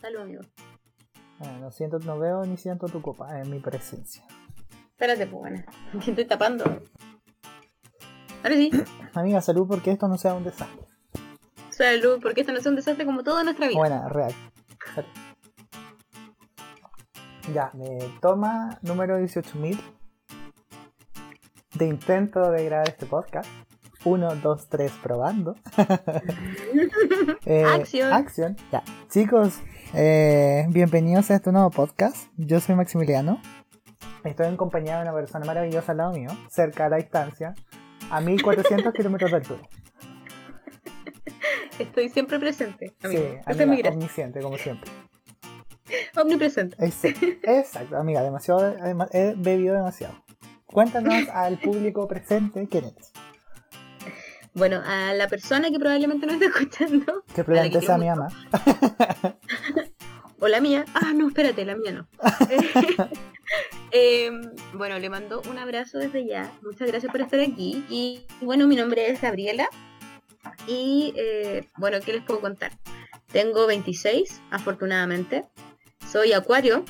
Salud, 0.00 0.20
amigo. 0.20 0.42
Ah, 1.40 1.58
no 1.60 1.70
siento, 1.70 1.98
no 2.00 2.18
veo 2.18 2.44
ni 2.44 2.56
siento 2.56 2.86
tu 2.86 3.02
copa 3.02 3.40
en 3.40 3.50
mi 3.50 3.58
presencia. 3.58 4.22
Espérate, 4.90 5.26
pues 5.26 5.40
bueno. 5.40 5.64
Me 5.92 6.00
estoy 6.00 6.24
tapando. 6.24 6.64
Ahora 8.42 8.56
sí. 8.56 8.70
Amiga, 9.14 9.40
salud 9.40 9.66
porque 9.66 9.90
esto 9.90 10.08
no 10.08 10.18
sea 10.18 10.34
un 10.34 10.44
desastre. 10.44 10.86
Salud, 11.70 12.20
porque 12.22 12.42
esto 12.42 12.52
no 12.52 12.58
es 12.58 12.66
un 12.66 12.76
desastre 12.76 13.04
como 13.04 13.24
toda 13.24 13.42
nuestra 13.42 13.66
vida. 13.66 13.78
Buena, 13.78 14.08
real. 14.08 14.32
Salud. 14.94 15.08
Ya, 17.52 17.70
me 17.74 17.98
toma 18.22 18.78
número 18.82 19.18
18.000 19.18 19.78
de 21.74 21.86
intento 21.86 22.50
de 22.50 22.64
grabar 22.64 22.88
este 22.88 23.06
podcast. 23.06 23.48
1, 24.04 24.36
2, 24.36 24.68
3, 24.68 24.92
probando. 25.02 25.56
Eh, 27.46 27.62
Acción. 27.64 28.12
Acción. 28.12 28.56
Ya. 28.72 28.82
Chicos, 29.10 29.58
eh, 29.92 30.64
bienvenidos 30.70 31.30
a 31.30 31.34
este 31.36 31.52
nuevo 31.52 31.70
podcast. 31.70 32.16
Yo 32.36 32.58
soy 32.60 32.74
Maximiliano. 32.74 33.38
Estoy 34.24 34.46
en 34.46 34.56
compañía 34.56 34.96
de 34.96 35.02
una 35.02 35.12
persona 35.12 35.44
maravillosa 35.44 35.92
al 35.92 35.98
lado 35.98 36.12
mío, 36.12 36.30
cerca 36.48 36.86
a 36.86 36.88
la 36.88 36.96
distancia, 36.96 37.54
a 38.10 38.20
1400 38.22 38.92
kilómetros 38.94 39.30
de 39.30 39.36
altura. 39.36 39.60
Estoy 41.78 42.08
siempre 42.08 42.38
presente. 42.38 42.94
Sí, 43.02 43.18
es 43.46 43.60
amiga, 43.60 43.90
omnisciente, 43.90 44.40
como 44.40 44.56
siempre. 44.56 44.90
Omnipresente. 46.20 46.76
Ex- 46.82 47.04
Exacto, 47.42 47.96
amiga, 47.98 48.22
demasiado, 48.22 48.74
he 49.12 49.34
bebido 49.36 49.74
demasiado. 49.74 50.14
Cuéntanos 50.66 51.28
al 51.32 51.58
público 51.58 52.08
presente 52.08 52.66
quién 52.68 52.84
eres. 52.86 53.12
Bueno, 54.54 54.80
a 54.86 55.12
la 55.14 55.26
persona 55.28 55.68
que 55.70 55.78
probablemente 55.78 56.26
no 56.26 56.32
esté 56.34 56.46
escuchando, 56.46 57.24
Que 57.34 57.42
probablemente 57.42 57.80
que 57.80 57.86
sea 57.86 57.98
mi 57.98 58.06
mamá. 58.06 58.28
o 60.38 60.46
la 60.46 60.60
mía. 60.60 60.84
Ah, 60.94 61.12
no, 61.12 61.26
espérate, 61.28 61.64
la 61.64 61.76
mía 61.76 61.92
no. 61.92 62.08
Eh, 63.96 64.28
bueno, 64.72 64.98
le 64.98 65.08
mando 65.08 65.40
un 65.48 65.56
abrazo 65.56 65.98
desde 65.98 66.26
ya. 66.26 66.50
Muchas 66.62 66.88
gracias 66.88 67.12
por 67.12 67.20
estar 67.20 67.38
aquí. 67.38 67.84
Y 67.88 68.26
bueno, 68.40 68.66
mi 68.66 68.74
nombre 68.74 69.08
es 69.08 69.20
Gabriela. 69.20 69.68
Y 70.66 71.12
eh, 71.16 71.68
bueno, 71.76 71.98
¿qué 72.04 72.14
les 72.14 72.24
puedo 72.24 72.40
contar? 72.40 72.72
Tengo 73.30 73.68
26, 73.68 74.42
afortunadamente. 74.50 75.44
Soy 76.10 76.32
acuario, 76.32 76.84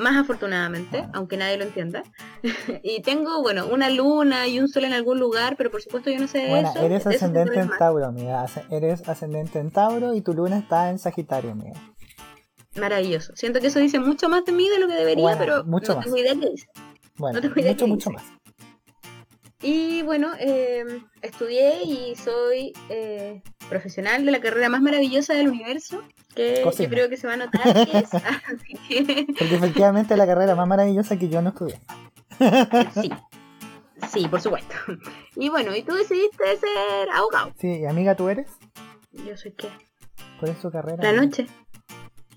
más 0.00 0.16
afortunadamente, 0.16 1.06
aunque 1.12 1.36
nadie 1.36 1.56
lo 1.58 1.64
entienda. 1.64 2.02
y 2.82 3.02
tengo, 3.02 3.40
bueno, 3.42 3.66
una 3.68 3.88
luna 3.90 4.48
y 4.48 4.58
un 4.58 4.68
sol 4.68 4.84
en 4.84 4.92
algún 4.92 5.20
lugar, 5.20 5.56
pero 5.56 5.70
por 5.70 5.80
supuesto 5.82 6.10
yo 6.10 6.18
no 6.18 6.26
sé 6.26 6.48
Bueno, 6.48 6.70
eso. 6.74 6.80
eres 6.84 7.00
eso 7.00 7.10
ascendente 7.10 7.60
en. 7.60 7.70
Tauro, 7.78 8.06
amiga. 8.06 8.46
Eres 8.70 9.08
ascendente 9.08 9.58
en 9.58 9.70
Tauro 9.70 10.14
y 10.14 10.20
tu 10.22 10.34
luna 10.34 10.58
está 10.58 10.90
en 10.90 10.98
Sagitario, 10.98 11.52
amiga. 11.52 11.78
Maravilloso. 12.76 13.32
Siento 13.36 13.60
que 13.60 13.66
eso 13.68 13.78
dice 13.80 13.98
mucho 13.98 14.28
más 14.28 14.44
de 14.44 14.52
mí 14.52 14.68
de 14.68 14.78
lo 14.78 14.86
que 14.86 14.94
debería, 14.94 15.22
Bueno, 15.22 15.38
pero 15.38 15.64
mucho 15.64 15.92
no 15.92 15.96
más. 15.96 16.04
tengo 16.04 16.16
idea 16.18 16.34
qué 16.34 16.50
dice. 16.50 16.66
Bueno, 17.16 17.36
No 17.36 17.40
tengo 17.42 17.60
idea 17.60 17.72
mucho, 17.72 17.86
mucho 17.86 18.10
dice. 18.10 18.22
más. 18.22 18.32
Y 19.62 20.02
bueno, 20.02 20.30
eh, 20.38 21.02
estudié 21.20 21.82
y 21.84 22.14
soy 22.16 22.72
eh, 22.88 23.42
profesional 23.70 24.26
de 24.26 24.30
la 24.32 24.40
carrera 24.40 24.68
más 24.68 24.82
maravillosa 24.82 25.32
del 25.34 25.48
universo, 25.48 26.02
que 26.34 26.60
Cocina. 26.62 26.88
yo 26.88 26.94
creo 26.94 27.08
que 27.08 27.16
se 27.16 27.26
va 27.26 27.34
a 27.34 27.36
notar 27.38 27.62
que 27.86 27.98
es. 27.98 28.12
Así 28.14 28.74
que 28.88 29.26
Porque 29.38 29.54
efectivamente 29.54 30.12
es 30.14 30.18
la 30.18 30.26
carrera 30.26 30.54
más 30.54 30.68
maravillosa 30.68 31.16
que 31.18 31.28
yo 31.30 31.40
no 31.40 31.50
estudié. 31.50 31.80
sí, 33.00 33.10
sí, 34.12 34.28
por 34.28 34.40
supuesto. 34.42 34.74
Y 35.36 35.48
bueno, 35.48 35.74
y 35.74 35.82
tú 35.82 35.94
decidiste 35.94 36.44
ser 36.58 37.08
abogado. 37.14 37.52
Sí, 37.58 37.78
y 37.80 37.86
amiga, 37.86 38.14
¿tú 38.14 38.28
eres? 38.28 38.50
Yo 39.12 39.36
soy 39.36 39.52
qué? 39.52 39.68
¿Cuál 40.38 40.52
es 40.52 40.60
tu 40.60 40.70
carrera? 40.70 41.02
La 41.02 41.12
noche, 41.12 41.46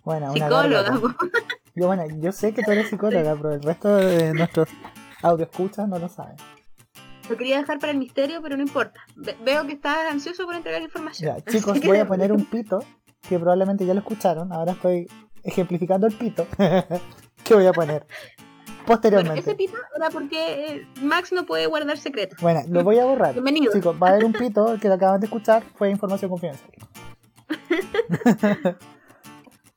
Bueno, 0.03 0.31
una 0.31 0.45
psicóloga. 0.47 0.91
Yo, 1.75 1.87
bueno, 1.87 2.03
yo 2.21 2.31
sé 2.31 2.53
que 2.53 2.61
tú 2.61 2.69
eres 2.71 2.87
psicóloga, 2.89 3.35
pero 3.35 3.53
el 3.55 3.63
resto 3.63 3.95
de 3.95 4.31
nuestros 4.35 4.69
audio 5.23 5.45
escuchas 5.45 5.87
no 5.87 5.97
lo 5.97 6.07
saben. 6.07 6.35
Lo 7.29 7.37
quería 7.37 7.57
dejar 7.57 7.79
para 7.79 7.91
el 7.93 7.97
misterio, 7.97 8.41
pero 8.41 8.57
no 8.57 8.63
importa. 8.63 9.01
Ve- 9.15 9.37
veo 9.43 9.65
que 9.65 9.73
estás 9.73 10.11
ansioso 10.11 10.45
por 10.45 10.55
entregar 10.55 10.81
información. 10.81 11.35
Ya, 11.37 11.43
chicos, 11.51 11.79
voy 11.85 11.97
a 11.97 12.07
poner 12.07 12.31
un 12.31 12.45
pito 12.45 12.83
que 13.27 13.39
probablemente 13.39 13.85
ya 13.85 13.93
lo 13.93 14.01
escucharon. 14.01 14.51
Ahora 14.51 14.73
estoy 14.73 15.07
ejemplificando 15.43 16.05
el 16.07 16.13
pito 16.13 16.45
que 17.43 17.53
voy 17.55 17.65
a 17.65 17.71
poner 17.73 18.05
Bueno, 18.05 18.83
posteriormente. 18.85 19.39
ese 19.39 19.55
pito 19.55 19.77
era 19.95 20.09
porque 20.09 20.65
eh, 20.75 20.87
Max 21.01 21.31
no 21.31 21.45
puede 21.45 21.65
guardar 21.67 21.97
secretos. 21.97 22.39
Bueno, 22.41 22.61
lo 22.67 22.83
voy 22.83 22.99
a 22.99 23.05
borrar. 23.05 23.33
Bienvenido. 23.33 23.71
Chicos, 23.71 23.95
va 24.01 24.07
a 24.07 24.11
haber 24.11 24.25
un 24.25 24.33
pito 24.33 24.77
que 24.81 24.89
lo 24.89 24.95
acaban 24.95 25.19
de 25.21 25.27
escuchar, 25.27 25.63
fue 25.75 25.89
información 25.89 26.29
confidencial. 26.29 26.71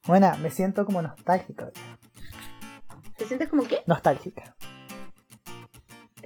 bueno, 0.09 0.33
me 0.43 0.51
siento 0.51 0.85
como 0.85 1.01
nostálgico. 1.03 1.67
¿Te 3.17 3.25
sientes 3.25 3.49
como 3.49 3.63
qué? 3.63 3.83
Nostálgica. 3.87 4.56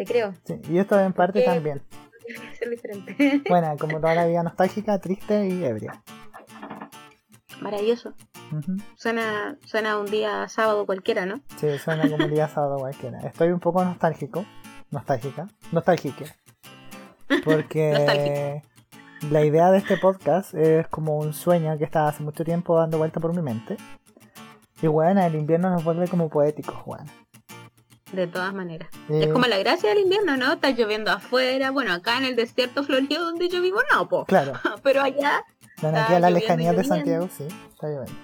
Te 0.00 0.06
creo. 0.06 0.32
Sí, 0.44 0.54
y 0.70 0.78
esto 0.78 0.98
en 0.98 1.12
parte 1.12 1.40
qué? 1.40 1.44
también. 1.44 1.82
Tiene 2.24 2.48
que 2.48 2.56
ser 2.56 2.70
diferente. 2.70 3.42
Bueno, 3.50 3.76
como 3.78 4.00
toda 4.00 4.14
la 4.14 4.24
vida 4.24 4.42
nostálgica, 4.42 4.98
triste 4.98 5.46
y 5.46 5.62
ebria. 5.62 6.02
Maravilloso. 7.60 8.14
Suena, 8.96 9.58
suena 9.66 9.98
un 9.98 10.06
día 10.06 10.48
sábado 10.48 10.86
cualquiera, 10.86 11.26
¿no? 11.26 11.42
Sí, 11.58 11.76
suena 11.76 12.08
como 12.08 12.24
un 12.24 12.30
día 12.30 12.48
sábado 12.54 12.78
cualquiera. 12.78 13.18
Estoy 13.18 13.48
un 13.48 13.60
poco 13.60 13.84
nostálgico. 13.84 14.46
Nostálgica. 14.90 15.48
Nostálgica. 15.70 16.24
Porque 17.44 18.62
la 19.30 19.44
idea 19.44 19.70
de 19.70 19.76
este 19.76 19.98
podcast 19.98 20.54
es 20.54 20.88
como 20.88 21.18
un 21.18 21.34
sueño 21.34 21.76
que 21.76 21.84
está 21.84 22.08
hace 22.08 22.22
mucho 22.22 22.42
tiempo 22.42 22.74
dando 22.74 22.96
vuelta 22.96 23.20
por 23.20 23.36
mi 23.36 23.42
mente. 23.42 23.76
Y 24.80 24.86
bueno, 24.86 25.22
el 25.22 25.34
invierno 25.34 25.68
nos 25.68 25.84
vuelve 25.84 26.08
como 26.08 26.30
poéticos, 26.30 26.74
Juan. 26.76 27.04
De 28.12 28.26
todas 28.26 28.52
maneras. 28.52 28.88
Eh, 29.08 29.24
Es 29.24 29.32
como 29.32 29.46
la 29.46 29.58
gracia 29.58 29.90
del 29.90 30.00
invierno, 30.00 30.36
¿no? 30.36 30.52
Está 30.54 30.70
lloviendo 30.70 31.12
afuera. 31.12 31.70
Bueno, 31.70 31.92
acá 31.92 32.18
en 32.18 32.24
el 32.24 32.34
desierto 32.36 32.82
florido 32.82 33.24
donde 33.24 33.48
yo 33.48 33.60
vivo, 33.62 33.78
no, 33.92 34.08
po. 34.08 34.24
Claro, 34.24 34.52
Pero 34.82 35.02
allá, 35.02 35.44
bueno, 35.80 35.98
aquí 36.00 36.14
a 36.14 36.20
la 36.20 36.30
lejanía 36.30 36.72
de. 36.72 36.82
Santiago, 36.84 37.28
sí, 37.30 37.44
está 37.72 37.86
lloviendo. 37.88 38.20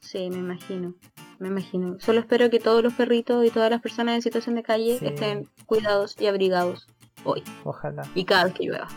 sí, 0.00 0.28
me 0.30 0.36
imagino. 0.38 0.94
Me 1.38 1.48
imagino. 1.48 1.96
Solo 2.00 2.20
espero 2.20 2.50
que 2.50 2.60
todos 2.60 2.82
los 2.82 2.92
perritos 2.92 3.44
y 3.46 3.50
todas 3.50 3.70
las 3.70 3.80
personas 3.80 4.14
en 4.16 4.22
situación 4.22 4.54
de 4.56 4.62
calle 4.62 4.98
Sí. 4.98 5.06
estén 5.06 5.48
cuidados 5.66 6.14
y 6.20 6.26
abrigados 6.26 6.86
hoy. 7.24 7.42
Ojalá, 7.64 8.02
Y 8.14 8.24
cada 8.26 8.44
vez 8.44 8.54
que 8.54 8.64
llueva. 8.66 8.88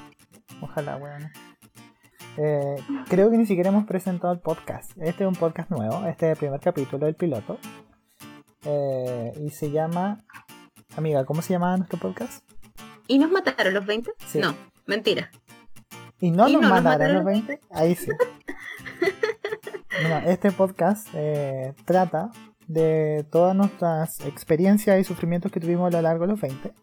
ojalá, 0.61 0.97
weón. 0.97 1.31
Eh, 2.37 2.75
creo 3.07 3.31
que 3.31 3.37
ni 3.37 3.45
siquiera 3.45 3.69
hemos 3.69 3.85
presentado 3.85 4.33
el 4.33 4.39
podcast. 4.41 4.91
Este 4.97 5.23
es 5.23 5.27
un 5.27 5.35
podcast 5.35 5.69
nuevo, 5.71 6.05
este 6.05 6.25
es 6.27 6.31
el 6.33 6.37
primer 6.37 6.59
capítulo 6.59 7.05
del 7.05 7.15
piloto. 7.15 7.57
Eh, 8.65 9.33
y 9.41 9.49
se 9.51 9.71
llama. 9.71 10.23
Amiga, 10.97 11.25
¿cómo 11.25 11.41
se 11.41 11.53
llamaba 11.53 11.77
nuestro 11.77 11.99
podcast? 11.99 12.43
¿Y 13.07 13.19
nos 13.19 13.31
mataron 13.31 13.73
los 13.73 13.85
20? 13.85 14.11
Sí. 14.27 14.39
No, 14.39 14.55
mentira. 14.85 15.29
Y 16.19 16.31
no 16.31 16.47
Y 16.47 16.53
nos 16.53 16.61
no 16.61 16.69
nos 16.69 16.71
mandaron 16.71 16.83
mataron 16.83 17.15
los 17.15 17.25
20. 17.25 17.59
Ahí 17.71 17.95
sí. 17.95 18.11
Bueno, 20.01 20.17
este 20.25 20.51
podcast 20.51 21.07
eh, 21.13 21.73
trata 21.85 22.29
de 22.67 23.25
todas 23.31 23.55
nuestras 23.55 24.19
experiencias 24.25 24.99
y 24.99 25.03
sufrimientos 25.03 25.51
que 25.51 25.59
tuvimos 25.59 25.87
a 25.87 25.97
lo 25.97 26.01
largo 26.01 26.25
de 26.25 26.31
los 26.31 26.41
20. 26.41 26.73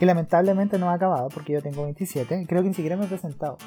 Y 0.00 0.04
lamentablemente 0.04 0.78
no 0.78 0.90
ha 0.90 0.94
acabado 0.94 1.28
porque 1.28 1.52
yo 1.52 1.62
tengo 1.62 1.82
27. 1.82 2.46
Creo 2.48 2.62
que 2.62 2.68
ni 2.68 2.74
siquiera 2.74 2.96
me 2.96 3.04
he 3.04 3.08
presentado. 3.08 3.58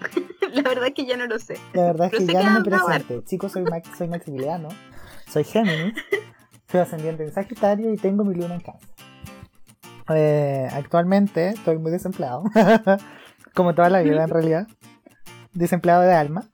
la 0.52 0.62
verdad 0.62 0.88
es 0.88 0.94
que 0.94 1.04
ya 1.04 1.16
no 1.16 1.26
lo 1.26 1.38
sé. 1.38 1.56
La 1.72 1.84
verdad 1.84 2.06
es 2.06 2.12
Pero 2.12 2.26
que 2.26 2.32
ya 2.32 2.50
no 2.50 2.58
me 2.58 2.64
presente. 2.64 3.24
Chicos, 3.24 3.52
soy, 3.52 3.62
Max, 3.62 3.88
soy 3.96 4.08
Maximiliano. 4.08 4.68
Soy 5.30 5.44
Géminis. 5.44 5.94
Soy 6.68 6.80
ascendiente 6.80 7.22
en 7.22 7.32
Sagitario 7.32 7.92
y 7.92 7.96
tengo 7.96 8.24
mi 8.24 8.34
luna 8.34 8.54
en 8.56 8.60
cáncer. 8.60 8.90
Eh, 10.08 10.68
actualmente 10.72 11.50
estoy 11.50 11.78
muy 11.78 11.92
desempleado. 11.92 12.42
Como 13.54 13.74
toda 13.74 13.90
la 13.90 14.02
vida 14.02 14.24
en 14.24 14.28
realidad. 14.28 14.66
Desempleado 15.52 16.02
de 16.02 16.14
alma. 16.14 16.48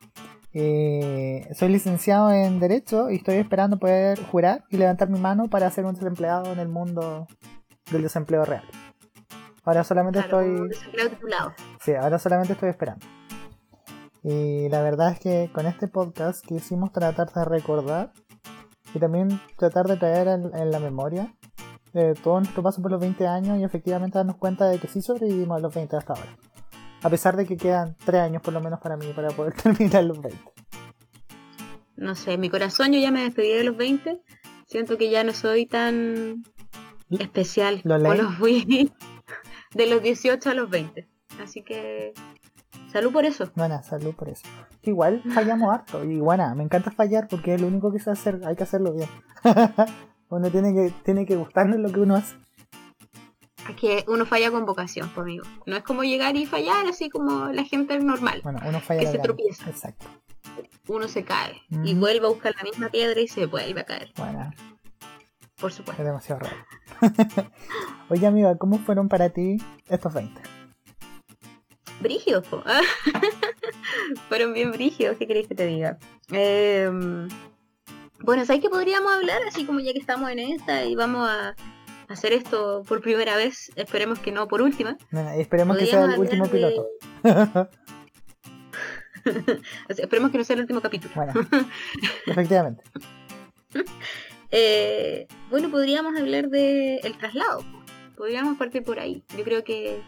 Eh, 0.53 1.49
soy 1.55 1.71
licenciado 1.71 2.31
en 2.31 2.61
Derecho 2.61 3.11
y 3.11 3.17
estoy 3.17 3.37
esperando 3.37 3.79
poder 3.79 4.23
jurar 4.25 4.65
y 4.71 4.77
levantar 4.77 5.09
mi 5.09 5.21
mano 5.21 5.49
para 5.49 5.71
ser 5.71 5.87
un 5.87 5.95
desempleado 5.95 6.53
en 6.53 6.59
el 6.59 6.69
mundo 6.69 7.27
del 7.91 8.03
desempleo 8.03 8.45
real. 8.45 8.65
Ahora 9.65 9.85
solamente 9.85 10.21
Claro, 10.21 10.41
estoy... 10.41 10.61
un 10.61 10.69
desempleado 10.69 11.11
titulado. 11.11 11.55
Sí, 11.81 11.95
ahora 11.95 12.19
solamente 12.19 12.53
estoy 12.53 12.69
esperando. 12.69 13.07
Y 14.23 14.69
la 14.69 14.83
verdad 14.83 15.13
es 15.13 15.21
que 15.21 15.51
con 15.53 15.67
este 15.67 15.89
podcast 15.89 16.45
quisimos 16.45 16.93
tratar 16.93 17.33
de 17.33 17.45
recordar 17.45 18.13
y 18.97 18.99
también 18.99 19.41
tratar 19.57 19.87
de 19.87 19.97
traer 19.97 20.27
en, 20.29 20.55
en 20.57 20.71
la 20.71 20.81
memoria 20.81 21.35
eh, 21.95 22.15
todo 22.23 22.41
nuestro 22.41 22.63
paso 22.63 22.83
por 22.83 22.91
los 22.91 23.01
20 23.01 23.27
años 23.27 23.59
y 23.59 23.65
efectivamente 23.65 24.19
darnos 24.19 24.37
cuenta 24.37 24.67
de 24.69 24.79
que 24.79 24.89
sí 24.89 25.01
sobrevivimos 25.01 25.57
a 25.57 25.61
los 25.61 25.75
20 25.75 25.97
hasta 25.97 26.15
ahora. 26.15 26.37
A 27.03 27.11
pesar 27.11 27.37
de 27.37 27.47
que 27.47 27.57
quedan 27.57 27.95
3 28.05 28.23
años 28.23 28.43
por 28.43 28.53
lo 28.53 28.61
menos 28.61 28.81
para 28.81 28.97
mí 28.97 29.13
para 29.15 29.29
poder 29.31 29.53
terminar 29.63 30.05
los 30.05 30.21
20. 30.21 30.39
No 31.97 32.15
sé, 32.15 32.37
mi 32.37 32.51
corazón 32.51 32.93
yo 32.93 33.01
ya 33.01 33.11
me 33.11 33.23
despedí 33.23 33.53
de 33.53 33.65
los 33.65 33.77
20. 33.77 34.21
Siento 34.67 34.99
que 34.99 35.11
ya 35.11 35.25
no 35.25 35.33
soy 35.33 35.67
tan 35.67 36.43
especial 37.11 37.81
¿Lo 37.85 37.97
como 37.97 38.13
leí? 38.15 38.23
lo 38.23 38.31
fui 38.33 38.93
de 39.75 39.87
los 39.87 40.03
18 40.03 40.51
a 40.51 40.55
los 40.55 40.69
20. 40.69 41.09
Así 41.43 41.63
que 41.63 42.13
Salud 42.97 43.13
por 43.13 43.25
eso. 43.27 43.51
Buena, 43.55 43.83
salud 43.83 44.15
por 44.15 44.31
eso. 44.31 44.43
Igual 44.83 45.23
fallamos 45.35 45.71
harto. 45.75 46.03
Y 46.03 46.19
bueno, 46.19 46.55
me 46.55 46.63
encanta 46.65 46.91
fallar 46.91 47.29
porque 47.29 47.53
es 47.55 47.61
lo 47.61 47.67
único 47.67 47.93
que 47.93 47.99
se 47.99 48.11
hacer, 48.11 48.41
hay 48.47 48.57
que 48.57 48.63
hacerlo 48.63 48.95
bien. 48.95 49.09
uno 50.31 50.51
tiene 50.51 50.73
que, 50.73 50.91
tiene 51.05 51.27
que 51.27 51.37
gustarnos 51.37 51.79
lo 51.79 51.93
que 51.93 52.01
uno 52.01 52.17
hace. 52.17 52.37
Es 53.69 53.77
que 53.77 54.05
uno 54.09 54.25
falla 54.25 54.51
con 54.51 54.65
vocación, 54.65 55.11
pues 55.15 55.25
amigo. 55.25 55.45
No 55.67 55.77
es 55.77 55.83
como 55.83 56.05
llegar 56.05 56.37
y 56.37 56.47
fallar 56.47 56.87
así 56.87 57.11
como 57.11 57.49
la 57.53 57.65
gente 57.65 57.99
normal. 57.99 58.41
Bueno, 58.43 58.61
uno 58.67 58.81
falla 58.81 59.01
Que 59.01 59.07
se 59.09 59.13
grande. 59.13 59.29
tropieza. 59.29 59.69
Exacto. 59.69 60.07
Uno 60.89 61.07
se 61.09 61.23
cae 61.23 61.61
y 61.85 61.95
vuelve 61.95 62.25
a 62.27 62.31
buscar 62.31 62.55
la 62.57 62.63
misma 62.63 62.89
piedra 62.89 63.21
y 63.21 63.29
se 63.29 63.45
vuelve 63.45 63.81
a 63.81 63.85
caer, 63.85 64.13
Bueno, 64.17 64.51
por 65.61 65.69
es 65.71 65.77
supuesto. 65.77 66.03
demasiado 66.03 66.41
raro. 66.41 66.57
Oye, 68.09 68.27
amiga, 68.27 68.57
¿cómo 68.57 68.79
fueron 68.79 69.09
para 69.09 69.29
ti 69.31 69.59
estos 69.91 70.15
20? 70.15 70.41
Brígidos. 72.01 72.45
Fueron 74.29 74.53
bien 74.53 74.73
brígidos, 74.73 75.17
¿qué 75.17 75.27
queréis 75.27 75.49
que 75.49 75.55
te 75.55 75.67
diga? 75.67 75.99
Eh, 76.33 76.91
bueno, 78.21 78.45
¿sabes 78.45 78.63
qué 78.63 78.69
podríamos 78.69 79.13
hablar? 79.13 79.43
Así 79.47 79.65
como 79.65 79.81
ya 79.81 79.93
que 79.93 79.99
estamos 79.99 80.31
en 80.31 80.39
esta 80.39 80.85
y 80.85 80.95
vamos 80.95 81.29
a 81.29 81.55
hacer 82.09 82.33
esto 82.33 82.83
por 82.87 83.01
primera 83.01 83.37
vez, 83.37 83.71
esperemos 83.77 84.19
que 84.19 84.33
no 84.33 84.49
por 84.49 84.63
última. 84.63 84.97
Bueno, 85.11 85.31
esperemos 85.31 85.77
que 85.77 85.87
sea 85.87 86.05
el 86.05 86.19
último 86.19 86.47
piloto. 86.49 86.87
O 89.27 89.93
sea, 89.93 90.05
esperemos 90.05 90.31
que 90.31 90.39
no 90.39 90.45
sea 90.45 90.55
el 90.55 90.61
último 90.61 90.81
capítulo. 90.81 91.13
bueno, 91.17 91.33
efectivamente. 92.27 92.85
Eh, 94.53 95.27
bueno, 95.51 95.69
podríamos 95.69 96.17
hablar 96.17 96.49
de 96.49 96.99
el 96.99 97.19
traslado. 97.19 97.65
Podríamos 98.17 98.57
partir 98.57 98.85
por 98.85 99.01
ahí. 99.01 99.25
Yo 99.37 99.43
creo 99.43 99.65
que 99.65 100.01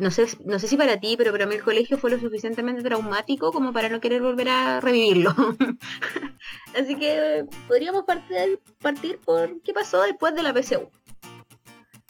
no 0.00 0.10
sé, 0.10 0.26
no 0.44 0.58
sé 0.58 0.68
si 0.68 0.76
para 0.76 0.98
ti, 0.98 1.16
pero 1.16 1.32
para 1.32 1.46
mí 1.46 1.54
el 1.54 1.62
colegio 1.62 1.98
fue 1.98 2.10
lo 2.10 2.18
suficientemente 2.18 2.82
traumático 2.82 3.52
como 3.52 3.72
para 3.72 3.88
no 3.88 4.00
querer 4.00 4.22
volver 4.22 4.48
a 4.48 4.80
revivirlo. 4.80 5.34
Así 6.78 6.96
que 6.96 7.44
podríamos 7.68 8.04
partir, 8.04 8.60
partir 8.80 9.18
por 9.24 9.60
qué 9.62 9.72
pasó 9.72 10.02
después 10.02 10.34
de 10.34 10.42
la 10.42 10.52
PSU. 10.52 10.88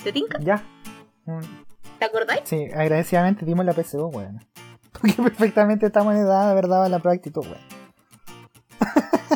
¿Te 0.03 0.13
tinca? 0.13 0.39
Ya. 0.41 0.63
Mm, 1.25 1.41
¿Te 1.99 2.05
acordáis? 2.05 2.43
Sí, 2.45 2.67
agradecidamente 2.75 3.45
dimos 3.45 3.65
la 3.65 3.73
PSU, 3.73 4.09
weón. 4.09 4.45
Porque 4.93 5.15
perfectamente 5.15 5.87
estamos 5.87 6.15
en 6.15 6.21
edad 6.21 6.47
de 6.47 6.53
haber 6.53 6.69
dado 6.69 6.89
la 6.89 6.97
actitud, 6.97 7.45
weón. 7.45 7.74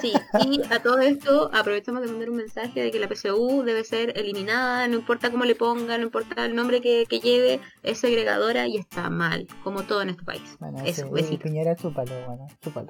Sí, 0.00 0.12
y 0.46 0.60
a 0.72 0.82
todo 0.82 0.98
esto 0.98 1.50
aprovechamos 1.52 2.02
de 2.02 2.08
mandar 2.08 2.30
un 2.30 2.36
mensaje 2.36 2.80
de 2.82 2.90
que 2.90 2.98
la 2.98 3.08
PSU 3.08 3.62
debe 3.64 3.84
ser 3.84 4.16
eliminada, 4.18 4.86
no 4.88 4.96
importa 4.96 5.30
cómo 5.30 5.44
le 5.44 5.54
ponga, 5.54 5.96
no 5.98 6.04
importa 6.04 6.44
el 6.44 6.54
nombre 6.54 6.80
que, 6.80 7.06
que 7.08 7.20
lleve, 7.20 7.60
es 7.82 7.98
segregadora 7.98 8.66
y 8.66 8.76
está 8.76 9.10
mal, 9.10 9.46
como 9.64 9.82
todo 9.84 10.02
en 10.02 10.10
este 10.10 10.22
país. 10.24 10.56
Bueno, 10.60 10.78
Eso, 10.84 11.08
sí. 11.16 11.36
Piñera, 11.38 11.74
chúpalo, 11.76 12.12
bueno, 12.26 12.46
chúpalo. 12.60 12.88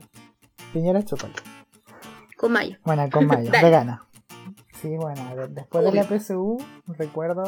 Piñera, 0.73 1.03
chúpalo. 1.05 1.35
Con 2.37 2.53
mayo. 2.53 2.77
Bueno, 2.85 3.09
con 3.11 3.27
mayo, 3.29 3.51
vegana. 3.51 4.05
Sí, 4.81 4.89
bueno, 4.97 5.35
de- 5.37 5.49
después 5.49 5.85
de 5.85 5.93
la. 5.93 6.05
PSU, 6.05 6.57
recuerdo 6.87 7.43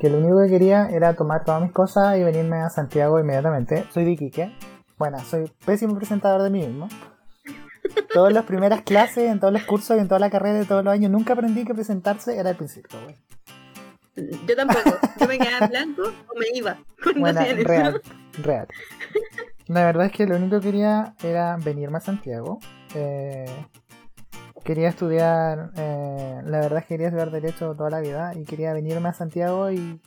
que 0.00 0.10
lo 0.10 0.18
único 0.18 0.42
que 0.42 0.50
quería 0.50 0.86
era 0.90 1.14
tomar 1.14 1.44
todas 1.44 1.62
mis 1.62 1.72
cosas 1.72 2.18
y 2.18 2.22
venirme 2.22 2.58
a 2.60 2.68
Santiago 2.68 3.18
inmediatamente. 3.18 3.84
Soy 3.92 4.04
de 4.04 4.10
Iquique. 4.12 4.52
Bueno, 4.98 5.18
soy 5.20 5.50
pésimo 5.64 5.96
presentador 5.96 6.42
de 6.42 6.50
mí 6.50 6.66
mismo. 6.66 6.88
Todas 8.12 8.32
las 8.32 8.44
primeras 8.44 8.82
clases, 8.82 9.30
en 9.30 9.40
todos 9.40 9.52
los 9.52 9.64
cursos 9.64 9.96
y 9.96 10.00
en 10.00 10.08
toda 10.08 10.20
la 10.20 10.30
carrera 10.30 10.58
de 10.58 10.64
todos 10.64 10.84
los 10.84 10.92
años, 10.92 11.10
nunca 11.10 11.32
aprendí 11.32 11.64
que 11.64 11.74
presentarse 11.74 12.38
era 12.38 12.50
el 12.50 12.56
principio, 12.56 12.98
güey. 13.02 13.16
Yo 14.46 14.56
tampoco. 14.56 14.98
Yo 15.18 15.26
me 15.26 15.38
quedaba 15.38 15.64
en 15.64 15.70
blanco 15.70 16.02
o 16.02 16.38
me 16.38 16.46
iba. 16.54 16.78
Bueno, 17.16 17.40
real, 17.64 18.02
real. 18.42 18.68
La 19.66 19.84
verdad 19.84 20.06
es 20.06 20.12
que 20.12 20.26
lo 20.26 20.36
único 20.36 20.60
que 20.60 20.66
quería 20.66 21.14
era 21.22 21.56
venirme 21.56 21.98
a 21.98 22.00
Santiago. 22.00 22.60
Eh, 22.94 23.46
quería 24.64 24.88
estudiar, 24.88 25.70
eh, 25.76 26.40
la 26.44 26.60
verdad 26.60 26.80
es 26.80 26.84
que 26.84 26.94
quería 26.94 27.08
estudiar 27.08 27.30
Derecho 27.30 27.74
toda 27.74 27.90
la 27.90 28.00
vida 28.00 28.32
y 28.34 28.44
quería 28.44 28.72
venirme 28.74 29.08
a 29.08 29.14
Santiago 29.14 29.70
y 29.70 30.00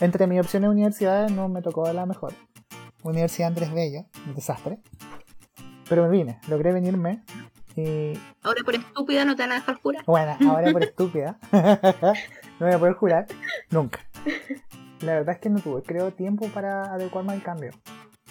entre 0.00 0.26
mis 0.26 0.40
opciones 0.40 0.68
de 0.68 0.72
universidades 0.72 1.32
no 1.32 1.48
me 1.48 1.62
tocó 1.62 1.90
la 1.92 2.06
mejor. 2.06 2.32
Universidad 3.02 3.48
Andrés 3.48 3.72
Bello, 3.72 4.06
un 4.26 4.34
desastre. 4.34 4.78
Pero 5.88 6.02
me 6.04 6.10
vine, 6.10 6.40
logré 6.48 6.72
venirme 6.72 7.22
y 7.76 8.14
Ahora 8.42 8.62
por 8.64 8.74
estúpida 8.74 9.24
no 9.24 9.36
te 9.36 9.42
van 9.42 9.52
a 9.52 9.54
dejar 9.56 9.76
jurar. 9.80 10.04
bueno, 10.06 10.36
ahora 10.50 10.72
por 10.72 10.82
estúpida. 10.84 11.38
no 11.52 12.66
voy 12.66 12.72
a 12.72 12.78
poder 12.78 12.94
jurar. 12.94 13.26
Nunca. 13.70 14.00
La 15.00 15.12
verdad 15.14 15.34
es 15.34 15.40
que 15.40 15.50
no 15.50 15.60
tuve, 15.60 15.82
creo, 15.82 16.10
tiempo 16.12 16.48
para 16.48 16.92
adecuarme 16.94 17.34
al 17.34 17.42
cambio. 17.42 17.72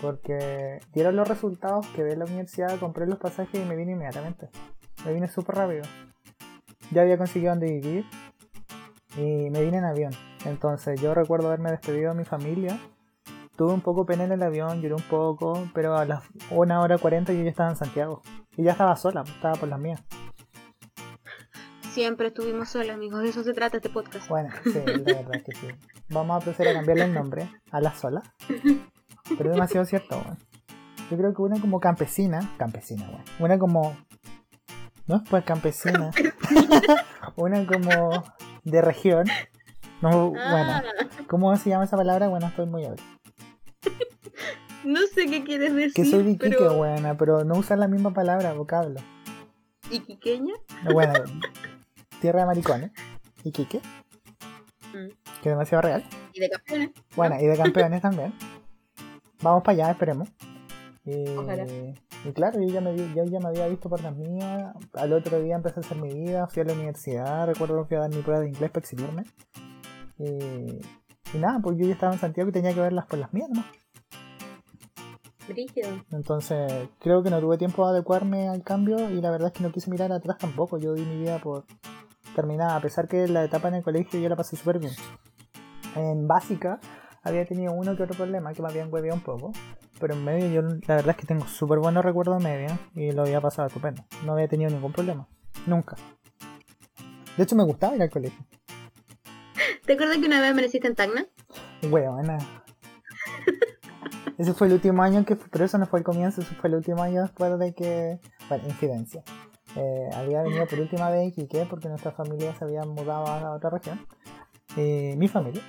Porque 0.02 0.80
dieron 0.94 1.16
los 1.16 1.28
resultados, 1.28 1.88
quedé 1.96 2.14
en 2.14 2.20
la 2.20 2.26
universidad, 2.26 2.78
compré 2.80 3.06
los 3.06 3.20
pasajes 3.20 3.62
y 3.62 3.66
me 3.66 3.76
vine 3.76 3.94
inmediatamente. 3.94 4.50
Me 5.06 5.14
vine 5.14 5.28
súper 5.28 5.56
rápido. 5.56 5.84
Ya 6.92 7.04
había 7.04 7.18
conseguido 7.18 7.52
donde 7.52 7.72
vivir 7.72 8.06
y 9.16 9.50
me 9.52 9.64
vine 9.64 9.78
en 9.78 9.86
avión. 9.86 10.12
Entonces 10.44 11.00
yo 11.00 11.14
recuerdo 11.14 11.48
haberme 11.48 11.72
despedido 11.72 12.12
de 12.12 12.18
mi 12.18 12.26
familia. 12.26 12.80
Tuve 13.56 13.72
un 13.74 13.82
poco 13.82 14.06
pena 14.06 14.26
en 14.26 14.34
el 14.34 14.44
avión, 14.44 14.82
lloré 14.82 14.96
un 14.96 15.04
poco, 15.04 15.68
pero 15.74 15.96
a 15.96 16.04
las 16.06 16.24
1 16.52 16.82
hora 16.82 16.98
40 16.98 17.32
yo 17.34 17.42
ya 17.44 17.50
estaba 17.50 17.70
en 17.70 17.78
Santiago. 17.78 18.22
Y 18.58 18.64
ya 18.64 18.72
estaba 18.74 18.96
sola, 18.98 19.24
estaba 19.26 19.56
por 19.56 19.70
las 19.70 19.80
mías. 19.80 20.04
Siempre 21.92 22.28
estuvimos 22.28 22.68
solos, 22.70 22.90
amigos. 22.90 23.22
De 23.22 23.30
eso 23.30 23.44
se 23.44 23.54
trata 23.54 23.78
este 23.78 23.90
podcast. 23.90 24.28
Bueno, 24.28 24.50
sí, 24.64 24.74
la 24.86 25.14
verdad 25.14 25.42
que 25.46 25.56
sí. 25.56 25.68
Vamos 26.10 26.42
a 26.42 26.44
proceder 26.44 26.72
a 26.72 26.80
cambiarle 26.80 27.06
el 27.06 27.14
nombre 27.14 27.50
a 27.72 27.80
la 27.80 27.94
sola. 27.96 28.22
Pero 29.38 29.50
es 29.50 29.56
demasiado 29.56 29.86
cierto, 29.86 30.18
weón. 30.18 30.38
Yo 31.10 31.18
creo 31.18 31.34
que 31.34 31.42
una 31.42 31.62
como 31.62 31.80
campesina, 31.80 32.40
campesina, 32.58 33.08
weón. 33.08 33.24
Una 33.40 33.58
como. 33.58 33.96
No 35.08 35.18
es 35.18 35.22
pues 35.30 35.46
campesina. 35.46 36.12
una 37.38 37.66
como 37.66 38.24
de 38.66 38.82
región. 38.82 39.26
No, 40.02 40.34
Ah, 40.38 40.52
bueno, 40.52 41.28
¿cómo 41.28 41.56
se 41.56 41.70
llama 41.70 41.86
esa 41.86 41.96
palabra? 41.96 42.28
Bueno, 42.28 42.48
estoy 42.48 42.66
muy 42.66 42.84
obvio. 42.86 43.02
No 44.86 45.00
sé 45.14 45.26
qué 45.28 45.44
quieres 45.44 45.74
decir. 45.76 45.94
Que 45.94 46.06
soy 46.06 46.24
de 46.24 46.32
Iquique, 46.32 46.56
pero... 46.58 46.76
buena, 46.78 47.18
pero 47.18 47.44
no 47.44 47.56
usar 47.56 47.78
la 47.78 47.88
misma 47.88 48.14
palabra, 48.14 48.54
vocablo. 48.54 49.00
¿Iquiqueña? 49.92 50.54
Bueno, 50.94 51.14
tierra 52.22 52.42
de 52.42 52.46
maricones. 52.48 52.92
Iquique, 53.44 53.82
Mm. 54.94 55.08
que 55.42 55.50
es 55.50 55.56
demasiado 55.56 55.82
real. 55.82 56.04
Y 56.34 56.40
de 56.40 56.50
campeones. 56.50 56.90
Bueno, 57.16 57.36
y 57.42 57.46
de 57.48 57.58
campeones 57.58 58.02
también. 58.02 58.34
Vamos 59.42 59.62
para 59.64 59.74
allá, 59.84 59.92
esperemos. 59.92 60.30
Y, 61.04 61.28
Ojalá. 61.36 61.66
y 61.68 62.32
claro, 62.34 62.60
yo 62.62 62.68
ya, 62.74 62.82
me, 62.82 62.96
yo 62.96 63.26
ya 63.26 63.40
me 63.40 63.50
había 63.50 63.68
visto 63.68 63.90
por 63.90 64.02
las 64.02 64.16
mías. 64.16 64.74
Al 64.94 65.14
otro 65.14 65.40
día 65.42 65.56
empecé 65.56 65.80
a 65.80 65.84
hacer 65.84 65.98
mi 65.98 66.14
vida, 66.14 66.48
fui 66.48 66.62
a 66.62 66.66
la 66.66 66.74
universidad, 66.74 67.46
recuerdo 67.46 67.82
que 67.82 67.88
fui 67.90 67.98
a 67.98 68.00
dar 68.02 68.10
mi 68.10 68.22
prueba 68.22 68.42
de 68.42 68.48
inglés 68.48 68.72
para 68.72 68.80
exhibirme. 68.84 69.24
Y, 70.18 70.80
y 71.36 71.38
nada, 71.40 71.60
pues 71.62 71.78
yo 71.78 71.86
ya 71.86 71.94
estaba 71.94 72.14
en 72.14 72.20
Santiago 72.20 72.50
y 72.50 72.54
tenía 72.54 72.74
que 72.74 72.80
verlas 72.80 73.06
por 73.06 73.20
las 73.20 73.34
mías, 73.34 73.50
¿no? 73.54 73.64
Brígido. 75.48 75.90
Entonces, 76.12 76.90
creo 77.00 77.22
que 77.22 77.30
no 77.30 77.40
tuve 77.40 77.58
tiempo 77.58 77.86
de 77.86 77.94
adecuarme 77.94 78.48
al 78.50 78.64
cambio 78.64 79.10
y 79.10 79.22
la 79.22 79.32
verdad 79.32 79.48
es 79.48 79.54
que 79.54 79.64
no 79.64 79.72
quise 79.72 79.92
mirar 79.92 80.12
atrás 80.12 80.38
tampoco. 80.38 80.78
Yo 80.78 80.94
di 80.94 81.04
mi 81.04 81.18
vida 81.20 81.40
por 81.40 81.66
terminada, 82.36 82.76
a 82.76 82.82
pesar 82.82 83.08
que 83.08 83.28
la 83.28 83.44
etapa 83.44 83.68
en 83.68 83.76
el 83.76 83.84
colegio 83.84 84.20
yo 84.20 84.30
la 84.30 84.36
pasé 84.36 84.56
súper 84.56 84.80
bien. 84.80 84.94
En 85.96 86.28
básica 86.28 86.80
había 87.24 87.46
tenido 87.46 87.74
uno 87.74 87.96
que 87.96 88.04
otro 88.04 88.16
problema 88.16 88.54
que 88.54 88.62
me 88.62 88.70
habían 88.70 88.94
hueveado 88.94 89.18
un 89.18 89.24
poco, 89.24 89.52
pero 90.00 90.14
en 90.14 90.24
medio 90.24 90.50
yo 90.50 90.62
la 90.62 90.96
verdad 90.96 91.12
es 91.12 91.18
que 91.18 91.28
tengo 91.28 91.48
súper 91.48 91.80
buenos 91.80 92.04
recuerdos 92.04 92.38
de 92.38 92.44
media 92.44 92.80
y 92.94 93.12
lo 93.12 93.22
había 93.22 93.40
pasado 93.40 93.68
estupendo. 93.68 94.04
No 94.26 94.34
había 94.34 94.48
tenido 94.48 94.70
ningún 94.70 94.92
problema, 94.92 95.28
nunca. 95.66 95.96
De 97.38 97.44
hecho, 97.44 97.56
me 97.56 97.64
gustaba 97.64 97.96
ir 97.96 98.02
al 98.02 98.10
colegio. 98.10 98.46
¿Te 99.86 99.94
acuerdas 99.94 100.18
que 100.18 100.26
una 100.26 100.42
vez 100.42 100.52
amaneciste 100.52 100.88
en 100.88 100.96
Tacna? 100.96 101.26
Huevona. 101.84 102.65
Ese 104.38 104.54
fue 104.54 104.68
el 104.68 104.74
último 104.74 105.02
año 105.02 105.24
que, 105.26 105.36
pero 105.36 105.66
eso 105.66 105.78
no 105.78 105.86
fue 105.86 106.00
el 106.00 106.06
comienzo, 106.06 106.42
eso 106.42 106.54
fue 106.56 106.70
el 106.70 106.76
último 106.76 107.02
año 107.02 107.22
después 107.22 107.58
de 107.58 107.74
que, 107.74 108.20
bueno, 108.50 108.66
incidencia. 108.68 109.24
Eh, 109.76 110.10
había 110.14 110.42
venido 110.42 110.66
por 110.68 110.80
última 110.80 111.10
vez 111.10 111.22
a 111.22 111.24
Iquique 111.26 111.66
porque 111.70 111.90
nuestra 111.90 112.12
familia 112.12 112.54
se 112.56 112.64
había 112.64 112.84
mudado 112.84 113.28
a 113.28 113.56
otra 113.56 113.70
región. 113.70 114.06
Eh, 114.78 115.16
mi 115.18 115.28
familia. 115.28 115.62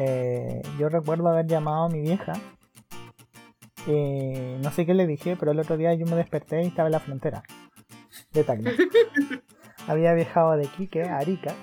Eh, 0.00 0.62
yo 0.78 0.88
recuerdo 0.88 1.28
haber 1.28 1.46
llamado 1.46 1.84
a 1.84 1.88
mi 1.88 2.00
vieja. 2.00 2.32
Eh, 3.86 4.58
no 4.62 4.70
sé 4.70 4.84
qué 4.86 4.94
le 4.94 5.06
dije, 5.06 5.36
pero 5.38 5.52
el 5.52 5.60
otro 5.60 5.76
día 5.76 5.94
yo 5.94 6.06
me 6.06 6.16
desperté 6.16 6.62
y 6.62 6.66
estaba 6.66 6.88
en 6.88 6.92
la 6.92 7.00
frontera 7.00 7.42
de 8.32 8.44
Tacna. 8.44 8.70
había 9.88 10.12
viajado 10.12 10.56
de 10.56 10.64
Iquique 10.64 11.02
a 11.04 11.18
Arica 11.18 11.54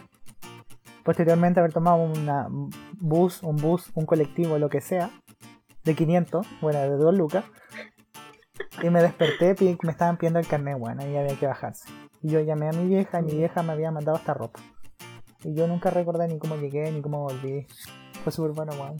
posteriormente 1.05 1.59
haber 1.59 1.71
tomado 1.71 1.97
una 1.97 2.47
un 2.47 2.69
bus, 2.99 3.43
un 3.43 3.55
bus, 3.55 3.91
un 3.95 4.05
colectivo, 4.05 4.57
lo 4.57 4.69
que 4.69 4.81
sea, 4.81 5.11
de 5.83 5.95
500, 5.95 6.47
bueno, 6.61 6.79
de 6.79 6.89
2 6.89 7.15
lucas, 7.15 7.45
y 8.81 8.89
me 8.89 9.01
desperté, 9.01 9.55
me 9.83 9.91
estaban 9.91 10.17
pidiendo 10.17 10.39
el 10.39 10.47
carnet, 10.47 10.77
bueno, 10.77 11.07
y 11.07 11.15
había 11.15 11.37
que 11.37 11.47
bajarse. 11.47 11.89
Y 12.21 12.29
yo 12.29 12.39
llamé 12.41 12.69
a 12.69 12.71
mi 12.71 12.87
vieja, 12.87 13.19
y 13.19 13.23
mi 13.23 13.35
vieja 13.35 13.63
me 13.63 13.73
había 13.73 13.91
mandado 13.91 14.17
esta 14.17 14.33
ropa. 14.33 14.59
Y 15.43 15.53
yo 15.53 15.67
nunca 15.67 15.89
recordé 15.91 16.27
ni 16.27 16.39
cómo 16.39 16.55
llegué, 16.55 16.91
ni 16.91 17.01
cómo 17.01 17.23
volví. 17.23 17.67
Fue 18.23 18.31
súper 18.31 18.51
bueno, 18.51 18.71
weón. 18.73 18.97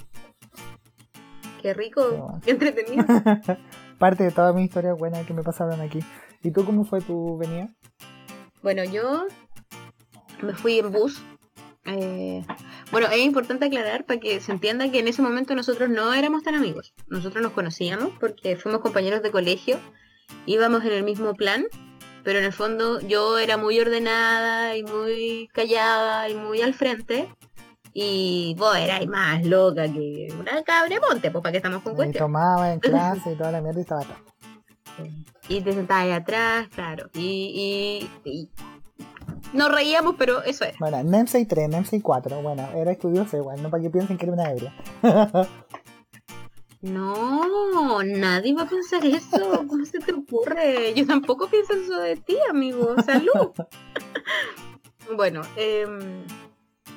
Qué 1.62 1.74
rico, 1.74 2.10
Qué 2.10 2.16
bueno. 2.18 2.42
qué 2.44 2.52
entretenido. 2.52 3.04
Parte 3.98 4.24
de 4.25 4.32
todas 4.32 4.54
mis 4.54 4.66
historias 4.66 4.98
buenas 4.98 5.25
que 5.25 5.34
me 5.34 5.42
pasaron 5.42 5.82
aquí. 5.82 6.00
¿Y 6.44 6.52
tú 6.52 6.64
cómo 6.64 6.84
fue 6.84 7.02
tu 7.02 7.38
venida? 7.38 7.70
Bueno, 8.62 8.84
yo 8.84 9.25
me 10.44 10.54
fui 10.54 10.78
en 10.80 10.92
bus. 10.92 11.24
Eh, 11.86 12.46
bueno, 12.92 13.08
es 13.08 13.20
importante 13.20 13.65
aclarar 13.65 14.06
para 14.06 14.20
que 14.20 14.39
se 14.39 14.51
entienda 14.51 14.89
que 14.92 15.00
en 15.00 15.08
ese 15.08 15.22
momento 15.22 15.56
nosotros 15.56 15.89
no 15.89 16.13
éramos 16.13 16.44
tan 16.44 16.56
amigos. 16.56 16.94
Nosotros 17.08 17.42
nos 17.42 17.51
conocíamos 17.54 18.12
porque 18.20 18.56
fuimos 18.58 18.82
compañeros 18.82 19.22
de 19.24 19.32
colegio, 19.32 19.77
íbamos 20.46 20.84
en 20.86 20.94
el 20.94 21.04
mismo 21.04 21.34
plan, 21.34 21.65
pero 22.24 22.39
en 22.39 22.46
el 22.46 22.54
fondo 22.54 23.00
yo 23.01 23.38
era 23.38 23.58
muy 23.58 23.80
ordenada 23.80 24.75
y 24.77 24.84
muy 24.84 25.50
callada 25.54 26.30
y 26.30 26.36
muy 26.36 26.62
al 26.62 26.74
frente. 26.74 27.30
Y 27.94 28.56
vos 28.58 28.75
erais 28.75 29.08
más 29.08 29.46
loca 29.46 29.86
que 29.86 30.27
una 30.38 30.62
cabra 30.63 31.00
monte, 31.00 31.32
pues 31.32 31.42
para 31.42 31.51
que 31.51 31.58
estamos 31.58 31.82
con 31.82 31.94
Y 31.94 31.96
cuestiones. 31.96 32.20
tomaba 32.20 32.74
en 32.74 32.80
clase 32.82 33.32
y 33.32 33.36
toda 33.36 33.51
la 33.51 33.62
mierda 33.62 33.80
y 33.80 33.84
estaba 33.84 34.01
atrás. 34.01 34.20
Y 35.48 35.62
te 35.62 35.74
sentabas 35.74 36.04
ahí 36.04 36.12
atrás, 36.12 36.68
claro. 36.74 37.10
Y, 37.13 38.10
y, 38.25 38.30
y 38.30 38.50
nos 39.56 39.72
reíamos, 39.72 40.16
pero 40.18 40.44
eso 40.44 40.66
es. 40.66 40.78
Bueno, 40.80 41.04
NEMSEI 41.04 41.46
3, 41.46 41.70
NEMSEI 41.70 42.02
4. 42.02 42.42
Bueno, 42.42 42.70
era 42.76 42.92
estudioso 42.92 43.38
igual, 43.38 43.62
no 43.64 43.70
para 43.70 43.82
que 43.82 43.90
piensen 43.90 44.18
que 44.18 44.26
era 44.26 44.34
una 44.34 44.52
ebria. 44.52 44.74
No, 46.86 48.04
nadie 48.04 48.54
va 48.54 48.62
a 48.62 48.70
pensar 48.70 49.04
eso. 49.04 49.66
¿Cómo 49.68 49.84
se 49.86 49.98
te 49.98 50.14
ocurre? 50.14 50.94
Yo 50.94 51.08
tampoco 51.08 51.48
pienso 51.48 51.74
eso 51.74 51.98
de 52.00 52.16
ti, 52.16 52.38
amigo. 52.48 52.94
Salud. 53.04 53.54
bueno, 55.16 55.42
em, 55.56 56.24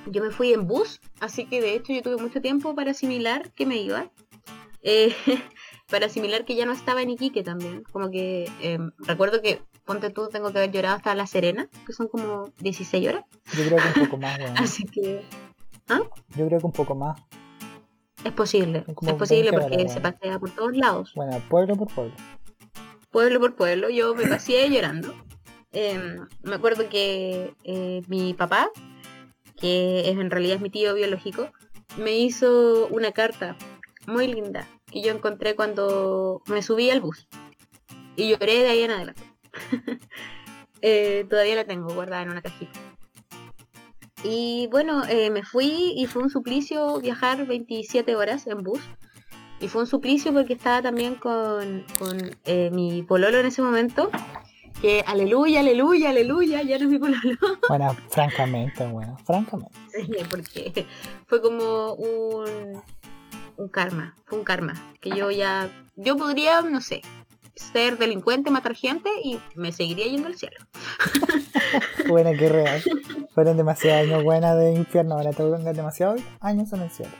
yo 0.07 0.23
me 0.23 0.31
fui 0.31 0.53
en 0.53 0.67
bus, 0.67 1.00
así 1.21 1.47
que 1.47 1.62
de 1.62 1.75
hecho 1.75 1.95
yo 1.95 2.03
tuve 2.03 2.19
mucho 2.19 2.43
tiempo 2.43 2.75
para 2.75 2.91
asimilar 2.91 3.50
que 3.53 3.65
me 3.65 3.79
iba. 3.79 4.11
Eh, 4.83 5.15
para 5.91 6.07
asimilar 6.07 6.45
que 6.45 6.55
ya 6.55 6.67
no 6.67 6.73
estaba 6.73 7.00
en 7.00 7.09
Iquique 7.09 7.43
también. 7.43 7.83
Como 7.85 8.11
que 8.11 8.50
em, 8.61 8.91
recuerdo 8.99 9.41
que, 9.41 9.62
ponte 9.88 10.11
tú, 10.11 10.28
tengo 10.28 10.52
que 10.52 10.59
haber 10.59 10.71
llorado 10.71 10.97
hasta 10.97 11.14
La 11.16 11.26
Serena, 11.26 11.66
que 11.87 11.92
son 11.92 12.07
como 12.09 12.52
16 12.61 13.09
horas. 13.09 13.25
Yo 13.57 13.64
creo 13.66 13.78
que 13.78 14.00
un 14.00 14.07
poco 14.07 14.16
más, 14.18 14.38
bueno. 14.38 14.54
Así 14.59 14.85
que 14.85 15.25
Yo 16.37 16.47
creo 16.47 16.61
que 16.61 16.66
un 16.66 16.73
poco 16.73 16.95
más. 16.95 17.18
es 18.23 18.33
posible. 18.33 18.85
Como 18.95 19.11
Es 19.11 19.16
posible 19.16 19.50
20 19.50 19.59
porque 19.61 19.76
horas, 19.83 19.92
se 19.95 20.00
bueno. 20.00 20.16
pasea 20.18 20.38
por 20.38 20.50
todos 20.50 20.76
lados. 20.76 21.12
Bueno, 21.16 21.42
pueblo 21.49 21.75
por 21.76 21.88
pueblo. 21.92 22.14
pueblo 23.11 23.40
por 23.40 23.57
pueblo, 23.57 23.88
yo 23.90 24.14
me 24.14 24.26
pasé 24.28 24.68
llorando. 24.68 25.14
Em, 25.73 26.26
me 26.42 26.54
acuerdo 26.54 26.88
que 26.88 27.54
eh, 27.64 28.02
mi 28.09 28.35
papá, 28.35 28.71
que 29.57 30.00
es, 30.11 30.16
en 30.18 30.30
realidad 30.30 30.57
es 30.57 30.62
mi 30.62 30.71
tío 30.71 30.95
biológico, 30.95 31.50
me 31.97 32.16
hizo 32.18 32.87
una 32.88 33.12
carta 33.12 33.57
muy 34.07 34.26
linda 34.28 34.66
que 34.87 35.02
yo 35.02 35.11
encontré 35.12 35.54
cuando 35.57 36.42
me 36.47 36.62
subí 36.62 36.90
al 36.90 37.00
bus. 37.00 37.26
Y 38.16 38.30
lloré 38.30 38.59
de 38.62 38.68
ahí 38.68 38.83
en 38.83 38.90
adelante. 38.90 39.23
Eh, 40.81 41.26
todavía 41.28 41.57
la 41.57 41.64
tengo 41.64 41.93
guardada 41.93 42.23
en 42.23 42.31
una 42.31 42.40
cajita. 42.40 42.78
Y 44.25 44.69
bueno, 44.71 45.05
eh, 45.09 45.31
me 45.31 45.43
fui 45.43 45.93
y 45.97 46.07
fue 46.07 46.23
un 46.23 46.31
suplicio 46.31 47.00
viajar 47.00 47.47
27 47.47 48.17
horas 48.17 48.47
en 48.47 48.62
bus. 48.62 48.81
Y 49.61 49.69
fue 49.69 49.83
un 49.83 49.87
suplicio 49.87 50.33
porque 50.33 50.52
estaba 50.52 50.83
también 50.83 51.17
con, 51.17 51.85
con, 51.99 52.37
eh, 52.45 52.71
mi 52.73 53.02
pololo 53.02 53.38
en 53.38 53.47
ese 53.47 53.62
momento. 53.62 54.11
Que 54.81 55.02
aleluya, 55.05 55.61
aleluya, 55.61 56.11
aleluya, 56.11 56.62
ya 56.62 56.78
no 56.78 56.85
es 56.85 56.90
mi 56.90 56.99
pololo. 56.99 57.37
Bueno, 57.69 57.97
francamente, 58.09 58.87
bueno, 58.87 59.17
francamente. 59.25 59.75
Sí, 59.90 60.12
porque 60.31 60.87
fue 61.26 61.43
como 61.43 61.95
un, 61.95 62.81
un 63.57 63.69
karma, 63.69 64.14
fue 64.26 64.38
un 64.38 64.45
karma. 64.45 64.75
Que 65.00 65.11
yo 65.11 65.33
ya, 65.33 65.69
yo 65.97 66.17
podría, 66.17 66.62
no 66.62 66.81
sé, 66.81 67.02
ser 67.59 67.99
delincuente, 67.99 68.50
matar 68.50 68.75
gente 68.75 69.11
y 69.23 69.38
me 69.55 69.73
seguiría 69.73 70.07
yendo 70.07 70.29
al 70.29 70.37
cielo. 70.37 70.57
Bueno, 72.09 72.31
qué 72.38 72.49
real. 72.49 72.83
Fueron 73.35 73.59
demasiados 73.59 74.09
años 74.09 74.25
buenas 74.25 74.57
de 74.57 74.73
infierno, 74.73 75.17
ahora 75.17 75.33
tengo 75.33 75.59
demasiados 75.59 76.23
años 76.41 76.73
en 76.73 76.81
el 76.81 76.91
cielo. 76.91 77.12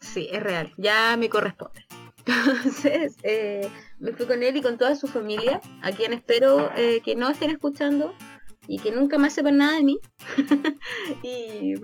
Sí, 0.00 0.28
es 0.32 0.42
real, 0.42 0.72
ya 0.76 1.16
me 1.16 1.28
corresponde. 1.28 1.86
Entonces, 2.26 3.16
eh, 3.22 3.68
me 3.98 4.12
fui 4.12 4.26
con 4.26 4.42
él 4.42 4.56
y 4.56 4.62
con 4.62 4.78
toda 4.78 4.96
su 4.96 5.06
familia, 5.06 5.60
a 5.82 5.92
quien 5.92 6.12
espero 6.12 6.70
eh, 6.76 7.00
que 7.04 7.14
no 7.14 7.28
estén 7.30 7.50
escuchando 7.50 8.12
y 8.66 8.78
que 8.78 8.90
nunca 8.90 9.18
más 9.18 9.32
sepan 9.32 9.58
nada 9.58 9.76
de 9.76 9.84
mí. 9.84 9.98
y, 11.22 11.74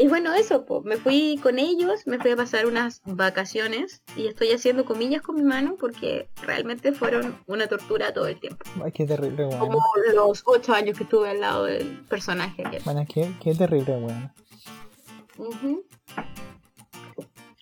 y 0.00 0.08
bueno, 0.08 0.32
eso, 0.32 0.64
po, 0.64 0.80
me 0.80 0.96
fui 0.96 1.38
con 1.42 1.58
ellos, 1.58 2.06
me 2.06 2.18
fui 2.18 2.30
a 2.30 2.36
pasar 2.36 2.64
unas 2.64 3.02
vacaciones 3.04 4.02
y 4.16 4.28
estoy 4.28 4.50
haciendo 4.50 4.86
comillas 4.86 5.20
con 5.20 5.36
mi 5.36 5.42
mano 5.42 5.76
porque 5.78 6.30
realmente 6.40 6.92
fueron 6.92 7.38
una 7.46 7.66
tortura 7.66 8.14
todo 8.14 8.26
el 8.26 8.40
tiempo. 8.40 8.64
Ay, 8.82 8.92
qué 8.92 9.04
terrible, 9.04 9.44
bueno. 9.44 9.60
Como 9.60 9.78
los 10.14 10.42
ocho 10.46 10.72
años 10.72 10.96
que 10.96 11.04
estuve 11.04 11.28
al 11.28 11.42
lado 11.42 11.64
del 11.64 12.02
personaje. 12.08 12.64
Bueno, 12.86 13.04
qué, 13.12 13.30
qué 13.42 13.54
terrible, 13.54 14.00
bueno. 14.00 14.32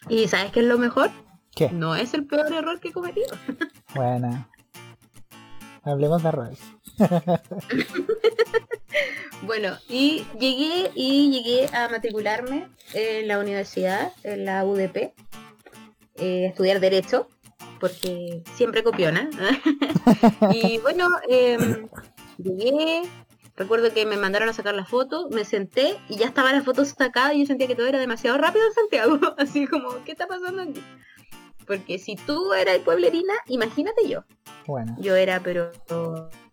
¿Y 0.08 0.28
sabes 0.28 0.52
qué 0.52 0.60
es 0.60 0.66
lo 0.66 0.78
mejor? 0.78 1.10
¿Qué? 1.56 1.70
No 1.72 1.96
es 1.96 2.14
el 2.14 2.24
peor 2.24 2.52
error 2.52 2.78
que 2.78 2.90
he 2.90 2.92
cometido. 2.92 3.36
Buena. 3.96 4.48
Hablemos 5.82 6.22
de 6.22 6.28
errores. 6.28 6.60
Bueno, 9.42 9.78
y 9.88 10.26
llegué 10.38 10.90
y 10.94 11.30
llegué 11.30 11.74
a 11.74 11.88
matricularme 11.88 12.68
en 12.92 13.28
la 13.28 13.38
universidad, 13.38 14.12
en 14.24 14.44
la 14.44 14.64
UDP, 14.64 15.14
eh, 16.16 16.46
a 16.46 16.48
estudiar 16.48 16.80
Derecho, 16.80 17.28
porque 17.78 18.42
siempre 18.54 18.82
copiona. 18.82 19.30
y 20.52 20.78
bueno, 20.78 21.08
em, 21.28 21.88
llegué, 22.36 23.02
recuerdo 23.56 23.92
que 23.94 24.06
me 24.06 24.16
mandaron 24.16 24.48
a 24.48 24.52
sacar 24.52 24.74
la 24.74 24.84
foto, 24.84 25.28
me 25.30 25.44
senté 25.44 25.96
y 26.08 26.16
ya 26.16 26.26
estaba 26.26 26.52
la 26.52 26.62
foto 26.62 26.84
sacada 26.84 27.32
y 27.32 27.40
yo 27.40 27.46
sentía 27.46 27.68
que 27.68 27.76
todo 27.76 27.86
era 27.86 28.00
demasiado 28.00 28.38
rápido 28.38 28.66
en 28.66 28.74
Santiago, 28.74 29.18
así 29.38 29.66
como, 29.66 30.02
¿qué 30.04 30.12
está 30.12 30.26
pasando 30.26 30.62
aquí? 30.62 30.82
Porque 31.68 31.98
si 32.00 32.16
tú 32.16 32.52
eras 32.54 32.78
pueblerina, 32.78 33.34
imagínate 33.46 34.08
yo. 34.08 34.24
Bueno, 34.66 34.96
Yo 34.98 35.14
era, 35.14 35.38
pero 35.40 35.70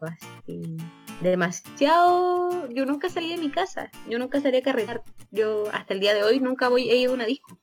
así, 0.01 0.77
demasiado. 1.21 2.69
Yo 2.69 2.85
nunca 2.85 3.09
salí 3.09 3.29
de 3.29 3.37
mi 3.37 3.49
casa. 3.49 3.89
Yo 4.09 4.19
nunca 4.19 4.39
salí 4.41 4.57
a 4.57 4.61
carretear. 4.61 5.01
Yo 5.31 5.63
hasta 5.73 5.93
el 5.93 5.99
día 6.01 6.13
de 6.13 6.23
hoy 6.23 6.39
nunca 6.39 6.69
voy, 6.69 6.89
he 6.89 6.97
ido 6.97 7.11
a 7.11 7.15
una 7.15 7.25
disco. 7.25 7.57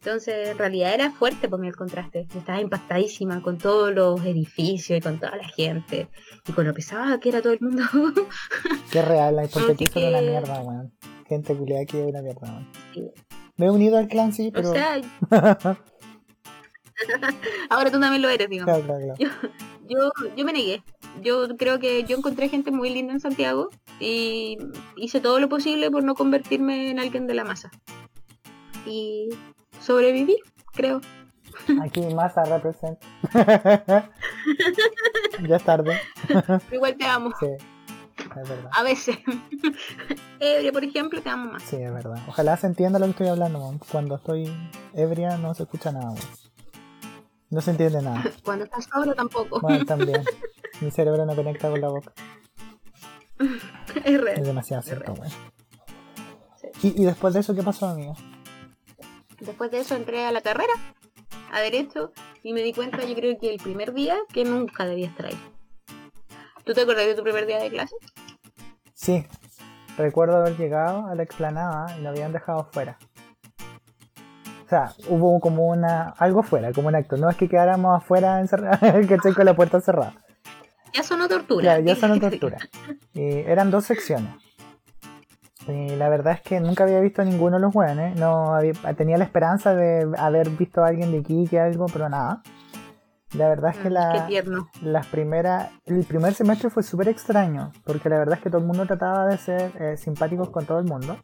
Entonces, 0.00 0.48
en 0.50 0.58
realidad 0.58 0.92
era 0.92 1.10
fuerte 1.12 1.48
por 1.48 1.58
mí 1.60 1.68
el 1.68 1.76
contraste. 1.76 2.26
Yo 2.32 2.38
Estaba 2.40 2.60
impactadísima 2.60 3.40
con 3.40 3.56
todos 3.56 3.90
los 3.94 4.22
edificios 4.24 4.98
y 4.98 5.00
con 5.00 5.18
toda 5.18 5.36
la 5.36 5.48
gente. 5.48 6.08
Y 6.46 6.52
con 6.52 6.66
lo 6.66 6.74
pesada 6.74 7.18
que 7.20 7.30
era 7.30 7.40
todo 7.40 7.54
el 7.54 7.60
mundo. 7.60 7.82
qué 8.92 9.00
real, 9.00 9.36
la 9.36 9.42
Así 9.42 9.52
son 9.54 9.64
una 9.64 9.74
que- 9.76 10.20
mierda, 10.20 10.60
weón. 10.60 10.92
Gente 11.26 11.56
culiada 11.56 11.82
aquí 11.84 11.96
es 11.96 12.06
una 12.06 12.20
mierda, 12.20 12.40
weón. 12.50 12.68
Sí. 12.92 13.02
Me 13.56 13.66
he 13.66 13.70
unido 13.70 13.96
al 13.96 14.08
clan, 14.08 14.32
sí, 14.34 14.48
o 14.48 14.52
pero. 14.52 14.72
sea, 14.72 15.00
ahora 17.70 17.90
tú 17.90 18.00
también 18.00 18.22
lo 18.22 18.28
eres. 18.28 18.48
Claro, 18.48 18.82
claro, 18.84 19.14
claro. 19.16 19.32
Yo, 19.86 20.10
yo 20.34 20.46
me 20.46 20.54
negué. 20.54 20.82
Yo 21.20 21.46
creo 21.58 21.78
que 21.78 22.04
yo 22.04 22.16
encontré 22.16 22.48
gente 22.48 22.70
muy 22.70 22.88
linda 22.88 23.12
en 23.12 23.20
Santiago 23.20 23.68
y 24.00 24.56
hice 24.96 25.20
todo 25.20 25.38
lo 25.40 25.50
posible 25.50 25.90
por 25.90 26.02
no 26.02 26.14
convertirme 26.14 26.90
en 26.90 26.98
alguien 26.98 27.26
de 27.26 27.34
la 27.34 27.44
masa. 27.44 27.70
Y 28.86 29.28
sobreviví, 29.80 30.38
creo. 30.72 31.02
Aquí 31.82 32.00
masa 32.14 32.44
represent. 32.44 32.98
ya 35.46 35.56
es 35.56 35.64
tarde. 35.64 36.00
Pero 36.26 36.60
igual 36.72 36.96
te 36.96 37.04
amo. 37.04 37.30
Sí, 37.38 37.46
es 38.16 38.48
verdad. 38.48 38.70
A 38.72 38.82
veces. 38.82 39.18
Ebria, 40.40 40.72
por 40.72 40.84
ejemplo, 40.84 41.20
te 41.20 41.28
amo 41.28 41.52
más. 41.52 41.62
Sí, 41.62 41.76
es 41.76 41.92
verdad. 41.92 42.18
Ojalá 42.26 42.56
se 42.56 42.68
entienda 42.68 42.98
lo 42.98 43.04
que 43.04 43.10
estoy 43.10 43.28
hablando. 43.28 43.78
Cuando 43.92 44.16
estoy 44.16 44.50
ebria 44.94 45.36
no 45.36 45.54
se 45.54 45.64
escucha 45.64 45.92
nada. 45.92 46.14
No 47.54 47.60
se 47.60 47.70
entiende 47.70 48.02
nada. 48.02 48.20
Cuando 48.44 48.64
estás 48.64 48.86
sobrio 48.86 49.14
tampoco. 49.14 49.60
Bueno, 49.60 49.84
también. 49.86 50.24
Mi 50.80 50.90
cerebro 50.90 51.24
no 51.24 51.36
conecta 51.36 51.70
con 51.70 51.80
la 51.80 51.88
boca. 51.88 52.12
es 53.38 54.04
Es 54.04 54.20
real. 54.20 54.42
demasiado 54.42 54.82
cierto. 54.82 55.14
Sí. 56.56 56.68
¿Y, 56.82 57.02
y 57.02 57.04
después 57.04 57.32
de 57.32 57.38
eso 57.40 57.54
qué 57.54 57.62
pasó, 57.62 57.86
amigo? 57.86 58.16
Después 59.38 59.70
de 59.70 59.78
eso 59.78 59.94
entré 59.94 60.24
a 60.26 60.32
la 60.32 60.40
carrera, 60.40 60.72
a 61.52 61.60
Derecho, 61.60 62.12
y 62.42 62.52
me 62.54 62.62
di 62.62 62.72
cuenta, 62.72 63.04
yo 63.04 63.14
creo 63.14 63.38
que 63.38 63.54
el 63.54 63.60
primer 63.60 63.94
día, 63.94 64.16
que 64.32 64.44
nunca 64.44 64.84
debía 64.84 65.06
estar 65.06 65.26
ahí. 65.26 65.38
¿Tú 66.64 66.72
te 66.74 66.80
acuerdas 66.80 67.06
de 67.06 67.14
tu 67.14 67.22
primer 67.22 67.46
día 67.46 67.58
de 67.58 67.70
clase? 67.70 67.94
Sí, 68.94 69.24
recuerdo 69.96 70.38
haber 70.38 70.56
llegado 70.56 71.06
a 71.06 71.14
la 71.14 71.22
explanada 71.22 71.96
y 71.96 72.02
lo 72.02 72.08
habían 72.08 72.32
dejado 72.32 72.68
fuera. 72.72 72.98
Sea, 74.74 74.92
hubo 75.08 75.38
como 75.40 75.66
una. 75.68 76.08
algo 76.18 76.42
fuera, 76.42 76.72
como 76.72 76.88
un 76.88 76.94
acto. 76.96 77.16
No 77.16 77.28
es 77.30 77.36
que 77.36 77.48
quedáramos 77.48 77.96
afuera 77.96 78.40
encerrados, 78.40 78.78
¿cachai? 79.08 79.32
Con 79.32 79.44
la 79.44 79.54
puerta 79.54 79.80
cerrada. 79.80 80.14
Ya 80.92 81.02
sonó 81.02 81.28
tortura. 81.28 81.62
Claro, 81.62 81.80
ya 81.84 81.96
son 81.96 82.18
tortura. 82.20 82.58
Y 83.14 83.38
eran 83.38 83.70
dos 83.70 83.84
secciones. 83.84 84.30
Y 85.66 85.96
la 85.96 86.08
verdad 86.08 86.34
es 86.34 86.40
que 86.42 86.60
nunca 86.60 86.84
había 86.84 87.00
visto 87.00 87.22
a 87.22 87.24
ninguno 87.24 87.56
de 87.56 87.62
los 87.62 87.74
weones. 87.74 88.18
No 88.18 88.54
había- 88.54 88.74
tenía 88.96 89.16
la 89.16 89.24
esperanza 89.24 89.74
de 89.74 90.06
haber 90.18 90.50
visto 90.50 90.82
a 90.84 90.88
alguien 90.88 91.10
de 91.12 91.18
aquí 91.20 91.46
que 91.48 91.58
algo, 91.58 91.86
pero 91.92 92.08
nada. 92.08 92.42
La 93.36 93.48
verdad 93.48 93.70
es 93.72 93.78
que 93.78 93.90
Mm, 93.90 93.92
la, 93.92 94.28
las 94.82 95.06
primeras, 95.08 95.70
el 95.86 96.04
primer 96.04 96.34
semestre 96.34 96.70
fue 96.70 96.82
súper 96.82 97.08
extraño, 97.08 97.72
porque 97.84 98.08
la 98.08 98.18
verdad 98.18 98.36
es 98.36 98.42
que 98.42 98.50
todo 98.50 98.60
el 98.60 98.66
mundo 98.66 98.86
trataba 98.86 99.26
de 99.26 99.38
ser 99.38 99.72
eh, 99.80 99.96
simpáticos 99.96 100.50
con 100.50 100.66
todo 100.66 100.78
el 100.78 100.84
mundo, 100.84 101.16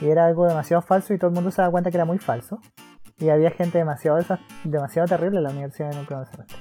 y 0.00 0.08
era 0.08 0.26
algo 0.26 0.46
demasiado 0.46 0.82
falso 0.82 1.14
y 1.14 1.18
todo 1.18 1.28
el 1.28 1.34
mundo 1.34 1.50
se 1.50 1.62
daba 1.62 1.72
cuenta 1.72 1.90
que 1.90 1.96
era 1.96 2.04
muy 2.04 2.18
falso, 2.18 2.60
y 3.18 3.30
había 3.30 3.50
gente 3.50 3.78
demasiado, 3.78 4.18
demasiado 4.64 5.08
terrible 5.08 5.38
en 5.38 5.44
la 5.44 5.50
universidad 5.50 5.92
en 5.92 5.98
el 5.98 6.06
primer 6.06 6.26
semestre. 6.26 6.56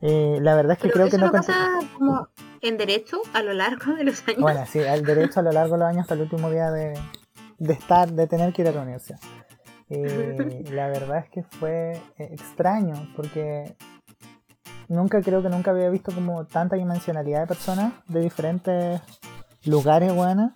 Y 0.00 0.40
la 0.40 0.54
verdad 0.56 0.72
es 0.72 0.78
que 0.78 0.88
Pero 0.88 0.94
creo 0.94 1.06
eso 1.06 1.16
que 1.16 1.22
no... 1.22 1.30
pasa 1.30 1.54
como 1.96 2.28
en 2.60 2.76
derecho 2.76 3.18
a 3.34 3.42
lo 3.42 3.52
largo 3.52 3.94
de 3.94 4.04
los 4.04 4.26
años. 4.26 4.40
Bueno, 4.40 4.64
sí, 4.66 4.80
el 4.80 5.04
derecho 5.04 5.40
a 5.40 5.42
lo 5.42 5.52
largo 5.52 5.74
de 5.74 5.80
los 5.80 5.88
años 5.88 6.02
hasta 6.02 6.14
el 6.14 6.22
último 6.22 6.50
día 6.50 6.70
de, 6.70 6.98
de 7.58 7.72
estar, 7.72 8.10
de 8.10 8.26
tener 8.26 8.52
que 8.52 8.62
ir 8.62 8.68
a 8.68 8.72
la 8.72 8.82
universidad. 8.82 9.20
Y 9.88 10.64
la 10.70 10.88
verdad 10.88 11.18
es 11.18 11.30
que 11.30 11.42
fue 11.42 11.92
eh, 12.18 12.28
extraño, 12.32 12.94
porque 13.14 13.76
nunca 14.88 15.20
creo 15.20 15.42
que 15.42 15.50
nunca 15.50 15.70
había 15.70 15.90
visto 15.90 16.12
como 16.12 16.46
tanta 16.46 16.76
dimensionalidad 16.76 17.42
de 17.42 17.46
personas 17.46 17.92
de 18.08 18.20
diferentes 18.20 19.02
lugares 19.64 20.12
buenas 20.14 20.52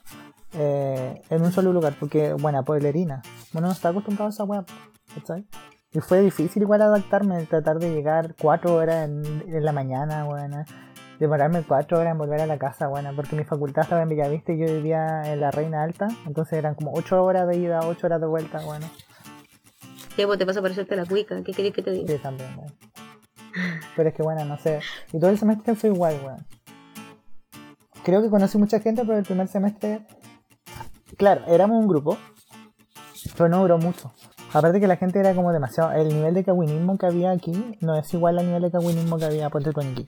eh, 0.55 1.23
en 1.31 1.43
un 1.43 1.53
solo 1.53 1.73
lugar, 1.73 1.95
porque, 1.99 2.33
bueno, 2.35 2.65
pueblerina. 2.65 3.23
Uno 3.55 3.67
no 3.69 3.73
está 3.73 3.91
acostumbrado 3.91 4.29
a 4.29 4.31
esa 4.31 4.45
web, 4.45 4.65
¿cachai? 5.15 5.47
Y 5.93 6.01
fue 6.01 6.21
difícil 6.21 6.63
igual 6.63 6.83
adaptarme, 6.83 7.45
tratar 7.47 7.79
de 7.79 7.93
llegar 7.93 8.35
cuatro 8.41 8.75
horas 8.75 9.09
en, 9.09 9.45
en 9.47 9.65
la 9.65 9.73
mañana, 9.73 10.25
bueno, 10.25 10.65
demorarme 11.19 11.63
cuatro 11.63 11.99
horas 11.99 12.13
en 12.13 12.19
volver 12.19 12.41
a 12.41 12.47
la 12.47 12.59
casa, 12.59 12.89
bueno, 12.89 13.13
porque 13.17 13.37
mi 13.37 13.45
facultad 13.45 13.85
estaba 13.85 14.03
en 14.03 14.09
Villavista 14.09 14.53
y 14.53 14.59
yo 14.59 14.67
vivía 14.67 15.23
en 15.33 15.41
la 15.41 15.51
Reina 15.51 15.83
Alta, 15.83 16.09
entonces 16.27 16.59
eran 16.59 16.75
como 16.75 16.93
ocho 16.93 17.23
horas 17.23 17.49
de 17.49 17.57
ida, 17.57 17.81
ocho 17.87 18.07
horas 18.07 18.21
de 18.21 18.27
vuelta, 18.27 18.61
bueno, 18.65 18.87
Sí, 20.17 20.25
pues 20.25 20.39
te 20.39 20.47
pasa 20.47 20.63
por 20.63 20.71
hacerte 20.71 20.97
la 20.97 21.05
cuica. 21.05 21.43
¿Qué 21.43 21.53
querés 21.53 21.75
que 21.75 21.83
te 21.83 21.91
diga? 21.91 22.11
sí, 22.11 22.19
también, 22.19 22.57
bueno. 22.57 22.73
Pero 23.95 24.09
es 24.09 24.15
que, 24.15 24.23
bueno, 24.23 24.45
no 24.47 24.57
sé, 24.57 24.81
y 25.13 25.21
todo 25.21 25.31
el 25.31 25.39
semestre 25.39 25.75
fue 25.75 25.91
igual, 25.91 26.19
weón. 26.25 26.47
Creo 28.03 28.23
que 28.23 28.31
conocí 28.31 28.57
mucha 28.57 28.81
gente, 28.81 29.03
pero 29.05 29.19
el 29.19 29.25
primer 29.25 29.49
semestre, 29.49 30.07
claro, 31.17 31.43
éramos 31.47 31.79
un 31.81 31.89
grupo, 31.89 32.17
pero 33.37 33.49
no 33.49 33.61
duró 33.61 33.79
mucho. 33.79 34.13
Aparte 34.53 34.81
que 34.81 34.87
la 34.87 34.97
gente 34.97 35.19
era 35.19 35.35
como 35.35 35.53
demasiado, 35.53 35.93
el 35.93 36.09
nivel 36.09 36.35
de 36.35 36.45
caguinismo 36.45 36.97
que 36.97 37.07
había 37.07 37.31
aquí 37.33 37.53
no 37.81 37.95
es 37.97 38.13
igual 38.15 38.39
al 38.39 38.47
nivel 38.47 38.63
de 38.63 38.71
caguinismo 38.71 39.19
que 39.19 39.25
había 39.27 39.51
Puerto 39.51 39.73
Toniquí. 39.73 40.07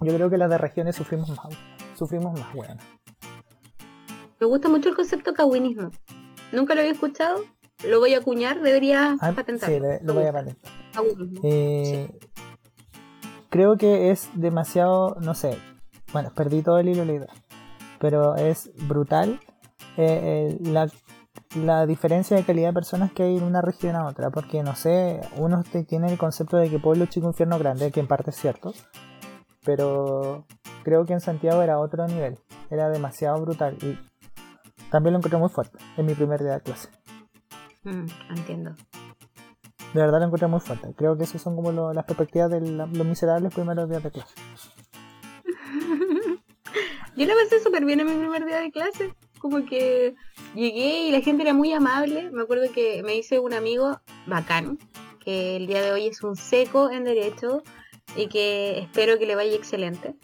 Yo 0.00 0.14
creo 0.14 0.28
que 0.30 0.38
las 0.38 0.50
de 0.50 0.58
regiones 0.58 0.96
sufrimos 0.96 1.28
más, 1.30 1.48
sufrimos 1.96 2.38
más, 2.38 2.54
weón. 2.54 2.78
Me 4.40 4.46
gusta 4.46 4.68
mucho 4.68 4.88
el 4.88 4.96
concepto 4.96 5.32
cawinismo. 5.34 5.90
Nunca 6.52 6.74
lo 6.74 6.80
había 6.80 6.92
escuchado. 6.92 7.38
Lo 7.86 7.98
voy 8.00 8.14
a 8.14 8.18
acuñar, 8.18 8.60
debería 8.60 9.16
Ah, 9.20 9.32
patentarlo. 9.32 9.76
sí, 9.76 9.98
lo 10.04 10.14
voy 10.14 10.24
a 10.24 10.32
patentar. 10.32 10.72
Cawinismo. 10.92 11.40
Eh, 11.44 12.18
Creo 13.48 13.76
que 13.76 14.10
es 14.12 14.28
demasiado, 14.34 15.16
no 15.20 15.34
sé, 15.34 15.58
bueno, 16.12 16.30
perdí 16.36 16.62
todo 16.62 16.78
el 16.78 16.88
hilo 16.88 17.00
de 17.00 17.06
la 17.06 17.12
idea, 17.14 17.32
pero 17.98 18.36
es 18.36 18.70
brutal 18.86 19.40
eh, 19.96 20.56
eh, 20.56 20.58
la, 20.62 20.88
la 21.56 21.86
diferencia 21.86 22.36
de 22.36 22.44
calidad 22.44 22.68
de 22.68 22.74
personas 22.74 23.12
que 23.12 23.22
hay 23.24 23.36
en 23.36 23.44
una 23.44 23.60
región 23.62 23.96
a 23.96 24.06
otra, 24.06 24.30
porque 24.30 24.62
no 24.62 24.74
sé, 24.76 25.20
uno 25.36 25.62
tiene 25.88 26.10
el 26.10 26.18
concepto 26.18 26.56
de 26.56 26.68
que 26.70 26.78
pueblo 26.78 27.06
chico, 27.06 27.26
infierno 27.28 27.58
grande, 27.58 27.90
que 27.90 28.00
en 28.00 28.06
parte 28.06 28.30
es 28.30 28.36
cierto, 28.36 28.72
pero 29.64 30.46
creo 30.84 31.04
que 31.04 31.12
en 31.12 31.20
Santiago 31.20 31.62
era 31.62 31.78
otro 31.78 32.06
nivel, 32.06 32.38
era 32.70 32.88
demasiado 32.88 33.40
brutal 33.42 33.76
y 33.82 33.98
también 34.90 35.12
lo 35.12 35.18
encontré 35.18 35.38
muy 35.38 35.48
fuerte 35.50 35.78
en 35.96 36.06
mi 36.06 36.14
primer 36.14 36.40
día 36.40 36.52
de 36.54 36.60
clase. 36.60 36.88
Mm, 37.84 38.06
entiendo. 38.36 38.74
De 39.94 40.00
verdad 40.00 40.20
lo 40.20 40.26
encontré 40.26 40.46
muy 40.46 40.60
fuerte. 40.60 40.94
Creo 40.96 41.16
que 41.16 41.24
esas 41.24 41.42
son 41.42 41.56
como 41.56 41.72
lo- 41.72 41.92
las 41.92 42.04
perspectivas 42.04 42.48
de 42.50 42.60
la- 42.60 42.86
los 42.86 43.06
miserables 43.06 43.52
primeros 43.52 43.88
días 43.88 44.02
de 44.04 44.10
clase. 44.10 44.34
Yo 47.16 47.26
la 47.26 47.34
pasé 47.34 47.60
súper 47.62 47.84
bien 47.84 48.00
en 48.00 48.06
mi 48.06 48.14
primer 48.14 48.44
día 48.46 48.60
de 48.60 48.70
clase. 48.70 49.14
Como 49.40 49.66
que 49.66 50.14
llegué 50.54 51.08
y 51.08 51.10
la 51.10 51.20
gente 51.20 51.42
era 51.42 51.54
muy 51.54 51.72
amable. 51.72 52.30
Me 52.30 52.42
acuerdo 52.42 52.70
que 52.72 53.02
me 53.02 53.16
hice 53.16 53.40
un 53.40 53.54
amigo 53.54 54.00
bacán, 54.26 54.78
que 55.18 55.56
el 55.56 55.66
día 55.66 55.82
de 55.82 55.90
hoy 55.90 56.06
es 56.06 56.22
un 56.22 56.36
seco 56.36 56.90
en 56.90 57.04
derecho 57.04 57.62
y 58.16 58.28
que 58.28 58.78
espero 58.78 59.18
que 59.18 59.26
le 59.26 59.34
vaya 59.34 59.56
excelente. 59.56 60.14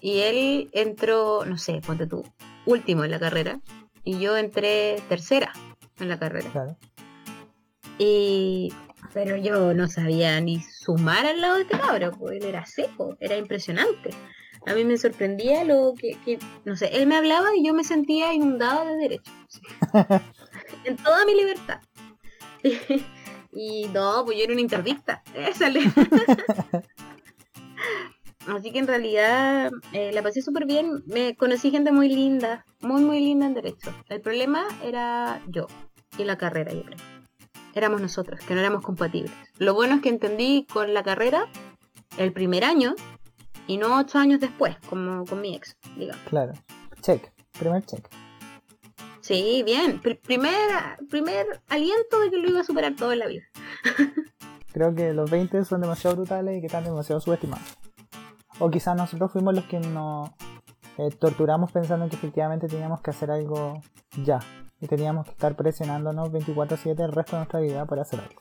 Y 0.00 0.18
él 0.20 0.68
entró, 0.72 1.44
no 1.46 1.56
sé, 1.56 1.80
ponte 1.86 2.06
tú, 2.06 2.24
último 2.66 3.04
en 3.04 3.12
la 3.12 3.18
carrera. 3.18 3.60
Y 4.04 4.18
yo 4.18 4.36
entré 4.36 5.02
tercera 5.08 5.52
en 5.98 6.08
la 6.08 6.18
carrera. 6.18 6.50
Claro. 6.50 6.76
Y 7.98 8.72
pero 9.12 9.36
yo 9.36 9.74
no 9.74 9.88
sabía 9.88 10.40
ni 10.40 10.60
sumar 10.60 11.26
al 11.26 11.40
lado 11.40 11.56
de 11.56 11.62
este 11.62 11.78
cabro, 11.78 12.12
pues 12.12 12.40
él 12.40 12.48
era 12.48 12.66
seco, 12.66 13.16
era 13.20 13.36
impresionante. 13.36 14.10
A 14.68 14.74
mí 14.74 14.84
me 14.84 14.98
sorprendía 14.98 15.64
lo 15.64 15.94
que, 15.98 16.16
que- 16.24 16.38
no 16.64 16.76
sé, 16.76 16.90
él 16.96 17.06
me 17.06 17.16
hablaba 17.16 17.56
y 17.56 17.64
yo 17.64 17.74
me 17.74 17.84
sentía 17.84 18.34
inundada 18.34 18.84
de 18.84 18.96
derecho. 18.96 19.32
sí. 19.48 19.60
en 20.84 20.96
toda 20.96 21.24
mi 21.24 21.34
libertad. 21.34 21.80
y 23.52 23.86
no, 23.92 24.24
pues 24.24 24.36
yo 24.38 24.44
era 24.44 24.52
una 24.52 24.60
interdicta. 24.60 25.22
Le- 25.34 25.52
Así 28.46 28.70
que 28.72 28.78
en 28.78 28.86
realidad 28.86 29.70
eh, 29.92 30.10
la 30.12 30.22
pasé 30.22 30.40
súper 30.40 30.64
bien. 30.64 31.02
Me 31.06 31.36
conocí 31.36 31.70
gente 31.70 31.92
muy 31.92 32.08
linda, 32.08 32.64
muy, 32.80 33.02
muy 33.02 33.20
linda 33.20 33.46
en 33.46 33.54
derecho. 33.54 33.92
El 34.08 34.20
problema 34.22 34.66
era 34.82 35.42
yo 35.48 35.66
y 36.16 36.24
la 36.24 36.38
carrera, 36.38 36.72
yo 36.72 36.82
creo 36.82 36.98
éramos 37.74 38.00
nosotros, 38.00 38.40
que 38.44 38.54
no 38.54 38.60
éramos 38.60 38.82
compatibles. 38.82 39.32
Lo 39.58 39.72
bueno 39.74 39.96
es 39.96 40.02
que 40.02 40.08
entendí 40.08 40.66
con 40.72 40.92
la 40.94 41.02
carrera 41.02 41.46
el 42.18 42.32
primer 42.32 42.64
año 42.64 42.94
y 43.68 43.76
no 43.76 43.96
ocho 43.98 44.18
años 44.18 44.40
después, 44.40 44.76
como 44.90 45.24
con 45.24 45.40
mi 45.40 45.54
ex, 45.54 45.76
digamos. 45.96 46.20
Claro. 46.28 46.52
Check. 47.02 47.32
Primer 47.56 47.84
check. 47.84 48.08
Sí, 49.20 49.62
bien. 49.64 50.00
Pr- 50.02 50.18
primer, 50.20 50.50
primer 51.08 51.46
aliento 51.68 52.18
de 52.20 52.30
que 52.30 52.38
lo 52.38 52.48
iba 52.48 52.60
a 52.60 52.64
superar 52.64 52.96
todo 52.96 53.12
en 53.12 53.18
la 53.20 53.26
vida. 53.26 53.42
Creo 54.72 54.94
que 54.94 55.12
los 55.12 55.30
20 55.30 55.64
son 55.64 55.80
demasiado 55.80 56.16
brutales 56.16 56.56
y 56.56 56.60
que 56.60 56.66
están 56.66 56.84
demasiado 56.84 57.20
subestimados. 57.20 57.76
O 58.58 58.70
quizás 58.70 58.96
nosotros 58.96 59.30
fuimos 59.32 59.54
los 59.54 59.64
que 59.64 59.78
nos 59.80 60.30
eh, 60.98 61.10
torturamos 61.18 61.70
pensando 61.72 62.08
que 62.08 62.16
efectivamente 62.16 62.66
teníamos 62.68 63.00
que 63.00 63.10
hacer 63.10 63.30
algo 63.30 63.80
ya. 64.24 64.40
Y 64.80 64.86
teníamos 64.86 65.24
que 65.26 65.32
estar 65.32 65.56
presionándonos 65.56 66.30
24/7 66.30 67.04
el 67.04 67.12
resto 67.12 67.32
de 67.32 67.38
nuestra 67.40 67.60
vida 67.60 67.84
para 67.86 68.02
hacer 68.02 68.20
algo. 68.20 68.40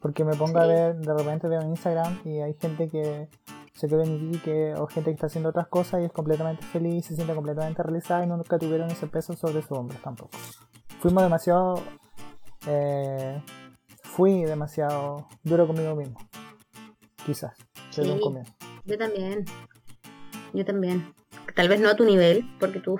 Porque 0.00 0.24
me 0.24 0.34
pongo 0.36 0.58
a 0.58 0.66
ver, 0.66 0.96
de 0.96 1.14
repente 1.14 1.48
veo 1.48 1.62
en 1.62 1.70
Instagram 1.70 2.20
y 2.24 2.40
hay 2.40 2.54
gente 2.54 2.88
que 2.88 3.28
se 3.76 3.88
quedó 3.88 4.02
en 4.02 4.28
aquí, 4.30 4.38
que, 4.40 4.74
o 4.74 4.86
gente 4.86 5.10
que 5.10 5.14
está 5.14 5.26
haciendo 5.26 5.50
otras 5.50 5.68
cosas 5.68 6.00
y 6.02 6.04
es 6.06 6.12
completamente 6.12 6.64
feliz, 6.66 7.04
se 7.06 7.14
siente 7.14 7.34
completamente 7.34 7.82
realizada 7.82 8.24
y 8.24 8.26
nunca 8.26 8.58
tuvieron 8.58 8.90
ese 8.90 9.06
peso 9.06 9.34
sobre 9.34 9.62
sus 9.62 9.72
hombros 9.72 10.00
tampoco. 10.02 10.36
Fuimos 11.00 11.22
demasiado... 11.22 11.82
eh, 12.66 13.40
fui 14.02 14.44
demasiado 14.44 15.28
duro 15.42 15.66
conmigo 15.66 15.94
mismo. 15.94 16.16
Quizás. 17.24 17.52
Un 17.98 18.04
Sí. 18.04 18.20
comienzo. 18.20 18.52
Yo 18.84 18.96
también. 18.98 19.44
Yo 20.54 20.64
también. 20.64 21.14
Tal 21.54 21.68
vez 21.68 21.80
no 21.80 21.90
a 21.90 21.96
tu 21.96 22.04
nivel, 22.04 22.44
porque 22.58 22.80
tú 22.80 22.98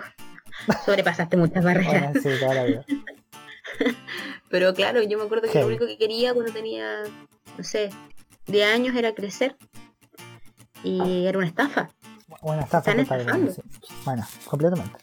sobrepasaste 0.84 1.36
muchas 1.36 1.64
barreras. 1.64 2.12
Bueno, 2.12 2.20
sí, 2.22 2.28
vida. 2.28 2.84
Pero 4.50 4.74
claro, 4.74 5.02
yo 5.02 5.18
me 5.18 5.24
acuerdo 5.24 5.48
que 5.50 5.60
lo 5.60 5.66
único 5.66 5.86
que 5.86 5.98
quería 5.98 6.32
cuando 6.34 6.52
tenía, 6.52 7.02
no 7.58 7.64
sé, 7.64 7.90
10 8.46 8.74
años 8.74 8.94
era 8.96 9.14
crecer. 9.14 9.56
Y 10.82 11.26
era 11.26 11.38
una 11.38 11.46
estafa. 11.46 11.90
Bueno, 12.42 12.62
está 12.62 12.78
Están 12.78 13.00
estafando. 13.00 13.52
sí. 13.52 13.62
Bueno, 14.04 14.26
completamente. 14.46 14.98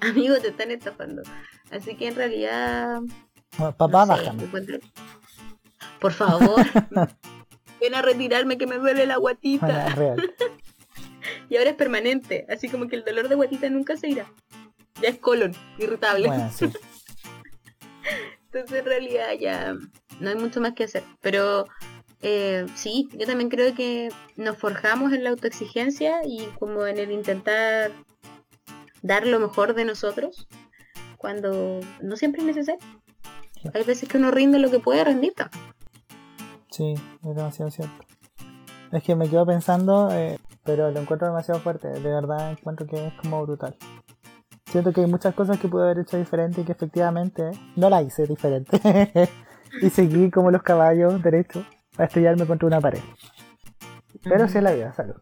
Amigos, 0.00 0.40
te 0.42 0.48
están 0.48 0.70
estafando. 0.70 1.22
Así 1.70 1.96
que 1.96 2.08
en 2.08 2.14
realidad. 2.16 3.00
Bueno, 3.58 3.76
papá, 3.76 4.06
no 4.06 4.16
sé, 4.16 4.22
bájame. 4.22 4.42
encuentro- 4.44 4.78
Por 6.00 6.12
favor. 6.12 6.64
Ven 7.80 7.94
a 7.94 8.02
retirarme 8.02 8.56
que 8.58 8.66
me 8.66 8.78
duele 8.78 9.06
la 9.06 9.16
guatita. 9.16 9.66
Bueno, 9.66 9.80
es 9.88 9.94
real. 9.96 10.34
Y 11.48 11.56
ahora 11.56 11.70
es 11.70 11.76
permanente. 11.76 12.44
Así 12.48 12.68
como 12.68 12.88
que 12.88 12.96
el 12.96 13.04
dolor 13.04 13.28
de 13.28 13.34
guatita 13.36 13.68
nunca 13.70 13.96
se 13.96 14.08
irá. 14.08 14.26
Ya 15.00 15.08
es 15.10 15.18
colon, 15.18 15.52
irritable. 15.78 16.26
Bueno, 16.28 16.50
sí. 16.52 16.66
Entonces 18.46 18.78
en 18.80 18.84
realidad 18.84 19.28
ya 19.38 19.74
no 20.20 20.28
hay 20.30 20.36
mucho 20.36 20.60
más 20.60 20.72
que 20.74 20.84
hacer. 20.84 21.04
Pero 21.20 21.66
eh, 22.28 22.66
sí, 22.74 23.08
yo 23.16 23.24
también 23.24 23.48
creo 23.48 23.72
que 23.72 24.08
nos 24.36 24.58
forjamos 24.58 25.12
en 25.12 25.22
la 25.22 25.30
autoexigencia 25.30 26.24
y 26.26 26.44
como 26.58 26.84
en 26.84 26.98
el 26.98 27.12
intentar 27.12 27.92
dar 29.00 29.28
lo 29.28 29.38
mejor 29.38 29.74
de 29.74 29.84
nosotros 29.84 30.48
cuando 31.18 31.78
no 32.02 32.16
siempre 32.16 32.40
es 32.40 32.48
necesario. 32.48 32.84
Hay 33.72 33.84
veces 33.84 34.08
que 34.08 34.18
uno 34.18 34.32
rinde 34.32 34.58
lo 34.58 34.72
que 34.72 34.80
puede 34.80 35.04
rendir. 35.04 35.34
Sí, 36.68 36.94
es 36.94 37.36
demasiado 37.36 37.70
cierto. 37.70 38.04
Es 38.90 39.04
que 39.04 39.14
me 39.14 39.30
quedo 39.30 39.46
pensando, 39.46 40.10
eh, 40.10 40.40
pero 40.64 40.90
lo 40.90 40.98
encuentro 40.98 41.28
demasiado 41.28 41.60
fuerte. 41.60 41.86
De 41.86 42.00
verdad 42.00 42.50
encuentro 42.50 42.88
que 42.88 43.06
es 43.06 43.14
como 43.22 43.46
brutal. 43.46 43.76
Siento 44.64 44.92
que 44.92 45.02
hay 45.02 45.06
muchas 45.06 45.32
cosas 45.32 45.60
que 45.60 45.68
pude 45.68 45.84
haber 45.84 46.00
hecho 46.00 46.16
diferente 46.16 46.62
y 46.62 46.64
que 46.64 46.72
efectivamente 46.72 47.52
no 47.76 47.88
la 47.88 48.02
hice 48.02 48.26
diferente. 48.26 48.80
y 49.80 49.90
seguí 49.90 50.28
como 50.32 50.50
los 50.50 50.64
caballos 50.64 51.22
derechos 51.22 51.64
a 51.98 52.04
estrellarme 52.04 52.46
contra 52.46 52.66
una 52.66 52.80
pared. 52.80 53.00
Pero 54.22 54.48
sí 54.48 54.58
es 54.58 54.64
la 54.64 54.72
vida, 54.72 54.92
salud. 54.92 55.16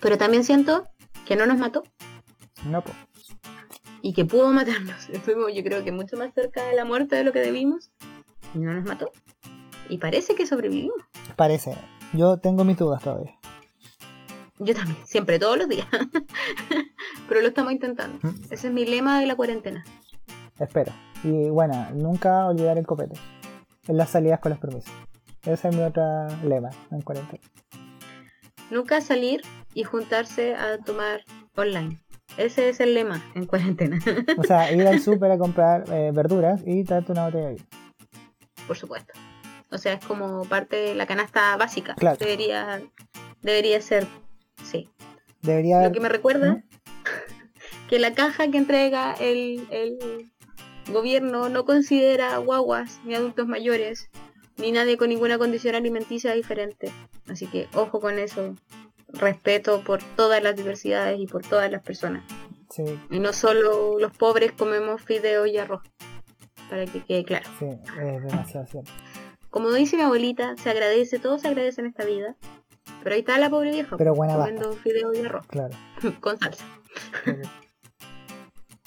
Pero 0.00 0.18
también 0.18 0.44
siento 0.44 0.86
que 1.26 1.36
no 1.36 1.46
nos 1.46 1.58
mató 1.58 1.82
No, 2.64 2.82
pues. 2.82 2.96
y 4.02 4.12
que 4.12 4.24
pudo 4.24 4.52
matarnos. 4.52 5.08
Estuvimos, 5.12 5.52
yo 5.54 5.62
creo 5.62 5.84
que 5.84 5.92
mucho 5.92 6.16
más 6.16 6.32
cerca 6.34 6.64
de 6.64 6.76
la 6.76 6.84
muerte 6.84 7.16
de 7.16 7.24
lo 7.24 7.32
que 7.32 7.40
debimos 7.40 7.90
y 8.54 8.58
no 8.58 8.72
nos 8.72 8.84
mató. 8.84 9.10
Y 9.88 9.98
parece 9.98 10.34
que 10.34 10.46
sobrevivimos. 10.46 10.96
Parece. 11.36 11.74
Yo 12.12 12.38
tengo 12.38 12.64
mis 12.64 12.76
dudas 12.76 13.02
todavía. 13.02 13.34
Yo 14.58 14.74
también, 14.74 14.98
siempre, 15.06 15.38
todos 15.38 15.56
los 15.56 15.68
días. 15.68 15.86
Pero 17.28 17.40
lo 17.40 17.48
estamos 17.48 17.72
intentando. 17.72 18.18
Mm. 18.22 18.34
Ese 18.50 18.68
es 18.68 18.72
mi 18.72 18.84
lema 18.84 19.20
de 19.20 19.26
la 19.26 19.36
cuarentena. 19.36 19.84
Espero. 20.58 20.92
Y 21.22 21.48
bueno, 21.50 21.88
nunca 21.94 22.46
olvidar 22.46 22.76
el 22.76 22.86
copete. 22.86 23.18
En 23.86 23.96
las 23.96 24.10
salidas 24.10 24.40
con 24.40 24.50
los 24.50 24.58
permisos. 24.58 24.92
Ese 25.44 25.68
es 25.68 25.74
mi 25.76 25.82
otro 25.82 26.02
lema 26.44 26.70
en 26.90 27.00
cuarentena. 27.02 27.42
Nunca 28.70 29.00
salir 29.00 29.42
y 29.74 29.84
juntarse 29.84 30.54
a 30.54 30.78
tomar 30.78 31.22
online. 31.56 31.98
Ese 32.36 32.68
es 32.68 32.80
el 32.80 32.94
lema 32.94 33.22
en 33.34 33.46
cuarentena, 33.46 33.98
O 34.36 34.44
sea, 34.44 34.70
ir 34.72 34.86
al 34.86 35.00
súper 35.00 35.30
a 35.30 35.38
comprar 35.38 35.84
eh, 35.90 36.10
verduras 36.12 36.60
y 36.66 36.84
traerte 36.84 37.12
una 37.12 37.26
botella 37.26 37.48
de 37.48 37.54
vino. 37.54 37.66
por 38.66 38.76
supuesto. 38.76 39.12
O 39.70 39.78
sea, 39.78 39.94
es 39.94 40.04
como 40.04 40.44
parte 40.44 40.76
de 40.76 40.94
la 40.94 41.06
canasta 41.06 41.56
básica. 41.56 41.94
Claro. 41.94 42.16
Debería, 42.18 42.80
debería 43.42 43.80
ser, 43.80 44.06
sí. 44.64 44.90
Debería 45.42 45.82
Lo 45.82 45.92
que 45.92 46.00
me 46.00 46.08
recuerda 46.08 46.54
¿Mm? 46.54 46.62
que 47.88 47.98
la 47.98 48.12
caja 48.12 48.50
que 48.50 48.58
entrega 48.58 49.14
el, 49.14 49.66
el 49.70 50.30
gobierno 50.92 51.48
no 51.48 51.64
considera 51.64 52.36
guaguas 52.38 53.00
ni 53.04 53.14
adultos 53.14 53.46
mayores 53.46 54.10
ni 54.58 54.72
nadie 54.72 54.96
con 54.96 55.08
ninguna 55.08 55.38
condición 55.38 55.74
alimenticia 55.74 56.34
diferente. 56.34 56.92
Así 57.28 57.46
que 57.46 57.68
ojo 57.74 58.00
con 58.00 58.18
eso. 58.18 58.54
Respeto 59.08 59.82
por 59.82 60.02
todas 60.16 60.42
las 60.42 60.54
diversidades 60.54 61.18
y 61.18 61.26
por 61.26 61.42
todas 61.42 61.70
las 61.70 61.82
personas. 61.82 62.24
Sí, 62.68 62.84
Y 63.10 63.20
no 63.20 63.32
solo 63.32 63.98
los 63.98 64.14
pobres 64.14 64.52
comemos 64.52 65.00
fideo 65.00 65.46
y 65.46 65.56
arroz. 65.56 65.82
Para 66.68 66.84
que 66.84 67.02
quede 67.02 67.24
claro. 67.24 67.48
sí, 67.58 67.66
es 67.66 68.22
demasiado 68.24 68.66
cierto. 68.66 68.90
Como 69.48 69.70
dice 69.72 69.96
mi 69.96 70.02
abuelita, 70.02 70.54
se 70.58 70.68
agradece, 70.68 71.18
todo 71.18 71.38
se 71.38 71.48
agradece 71.48 71.80
en 71.80 71.86
esta 71.86 72.04
vida. 72.04 72.36
Pero 73.02 73.14
ahí 73.14 73.20
está 73.20 73.38
la 73.38 73.48
pobre 73.48 73.70
vieja. 73.70 73.96
Pero 73.96 74.14
buena 74.14 74.36
comiendo 74.36 74.72
fideo 74.74 75.14
y 75.14 75.20
arroz. 75.20 75.46
Claro. 75.46 75.74
con 76.20 76.38
salsa. 76.38 76.66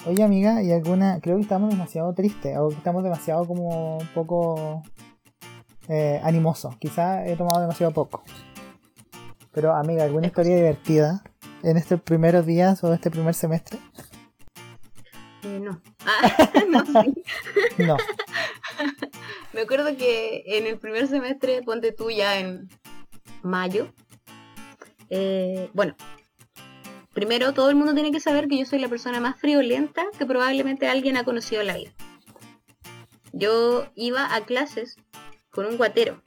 Oye 0.05 0.23
amiga, 0.23 0.61
¿y 0.63 0.71
alguna? 0.71 1.19
Creo 1.21 1.37
que 1.37 1.43
estamos 1.43 1.69
demasiado 1.69 2.13
tristes, 2.13 2.57
o 2.57 2.69
que 2.69 2.75
estamos 2.75 3.03
demasiado 3.03 3.45
como 3.45 3.97
un 3.97 4.07
poco 4.13 4.83
eh, 5.91 6.21
animosos. 6.23 6.77
Quizá 6.77 7.25
he 7.27 7.35
tomado 7.35 7.59
demasiado 7.61 7.91
poco. 7.93 8.23
Pero 9.51 9.75
amiga, 9.75 10.03
¿alguna 10.05 10.27
historia 10.27 10.55
divertida 10.55 11.21
en 11.63 11.75
estos 11.75 12.01
primeros 12.01 12.45
días 12.45 12.81
o 12.83 12.93
este 12.93 13.11
primer 13.11 13.33
semestre? 13.33 13.77
Eh, 15.43 15.59
no. 15.59 15.81
Ah, 16.05 16.49
no, 16.69 16.85
sí. 16.85 17.23
No. 17.83 17.97
Me 19.53 19.61
acuerdo 19.61 19.97
que 19.97 20.43
en 20.45 20.65
el 20.65 20.77
primer 20.77 21.07
semestre, 21.07 21.61
ponte 21.63 21.91
tú 21.91 22.09
ya 22.09 22.39
en 22.39 22.69
mayo. 23.43 23.91
eh, 25.09 25.69
bueno, 25.73 25.95
primero 27.13 27.53
todo 27.53 27.69
el 27.69 27.75
mundo 27.75 27.93
tiene 27.93 28.11
que 28.11 28.21
saber 28.21 28.47
que 28.47 28.57
yo 28.57 28.65
soy 28.65 28.79
la 28.79 28.87
persona 28.87 29.19
más 29.19 29.37
friolenta 29.39 30.03
que 30.17 30.25
probablemente 30.25 30.87
alguien 30.87 31.17
ha 31.17 31.25
conocido 31.25 31.61
en 31.61 31.67
la 31.67 31.75
vida. 31.75 31.91
Yo 33.33 33.87
iba 33.95 34.33
a 34.33 34.41
clases 34.41 34.95
con 35.51 35.65
un 35.65 35.77
guatero, 35.77 36.21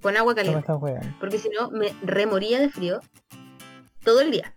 con 0.00 0.16
agua 0.16 0.32
No 0.32 0.36
caliente, 0.36 0.72
porque 1.20 1.38
si 1.38 1.48
no 1.50 1.70
me 1.70 1.92
remoría 2.02 2.58
de 2.60 2.68
frío 2.70 3.00
todo 4.04 4.20
el 4.20 4.30
día. 4.30 4.54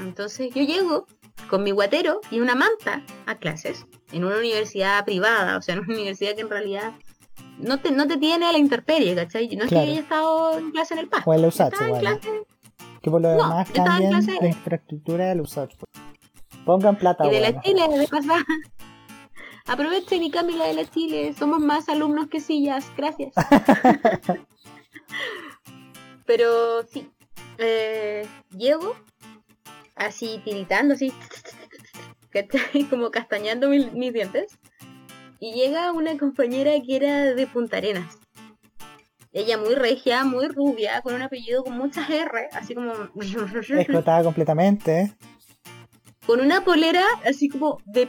Entonces 0.00 0.52
yo 0.54 0.62
llego 0.62 1.06
con 1.48 1.62
mi 1.62 1.70
guatero 1.70 2.20
y 2.30 2.40
una 2.40 2.54
manta 2.54 3.02
a 3.26 3.36
clases 3.36 3.86
en 4.12 4.24
una 4.24 4.36
universidad 4.38 5.04
privada, 5.04 5.56
o 5.58 5.62
sea, 5.62 5.74
en 5.74 5.80
una 5.80 5.94
universidad 5.94 6.34
que 6.34 6.42
en 6.42 6.50
realidad 6.50 6.92
no 7.58 7.78
te, 7.80 7.90
no 7.90 8.06
te 8.06 8.16
tiene 8.18 8.46
a 8.46 8.52
la 8.52 8.58
intemperie, 8.58 9.14
¿cachai? 9.14 9.48
No 9.56 9.64
es 9.64 9.68
Claro. 9.70 9.86
que 9.86 9.90
haya 9.92 10.00
estado 10.00 10.58
en 10.58 10.70
clase 10.72 10.94
en 10.94 11.00
el 11.00 11.08
pasto. 11.08 11.30
O 11.30 11.34
en 11.34 11.42
la 11.42 11.48
USACH, 11.48 11.74
clase 12.00 12.30
Que 13.02 13.10
por 13.10 13.20
lo 13.22 13.28
No, 13.30 13.36
demás 13.42 13.70
cambien 13.70 14.10
clase- 14.12 14.38
la 14.40 14.48
infraestructura 14.48 15.26
del 15.28 15.40
USACH. 15.40 15.74
Pongan 16.66 16.96
plata, 16.98 17.26
y 17.26 17.30
de 17.30 17.40
la. 17.40 17.60
Chile, 17.62 17.82
de 17.88 18.08
pasada. 18.08 18.44
Aprovechen 19.66 20.22
y 20.22 20.30
cambien 20.30 20.58
la 20.58 20.66
de 20.66 20.74
la 20.74 20.84
Chile. 20.88 21.34
Somos 21.36 21.60
más 21.60 21.88
alumnos 21.88 22.28
que 22.28 22.40
sillas. 22.40 22.90
Gracias. 22.96 23.34
Pero 26.26 26.84
sí. 26.84 27.10
eh, 27.58 28.26
llego 28.56 28.94
así 29.94 30.40
tiritando, 30.44 30.94
así. 30.94 31.12
Como 32.90 33.10
castañando 33.10 33.68
mis, 33.68 33.92
mis 33.92 34.12
dientes. 34.12 34.58
Y 35.40 35.52
llega 35.52 35.92
una 35.92 36.16
compañera 36.16 36.72
que 36.84 36.96
era 36.96 37.34
de 37.34 37.46
Punta 37.46 37.78
Arenas. 37.78 38.18
Ella 39.32 39.58
muy 39.58 39.74
regia, 39.74 40.24
muy 40.24 40.48
rubia, 40.48 41.02
con 41.02 41.14
un 41.14 41.20
apellido 41.20 41.62
con 41.62 41.76
muchas 41.76 42.08
R, 42.08 42.48
así 42.52 42.74
como... 42.74 42.92
Explotada 43.20 44.22
completamente. 44.22 45.12
con 46.26 46.40
una 46.40 46.64
polera 46.64 47.04
así 47.22 47.50
como 47.50 47.78
de 47.84 48.08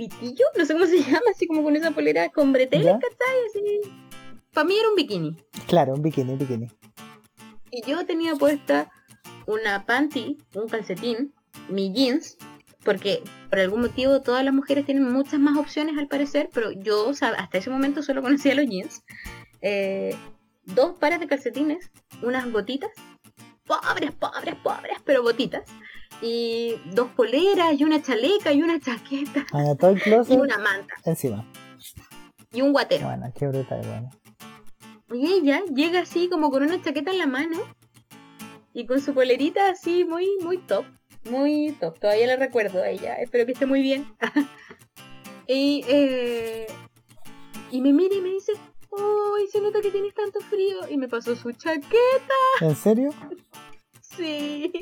pitillo, 0.00 0.46
no 0.56 0.64
sé 0.64 0.72
cómo 0.72 0.86
se 0.86 0.98
llama, 1.02 1.20
así 1.30 1.46
como 1.46 1.62
con 1.62 1.76
esa 1.76 1.90
polera 1.90 2.30
con 2.30 2.52
breteles. 2.52 2.94
¿cachai? 2.94 3.36
Así. 3.48 3.80
Para 4.54 4.66
mí 4.66 4.78
era 4.78 4.88
un 4.88 4.94
bikini. 4.94 5.36
Claro, 5.66 5.94
un 5.94 6.02
bikini, 6.02 6.32
un 6.32 6.38
bikini. 6.38 6.68
Y 7.70 7.82
yo 7.82 8.04
tenía 8.06 8.34
puesta 8.34 8.90
una 9.46 9.84
panty, 9.84 10.38
un 10.54 10.68
calcetín, 10.68 11.34
mi 11.68 11.92
jeans, 11.92 12.38
porque 12.82 13.22
por 13.50 13.58
algún 13.58 13.82
motivo 13.82 14.22
todas 14.22 14.42
las 14.42 14.54
mujeres 14.54 14.86
tienen 14.86 15.12
muchas 15.12 15.38
más 15.38 15.58
opciones 15.58 15.98
al 15.98 16.08
parecer, 16.08 16.48
pero 16.52 16.72
yo 16.72 17.06
o 17.06 17.14
sea, 17.14 17.28
hasta 17.30 17.58
ese 17.58 17.68
momento 17.68 18.02
solo 18.02 18.22
conocía 18.22 18.54
los 18.54 18.66
jeans. 18.66 19.04
Eh, 19.60 20.16
dos 20.64 20.98
pares 20.98 21.20
de 21.20 21.26
calcetines, 21.26 21.90
unas 22.22 22.50
gotitas, 22.50 22.90
pobres, 23.66 24.12
pobres, 24.12 24.54
pobres, 24.62 24.96
pero 25.04 25.22
gotitas. 25.22 25.64
Y 26.22 26.74
dos 26.92 27.10
poleras, 27.12 27.78
y 27.78 27.84
una 27.84 28.02
chaleca, 28.02 28.52
y 28.52 28.62
una 28.62 28.78
chaqueta, 28.78 29.46
Ah, 29.52 29.74
todo 29.78 29.90
el 29.92 30.02
y 30.28 30.34
una 30.36 30.58
manta, 30.58 30.94
encima. 31.04 31.46
y 32.52 32.60
un 32.60 32.72
guatero. 32.72 33.06
Bueno, 33.06 33.32
qué 33.38 33.46
brutal, 33.46 33.80
bueno. 33.86 34.10
Y 35.12 35.32
ella 35.32 35.62
llega 35.74 36.00
así 36.00 36.28
como 36.28 36.50
con 36.50 36.62
una 36.62 36.80
chaqueta 36.82 37.10
en 37.10 37.18
la 37.18 37.26
mano 37.26 37.58
y 38.74 38.86
con 38.86 39.00
su 39.00 39.12
polerita 39.14 39.70
así 39.70 40.04
muy, 40.04 40.28
muy 40.42 40.58
top. 40.58 40.84
Muy 41.28 41.72
top. 41.80 41.98
Todavía 41.98 42.26
la 42.28 42.36
recuerdo 42.36 42.82
a 42.82 42.88
ella. 42.90 43.16
Espero 43.16 43.44
que 43.46 43.52
esté 43.52 43.66
muy 43.66 43.82
bien. 43.82 44.06
y, 45.48 45.84
eh, 45.88 46.66
y 47.72 47.80
me 47.80 47.92
mira 47.92 48.14
y 48.14 48.20
me 48.20 48.28
dice, 48.30 48.52
¡Uy, 48.90 49.46
se 49.50 49.60
nota 49.60 49.80
que 49.80 49.90
tienes 49.90 50.14
tanto 50.14 50.40
frío! 50.40 50.88
Y 50.88 50.96
me 50.96 51.08
pasó 51.08 51.34
su 51.34 51.50
chaqueta. 51.52 52.34
¿En 52.60 52.76
serio? 52.76 53.10
Sí. 54.16 54.72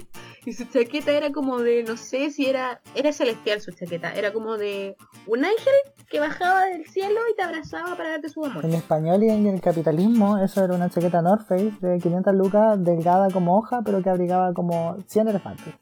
Y 0.47 0.53
su 0.53 0.65
chaqueta 0.65 1.13
era 1.13 1.31
como 1.31 1.59
de, 1.59 1.83
no 1.83 1.97
sé 1.97 2.31
si 2.31 2.47
era, 2.47 2.81
era 2.95 3.13
celestial 3.13 3.61
su 3.61 3.73
chaqueta. 3.73 4.13
Era 4.15 4.33
como 4.33 4.57
de 4.57 4.97
un 5.27 5.45
ángel 5.45 5.75
que 6.09 6.21
bajaba 6.21 6.65
del 6.65 6.87
cielo 6.87 7.21
y 7.31 7.37
te 7.37 7.43
abrazaba 7.43 7.97
para 7.97 8.11
darte 8.11 8.29
su 8.31 8.45
amor. 8.45 8.65
En 8.65 8.75
español 8.75 9.23
y 9.23 9.29
en 9.29 9.47
el 9.47 9.61
capitalismo, 9.61 10.39
eso 10.39 10.65
era 10.65 10.75
una 10.75 10.89
chaqueta 10.89 11.21
North 11.21 11.47
Face 11.47 11.73
de 11.81 11.99
500 11.99 12.35
lucas, 12.35 12.83
delgada 12.83 13.31
como 13.31 13.59
hoja, 13.59 13.83
pero 13.85 14.03
que 14.03 14.09
abrigaba 14.11 14.55
como 14.55 14.97
100 15.07 15.29
elefantes. 15.29 15.75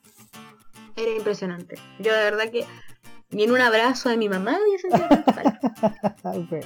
Era 0.97 1.13
impresionante. 1.13 1.77
Yo 2.01 2.13
de 2.13 2.25
verdad 2.25 2.51
que 2.51 2.65
ni 3.31 3.45
en 3.45 3.53
un 3.53 3.61
abrazo 3.61 4.09
de 4.09 4.17
mi 4.17 4.29
mamá 4.29 4.57
había 4.57 4.79
sentido 4.79 5.09
tanto 5.09 5.33
calor. 6.23 6.65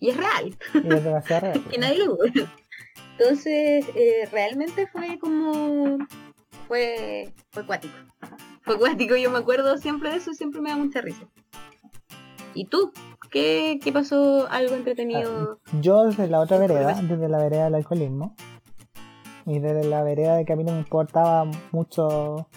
Y 0.00 0.10
es 0.10 0.16
real, 0.16 0.56
Y 0.74 0.94
es 0.94 1.04
demasiado 1.04 1.40
real. 1.42 1.64
que 1.70 1.78
nadie 1.78 1.98
lo. 1.98 2.16
Entonces, 3.18 3.86
eh, 3.94 4.28
realmente 4.30 4.86
fue 4.86 5.18
como... 5.18 5.98
Fue, 6.68 7.34
fue 7.50 7.66
cuático. 7.66 7.94
Fue 8.62 8.78
cuático, 8.78 9.16
yo 9.16 9.30
me 9.30 9.38
acuerdo 9.38 9.76
siempre 9.78 10.10
de 10.10 10.16
eso 10.16 10.30
y 10.30 10.34
siempre 10.34 10.60
me 10.60 10.70
da 10.70 10.76
mucha 10.76 11.00
risa. 11.00 11.26
¿Y 12.54 12.66
tú? 12.66 12.92
¿Qué, 13.30 13.78
qué 13.82 13.92
pasó 13.92 14.46
algo 14.50 14.74
entretenido? 14.74 15.58
Yo 15.80 16.04
desde 16.04 16.28
la 16.28 16.40
otra 16.40 16.58
¿Qué 16.58 16.68
vereda, 16.68 17.00
desde 17.02 17.28
la 17.28 17.38
vereda 17.38 17.64
del 17.64 17.74
alcoholismo, 17.74 18.36
y 19.46 19.58
desde 19.58 19.84
la 19.84 20.02
vereda 20.02 20.36
de 20.36 20.44
que 20.44 20.52
a 20.52 20.56
mí 20.56 20.64
no 20.64 20.72
me 20.72 20.78
importaba 20.78 21.44
mucho 21.72 22.48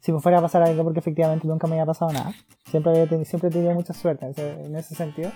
si 0.00 0.12
me 0.12 0.20
fuera 0.20 0.38
a 0.38 0.42
pasar 0.42 0.62
algo, 0.62 0.84
porque 0.84 1.00
efectivamente 1.00 1.48
nunca 1.48 1.66
me 1.66 1.74
había 1.74 1.86
pasado 1.86 2.12
nada. 2.12 2.32
Siempre, 2.70 2.92
había 2.92 3.08
tenido, 3.08 3.24
siempre 3.24 3.48
he 3.48 3.52
tenido 3.52 3.74
mucha 3.74 3.92
suerte 3.92 4.24
en 4.24 4.30
ese, 4.30 4.62
en 4.62 4.76
ese 4.76 4.94
sentido. 4.94 5.32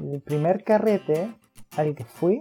El 0.00 0.20
primer 0.22 0.64
carrete 0.64 1.32
al 1.76 1.94
que 1.94 2.04
fui, 2.04 2.40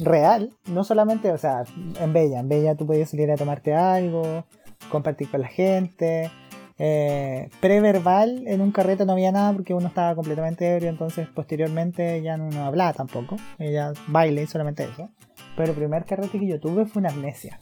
real, 0.00 0.50
no 0.66 0.84
solamente, 0.84 1.32
o 1.32 1.38
sea, 1.38 1.64
en 2.00 2.12
Bella, 2.12 2.40
en 2.40 2.48
Bella 2.48 2.74
tú 2.74 2.86
podías 2.86 3.10
salir 3.10 3.30
a 3.30 3.36
tomarte 3.36 3.74
algo, 3.74 4.44
compartir 4.90 5.30
con 5.30 5.40
la 5.40 5.48
gente. 5.48 6.30
Eh, 6.78 7.48
preverbal, 7.60 8.42
en 8.48 8.60
un 8.60 8.72
carrete 8.72 9.04
no 9.04 9.12
había 9.12 9.30
nada 9.30 9.52
porque 9.52 9.74
uno 9.74 9.86
estaba 9.86 10.14
completamente 10.14 10.74
ebrio, 10.74 10.88
entonces 10.88 11.28
posteriormente 11.28 12.22
ya 12.22 12.36
no, 12.36 12.64
hablaba 12.64 12.92
tampoco. 12.92 13.36
Ella 13.58 13.92
baile 14.08 14.42
y 14.42 14.46
solamente 14.46 14.84
eso. 14.84 15.10
Pero 15.56 15.70
el 15.70 15.76
primer 15.76 16.04
carrete 16.04 16.40
que 16.40 16.48
yo 16.48 16.58
tuve 16.58 16.86
fue 16.86 17.00
una 17.00 17.10
amnesia. 17.10 17.58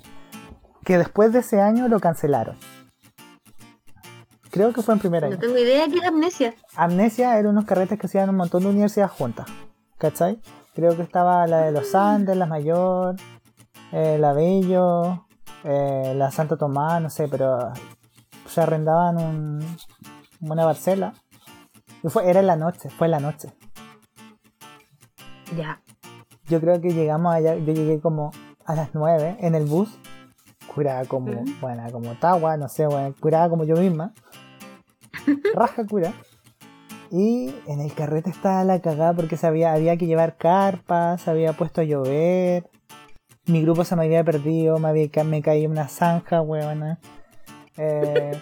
Que 0.85 0.97
después 0.97 1.33
de 1.33 1.41
ese 1.41 1.61
año 1.61 1.89
lo 1.89 2.01
cancelaron. 2.01 2.57
Creo 4.51 4.73
que 4.73 4.83
fue 4.83 4.95
en 4.95 5.01
primer 5.01 5.25
año. 5.25 5.35
No 5.35 5.41
tengo 5.41 5.59
idea 5.59 5.87
de 5.87 5.93
qué 5.93 5.99
es 5.99 6.05
amnesia. 6.05 6.55
Amnesia 6.75 7.39
eran 7.39 7.53
unos 7.53 7.67
carretes 7.67 7.99
que 7.99 8.07
hacían 8.07 8.31
un 8.31 8.37
montón 8.37 8.63
de 8.63 8.71
universidades 8.71 9.13
juntas. 9.13 9.47
¿Cachai? 9.99 10.41
Creo 10.81 10.97
que 10.97 11.03
estaba 11.03 11.47
la 11.47 11.59
de 11.59 11.73
los 11.73 11.95
Andes, 11.95 12.35
la 12.39 12.47
Mayor, 12.47 13.15
eh, 13.93 14.17
la 14.19 14.33
Bello, 14.33 15.27
eh, 15.63 16.15
la 16.17 16.31
Santo 16.31 16.57
Tomás, 16.57 17.03
no 17.03 17.11
sé, 17.11 17.29
pero 17.29 17.71
se 18.47 18.63
arrendaban 18.63 19.19
un, 19.19 19.77
una 20.41 20.65
parcela. 20.65 21.13
Y 22.03 22.09
fue, 22.09 22.31
era 22.31 22.41
en 22.41 22.47
la 22.47 22.57
noche, 22.57 22.89
fue 22.89 23.09
en 23.09 23.11
la 23.11 23.21
noche. 23.21 23.53
Ya. 25.55 25.83
Yo 26.49 26.63
creo 26.63 26.81
que 26.81 26.95
llegamos 26.95 27.35
allá, 27.35 27.57
yo 27.57 27.75
llegué 27.75 28.01
como 28.01 28.31
a 28.65 28.75
las 28.75 28.95
9 28.95 29.37
en 29.39 29.55
el 29.55 29.67
bus, 29.67 29.99
curada 30.67 31.05
como, 31.05 31.45
bueno, 31.61 31.93
como 31.93 32.15
Tawa, 32.15 32.57
no 32.57 32.71
sé, 32.71 32.87
bueno, 32.87 33.15
curada 33.21 33.51
como 33.51 33.65
yo 33.65 33.77
misma. 33.77 34.15
Raja 35.55 35.85
cura. 35.85 36.15
Y 37.11 37.53
en 37.67 37.81
el 37.81 37.93
carrete 37.93 38.31
estaba 38.31 38.63
la 38.65 38.81
cagada 38.81 39.15
porque 39.15 39.37
sabía, 39.37 39.73
había 39.73 39.97
que 39.97 40.07
llevar 40.07 40.37
carpas, 40.37 41.27
había 41.27 41.53
puesto 41.53 41.81
a 41.81 41.85
llover. 41.85 42.71
Mi 43.47 43.63
grupo 43.63 43.85
se 43.85 43.97
me 43.97 44.05
había 44.05 44.23
perdido, 44.23 44.79
me, 44.79 44.89
había, 44.89 45.09
me 45.25 45.43
caí 45.43 45.65
en 45.65 45.73
una 45.73 45.89
zanja, 45.89 46.41
huevona. 46.41 47.01
Eh, 47.77 48.33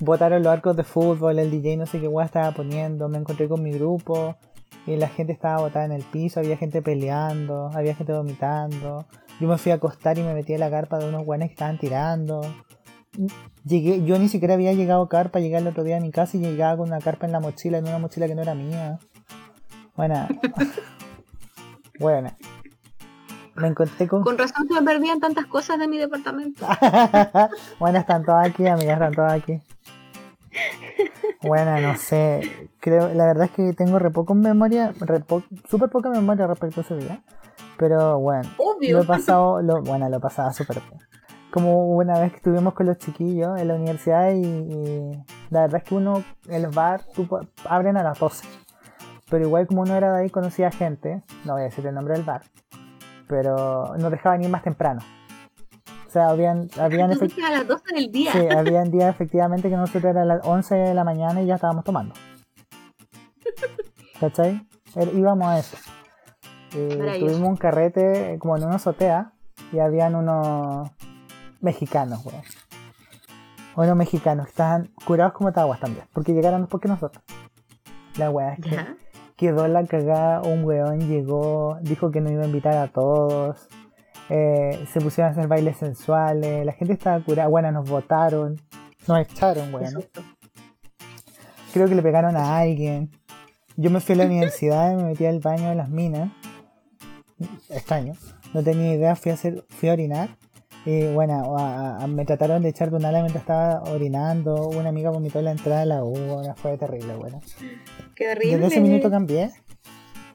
botaron 0.00 0.42
los 0.42 0.52
arcos 0.52 0.76
de 0.76 0.84
fútbol, 0.84 1.38
el 1.38 1.50
DJ 1.50 1.76
no 1.76 1.86
sé 1.86 2.00
qué 2.00 2.08
guay 2.08 2.26
estaba 2.26 2.52
poniendo, 2.52 3.08
me 3.08 3.18
encontré 3.18 3.48
con 3.48 3.62
mi 3.62 3.70
grupo 3.70 4.36
y 4.86 4.96
la 4.96 5.08
gente 5.08 5.32
estaba 5.32 5.62
botada 5.62 5.84
en 5.84 5.92
el 5.92 6.02
piso, 6.02 6.40
había 6.40 6.56
gente 6.56 6.82
peleando, 6.82 7.70
había 7.72 7.94
gente 7.94 8.12
vomitando. 8.12 9.06
Yo 9.40 9.48
me 9.48 9.56
fui 9.58 9.72
a 9.72 9.76
acostar 9.76 10.18
y 10.18 10.22
me 10.22 10.34
metí 10.34 10.52
en 10.52 10.60
la 10.60 10.70
carpa 10.70 10.98
de 10.98 11.08
unos 11.08 11.24
guanes 11.24 11.48
que 11.48 11.54
estaban 11.54 11.78
tirando. 11.78 12.42
Llegué, 13.64 14.04
yo 14.04 14.18
ni 14.18 14.28
siquiera 14.28 14.54
había 14.54 14.72
llegado 14.72 15.02
a 15.02 15.08
carpa, 15.08 15.38
llegué 15.38 15.58
el 15.58 15.66
otro 15.66 15.84
día 15.84 15.98
a 15.98 16.00
mi 16.00 16.10
casa 16.10 16.36
y 16.36 16.40
llegaba 16.40 16.76
con 16.78 16.88
una 16.88 17.00
carpa 17.00 17.26
en 17.26 17.32
la 17.32 17.40
mochila, 17.40 17.78
en 17.78 17.86
una 17.86 17.98
mochila 17.98 18.26
que 18.26 18.34
no 18.34 18.42
era 18.42 18.54
mía. 18.54 18.98
Buena. 19.94 20.28
Buena. 22.00 22.36
Me 23.54 23.68
encontré 23.68 24.08
con. 24.08 24.22
Con 24.22 24.38
razón 24.38 24.66
se 24.66 24.74
me 24.74 24.82
perdían 24.82 25.20
tantas 25.20 25.46
cosas 25.46 25.78
de 25.78 25.86
mi 25.86 25.98
departamento. 25.98 26.66
bueno, 27.78 27.98
están 27.98 28.24
todas 28.24 28.48
aquí, 28.48 28.66
amigas, 28.66 28.94
están 28.94 29.14
todas 29.14 29.34
aquí. 29.34 29.60
Bueno, 31.42 31.78
no 31.80 31.96
sé. 31.96 32.70
Creo, 32.80 33.12
la 33.12 33.26
verdad 33.26 33.44
es 33.46 33.50
que 33.50 33.72
tengo 33.74 33.98
re 33.98 34.10
poco 34.10 34.34
memoria, 34.34 34.94
re 35.00 35.22
súper 35.68 35.90
poca 35.90 36.08
memoria 36.08 36.46
respecto 36.46 36.80
a 36.80 36.84
ese 36.84 36.96
día. 36.96 37.22
Pero 37.76 38.18
bueno, 38.18 38.48
Obvio. 38.58 38.96
lo 38.96 39.02
he 39.02 39.06
pasado, 39.06 39.60
lo, 39.60 39.82
bueno, 39.82 40.08
lo 40.08 40.20
pasaba 40.20 40.52
súper 40.52 40.80
bien. 40.88 41.11
Como 41.52 41.94
una 41.96 42.18
vez 42.18 42.30
que 42.30 42.38
estuvimos 42.38 42.72
con 42.72 42.86
los 42.86 42.96
chiquillos 42.96 43.60
en 43.60 43.68
la 43.68 43.74
universidad 43.74 44.32
y, 44.32 45.22
la 45.50 45.60
verdad 45.60 45.82
es 45.82 45.84
que 45.84 45.94
uno, 45.94 46.24
el 46.48 46.66
bar, 46.68 47.02
abren 47.66 47.98
a 47.98 48.02
las 48.02 48.18
12. 48.18 48.48
Pero 49.28 49.44
igual 49.44 49.66
como 49.66 49.82
uno 49.82 49.94
era 49.94 50.12
de 50.12 50.22
ahí, 50.22 50.30
conocía 50.30 50.70
gente, 50.70 51.22
no 51.44 51.52
voy 51.52 51.62
a 51.62 51.64
decir 51.64 51.86
el 51.86 51.94
nombre 51.94 52.14
del 52.14 52.22
bar, 52.22 52.42
pero 53.28 53.94
nos 53.98 54.10
dejaban 54.10 54.42
ir 54.42 54.48
más 54.48 54.62
temprano. 54.62 55.02
O 56.06 56.10
sea, 56.10 56.28
habían... 56.28 56.68
habían 56.78 57.10
a 57.12 57.50
las 57.50 57.68
12 57.68 57.94
del 57.94 58.12
día. 58.12 58.32
Sí, 58.32 58.46
habían 58.54 58.90
días 58.90 59.08
efectivamente 59.08 59.68
que 59.68 59.76
nosotros 59.76 60.04
era 60.04 60.22
a 60.22 60.26
las 60.26 60.46
11 60.46 60.74
de 60.74 60.94
la 60.94 61.04
mañana 61.04 61.42
y 61.42 61.46
ya 61.46 61.56
estábamos 61.56 61.84
tomando. 61.84 62.14
¿Cachai? 64.20 64.66
Er, 64.94 65.14
íbamos 65.14 65.48
a 65.48 65.58
eso. 65.58 65.76
Eh, 66.74 67.18
tuvimos 67.18 67.48
un 67.48 67.56
carrete 67.56 68.38
como 68.38 68.56
en 68.56 68.64
una 68.64 68.76
azotea 68.76 69.32
y 69.72 69.78
habían 69.78 70.14
unos 70.14 70.90
mexicanos, 71.62 72.24
weón. 72.26 72.42
Unos 73.74 73.96
mexicanos 73.96 74.48
estaban 74.48 74.90
curados 75.06 75.32
como 75.32 75.52
taguas 75.52 75.80
también, 75.80 76.06
porque 76.12 76.32
llegaron 76.32 76.60
después 76.60 76.82
que 76.82 76.88
nosotros. 76.88 77.24
La 78.16 78.30
weá 78.30 78.54
es 78.54 78.60
que 78.60 78.78
quedó 79.36 79.66
la 79.66 79.86
cagada, 79.86 80.42
un 80.42 80.64
weón 80.64 81.08
llegó, 81.08 81.78
dijo 81.80 82.10
que 82.10 82.20
no 82.20 82.30
iba 82.30 82.42
a 82.42 82.46
invitar 82.46 82.76
a 82.76 82.88
todos, 82.88 83.68
eh, 84.28 84.86
se 84.92 85.00
pusieron 85.00 85.30
a 85.30 85.32
hacer 85.32 85.48
bailes 85.48 85.78
sensuales, 85.78 86.66
la 86.66 86.72
gente 86.72 86.92
estaba 86.92 87.18
curada, 87.20 87.48
bueno, 87.48 87.72
nos 87.72 87.88
votaron, 87.88 88.60
nos 89.06 89.18
echaron, 89.20 89.72
weón. 89.74 90.04
Creo 91.72 91.88
que 91.88 91.94
le 91.94 92.02
pegaron 92.02 92.36
a 92.36 92.58
alguien. 92.58 93.10
Yo 93.76 93.90
me 93.90 94.00
fui 94.00 94.14
a 94.14 94.18
la 94.18 94.26
universidad 94.26 94.92
y 94.92 94.96
me 94.96 95.04
metí 95.04 95.24
al 95.24 95.40
baño 95.40 95.70
de 95.70 95.74
las 95.74 95.88
minas. 95.88 96.30
Extraño. 97.70 98.12
No 98.52 98.62
tenía 98.62 98.92
idea, 98.94 99.16
fui 99.16 99.30
a 99.30 99.34
hacer, 99.34 99.64
fui 99.70 99.88
a 99.88 99.94
orinar. 99.94 100.28
Y 100.84 101.12
bueno, 101.12 101.56
me 102.08 102.24
trataron 102.24 102.62
de 102.62 102.70
echar 102.70 102.90
de 102.90 102.96
un 102.96 103.04
ala 103.04 103.20
mientras 103.20 103.42
estaba 103.42 103.82
orinando. 103.90 104.68
Una 104.68 104.88
amiga 104.88 105.10
vomitó 105.10 105.38
en 105.38 105.44
la 105.44 105.52
entrada 105.52 105.80
de 105.80 105.86
la 105.86 106.04
U. 106.04 106.14
Fue 106.56 106.76
terrible, 106.76 107.14
bueno. 107.14 107.40
Qué 108.16 108.30
horrible. 108.30 108.56
Desde 108.56 108.66
ese 108.66 108.80
minuto 108.80 109.10
cambié 109.10 109.50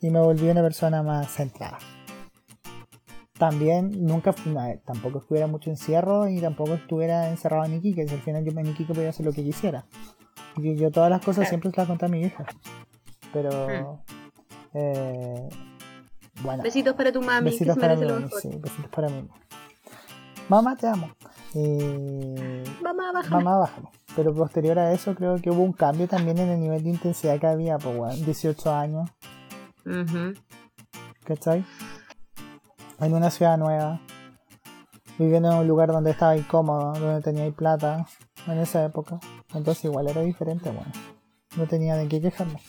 y 0.01 0.09
me 0.09 0.19
volví 0.19 0.49
una 0.49 0.61
persona 0.61 1.03
más 1.03 1.31
centrada. 1.31 1.77
También 3.37 4.05
nunca, 4.05 4.33
tampoco 4.85 5.19
estuviera 5.19 5.47
mucho 5.47 5.69
encierro 5.69 6.27
y 6.27 6.41
tampoco 6.41 6.73
estuviera 6.73 7.29
encerrado 7.29 7.65
en 7.65 7.75
Iquique, 7.75 8.05
que 8.05 8.13
al 8.13 8.21
final 8.21 8.43
yo 8.43 8.51
en 8.57 8.67
Iquique 8.67 8.93
podía 8.93 9.09
hacer 9.09 9.25
lo 9.25 9.33
que 9.33 9.43
quisiera. 9.43 9.85
Porque 10.55 10.75
yo 10.75 10.89
todas 10.91 11.09
las 11.09 11.23
cosas 11.23 11.47
siempre 11.47 11.71
las 11.75 11.87
conté 11.87 12.05
a 12.05 12.09
mi 12.09 12.21
hija. 12.21 12.45
Pero, 13.33 13.49
hmm. 13.67 13.99
eh, 14.73 15.49
bueno. 16.41 16.63
Besitos 16.63 16.95
para 16.95 17.11
tu 17.11 17.21
mami, 17.21 17.51
besitos 17.51 17.77
para 17.77 17.95
sí, 17.95 18.49
besitos 18.59 18.89
para 18.89 19.09
mí. 19.09 19.27
Mamá, 20.49 20.77
te 20.77 20.87
amo. 20.87 21.09
mamá, 22.81 23.11
bájame. 23.11 23.43
Mamá, 23.43 23.57
bájame. 23.57 23.89
Pero 24.15 24.33
posterior 24.33 24.79
a 24.79 24.93
eso 24.93 25.13
creo 25.13 25.35
que 25.41 25.51
hubo 25.51 25.61
un 25.61 25.73
cambio 25.73 26.07
también 26.07 26.37
en 26.37 26.49
el 26.49 26.59
nivel 26.59 26.83
de 26.83 26.89
intensidad 26.89 27.39
que 27.39 27.47
había, 27.47 27.77
pues 27.77 27.95
bueno, 27.95 28.15
18 28.15 28.73
años. 28.73 29.09
¿Cachai? 31.25 31.65
En 32.99 33.13
una 33.13 33.29
ciudad 33.29 33.57
nueva. 33.57 33.99
Viviendo 35.19 35.51
en 35.51 35.57
un 35.57 35.67
lugar 35.67 35.91
donde 35.91 36.11
estaba 36.11 36.37
incómodo, 36.37 36.93
donde 36.93 37.21
tenía 37.21 37.49
plata 37.51 38.05
en 38.47 38.59
esa 38.59 38.85
época. 38.85 39.19
Entonces 39.53 39.83
igual 39.85 40.07
era 40.07 40.21
diferente, 40.21 40.69
bueno. 40.71 40.91
No 41.57 41.67
tenía 41.67 41.95
de 41.95 42.07
qué 42.07 42.21
quejarme. 42.21 42.61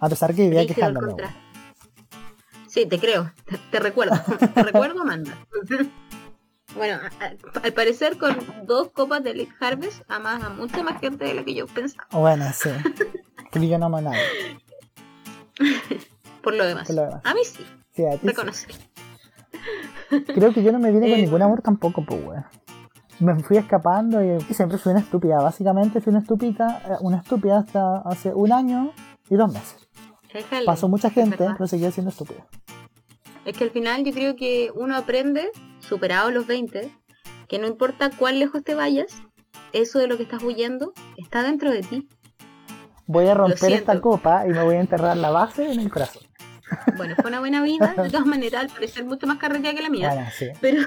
A 0.00 0.08
pesar 0.08 0.34
que 0.34 0.42
vivía 0.42 0.66
quejándome. 0.66 1.14
Sí, 2.66 2.86
te 2.86 2.98
creo. 2.98 3.32
Te, 3.70 3.78
recuerdo. 3.78 4.16
te 4.54 4.62
recuerdo, 4.62 5.04
manda. 5.04 5.36
Bueno, 6.76 7.00
al 7.62 7.72
parecer 7.72 8.16
con 8.16 8.36
dos 8.66 8.90
copas 8.90 9.22
de 9.22 9.30
Elite 9.30 9.52
Harvest 9.60 10.02
amas 10.08 10.42
a 10.42 10.50
mucha 10.50 10.82
más 10.82 11.00
gente 11.00 11.24
de 11.24 11.34
la 11.34 11.44
que 11.44 11.54
yo 11.54 11.66
pensaba. 11.66 12.06
Bueno, 12.12 12.44
sí. 12.54 12.70
Pero 13.52 13.64
yo 13.64 13.78
no 13.78 13.86
amo 13.86 13.96
a 13.98 14.02
nadie. 14.02 14.20
Por 16.42 16.54
lo 16.54 16.64
demás. 16.64 16.90
A 17.24 17.34
mí 17.34 17.40
sí. 17.44 17.66
Sí, 17.94 18.04
a 18.06 18.16
ti 18.16 18.26
Reconocer. 18.26 18.74
Creo 20.26 20.52
que 20.52 20.62
yo 20.62 20.72
no 20.72 20.78
me 20.78 20.90
vine 20.90 21.10
con 21.10 21.18
eh, 21.18 21.22
ningún 21.22 21.42
amor 21.42 21.62
tampoco, 21.62 22.04
pues, 22.04 22.24
weón. 22.24 22.44
Me 23.18 23.34
fui 23.42 23.58
escapando 23.58 24.22
y 24.22 24.40
siempre 24.54 24.78
fui 24.78 24.92
una 24.92 25.00
estúpida. 25.00 25.42
Básicamente 25.42 26.00
fui 26.00 26.10
una 26.10 26.20
estúpida, 26.20 26.82
eh, 26.86 26.96
una 27.00 27.18
estúpida 27.18 27.58
hasta 27.58 27.98
hace 27.98 28.32
un 28.32 28.52
año 28.52 28.92
y 29.28 29.36
dos 29.36 29.52
meses. 29.52 29.88
Pasó 30.64 30.88
mucha 30.88 31.10
gente, 31.10 31.36
pero 31.36 31.66
seguía 31.66 31.90
siendo 31.90 32.10
estúpida. 32.10 32.46
Es 33.44 33.56
que 33.56 33.64
al 33.64 33.70
final 33.70 34.04
yo 34.04 34.12
creo 34.12 34.36
que 34.36 34.70
uno 34.74 34.96
aprende 34.96 35.50
superado 35.90 36.30
los 36.30 36.46
20, 36.46 36.90
que 37.48 37.58
no 37.58 37.66
importa 37.66 38.10
cuán 38.16 38.38
lejos 38.38 38.62
te 38.62 38.74
vayas, 38.74 39.12
eso 39.72 39.98
de 39.98 40.06
lo 40.06 40.16
que 40.16 40.22
estás 40.22 40.42
huyendo 40.42 40.92
está 41.18 41.42
dentro 41.42 41.70
de 41.70 41.82
ti. 41.82 42.08
Voy 43.06 43.26
a 43.26 43.34
romper 43.34 43.72
esta 43.72 44.00
copa 44.00 44.46
y 44.46 44.50
me 44.50 44.62
voy 44.62 44.76
a 44.76 44.80
enterrar 44.80 45.16
la 45.16 45.30
base 45.30 45.70
en 45.70 45.80
el 45.80 45.90
corazón. 45.90 46.22
Bueno, 46.96 47.16
fue 47.16 47.28
una 47.28 47.40
buena 47.40 47.60
vida, 47.62 47.94
de 48.00 48.08
todas 48.08 48.26
maneras, 48.26 48.62
al 48.62 48.68
parecer 48.68 49.04
mucho 49.04 49.26
más 49.26 49.38
carretera 49.38 49.74
que 49.74 49.82
la 49.82 49.90
mía. 49.90 50.32
Pero, 50.60 50.82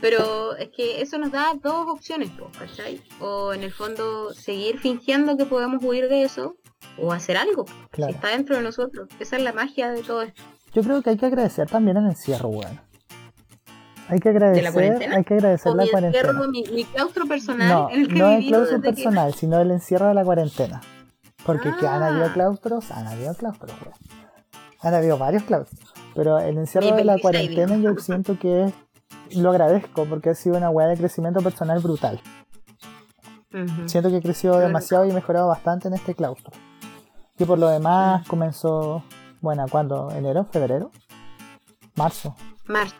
pero 0.00 0.56
es 0.56 0.70
que 0.74 1.02
eso 1.02 1.18
nos 1.18 1.30
da 1.30 1.52
dos 1.62 1.86
opciones, 1.88 2.30
¿cachai? 2.58 3.02
O 3.20 3.52
en 3.52 3.62
el 3.62 3.70
fondo 3.70 4.32
seguir 4.32 4.78
fingiendo 4.78 5.36
que 5.36 5.44
podemos 5.44 5.84
huir 5.84 6.08
de 6.08 6.22
eso, 6.22 6.56
o 6.96 7.12
hacer 7.12 7.36
algo 7.36 7.66
que 7.92 8.02
está 8.08 8.28
dentro 8.28 8.56
de 8.56 8.62
nosotros. 8.62 9.10
Esa 9.20 9.36
es 9.36 9.42
la 9.42 9.52
magia 9.52 9.90
de 9.90 10.02
todo 10.02 10.22
esto. 10.22 10.42
Yo 10.72 10.82
creo 10.82 11.02
que 11.02 11.10
hay 11.10 11.18
que 11.18 11.26
agradecer 11.26 11.68
también 11.68 11.98
el 11.98 12.06
encierro, 12.06 12.48
bueno. 12.48 12.80
Hay 14.12 14.20
que 14.20 14.28
agradecer, 14.28 15.10
hay 15.10 15.24
que 15.24 15.34
agradecer 15.34 15.74
la 15.74 15.86
cuarentena. 15.90 16.32
Mi, 16.50 16.64
mi, 16.64 16.84
claustro 16.84 17.26
personal. 17.26 17.68
No, 17.68 17.88
no 17.88 18.28
el 18.32 18.46
claustro 18.46 18.80
personal, 18.82 19.32
sino 19.32 19.58
el 19.58 19.70
encierro 19.70 20.08
de 20.08 20.14
la 20.14 20.22
cuarentena. 20.22 20.82
Porque 21.46 21.70
que 21.80 21.86
han 21.86 22.02
habido 22.02 22.26
ah. 22.26 22.32
claustros, 22.34 22.90
han 22.90 23.08
habido 23.08 23.34
claustros, 23.34 23.72
Han 24.80 24.92
habido 24.92 25.16
varios 25.16 25.44
claustros. 25.44 25.80
Pero 26.14 26.38
el 26.38 26.58
encierro 26.58 26.94
de 26.94 27.04
la 27.04 27.18
cuarentena 27.18 27.78
yo 27.78 27.96
siento 27.96 28.38
que 28.38 28.64
es 28.64 28.74
lo 29.36 29.48
agradezco 29.48 30.04
porque 30.04 30.28
ha 30.28 30.34
sido 30.34 30.58
una 30.58 30.68
weá 30.68 30.88
de 30.88 30.98
crecimiento 30.98 31.40
personal 31.40 31.80
brutal. 31.80 32.20
Siento 33.86 34.10
que 34.10 34.18
he 34.18 34.22
crecido 34.22 34.52
Claro. 34.52 34.66
demasiado 34.66 35.06
y 35.06 35.10
he 35.10 35.14
mejorado 35.14 35.48
bastante 35.48 35.88
en 35.88 35.94
este 35.94 36.14
claustro. 36.14 36.52
Y 37.38 37.46
por 37.46 37.58
lo 37.58 37.68
demás 37.70 38.28
comenzó, 38.28 39.04
bueno, 39.40 39.64
¿cuándo? 39.70 40.10
¿Enero? 40.10 40.44
¿Febrero? 40.52 40.90
¿Marzo? 41.94 42.36
Marzo. 42.66 42.96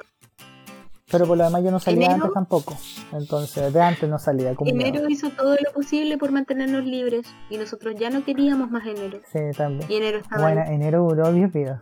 Pero 1.12 1.26
por 1.26 1.36
lo 1.38 1.44
demás 1.44 1.62
yo 1.62 1.70
no 1.70 1.78
salía 1.78 2.06
Enero. 2.06 2.14
antes 2.24 2.32
tampoco. 2.34 2.74
Entonces, 3.12 3.72
de 3.72 3.80
antes 3.82 4.08
no 4.08 4.18
salía 4.18 4.54
como 4.54 4.70
Enero 4.70 5.08
hizo 5.08 5.28
todo 5.30 5.54
lo 5.64 5.72
posible 5.72 6.16
por 6.18 6.32
mantenernos 6.32 6.84
libres 6.84 7.26
y 7.50 7.58
nosotros 7.58 7.94
ya 7.96 8.08
no 8.10 8.24
queríamos 8.24 8.70
más 8.70 8.84
enero. 8.86 9.20
Sí, 9.30 9.38
también. 9.56 9.88
Y 9.90 9.96
enero 9.96 10.18
estaba 10.18 10.42
Bueno, 10.42 10.62
enero 10.66 11.02
duró 11.02 11.30
10 11.32 11.52
días. 11.52 11.80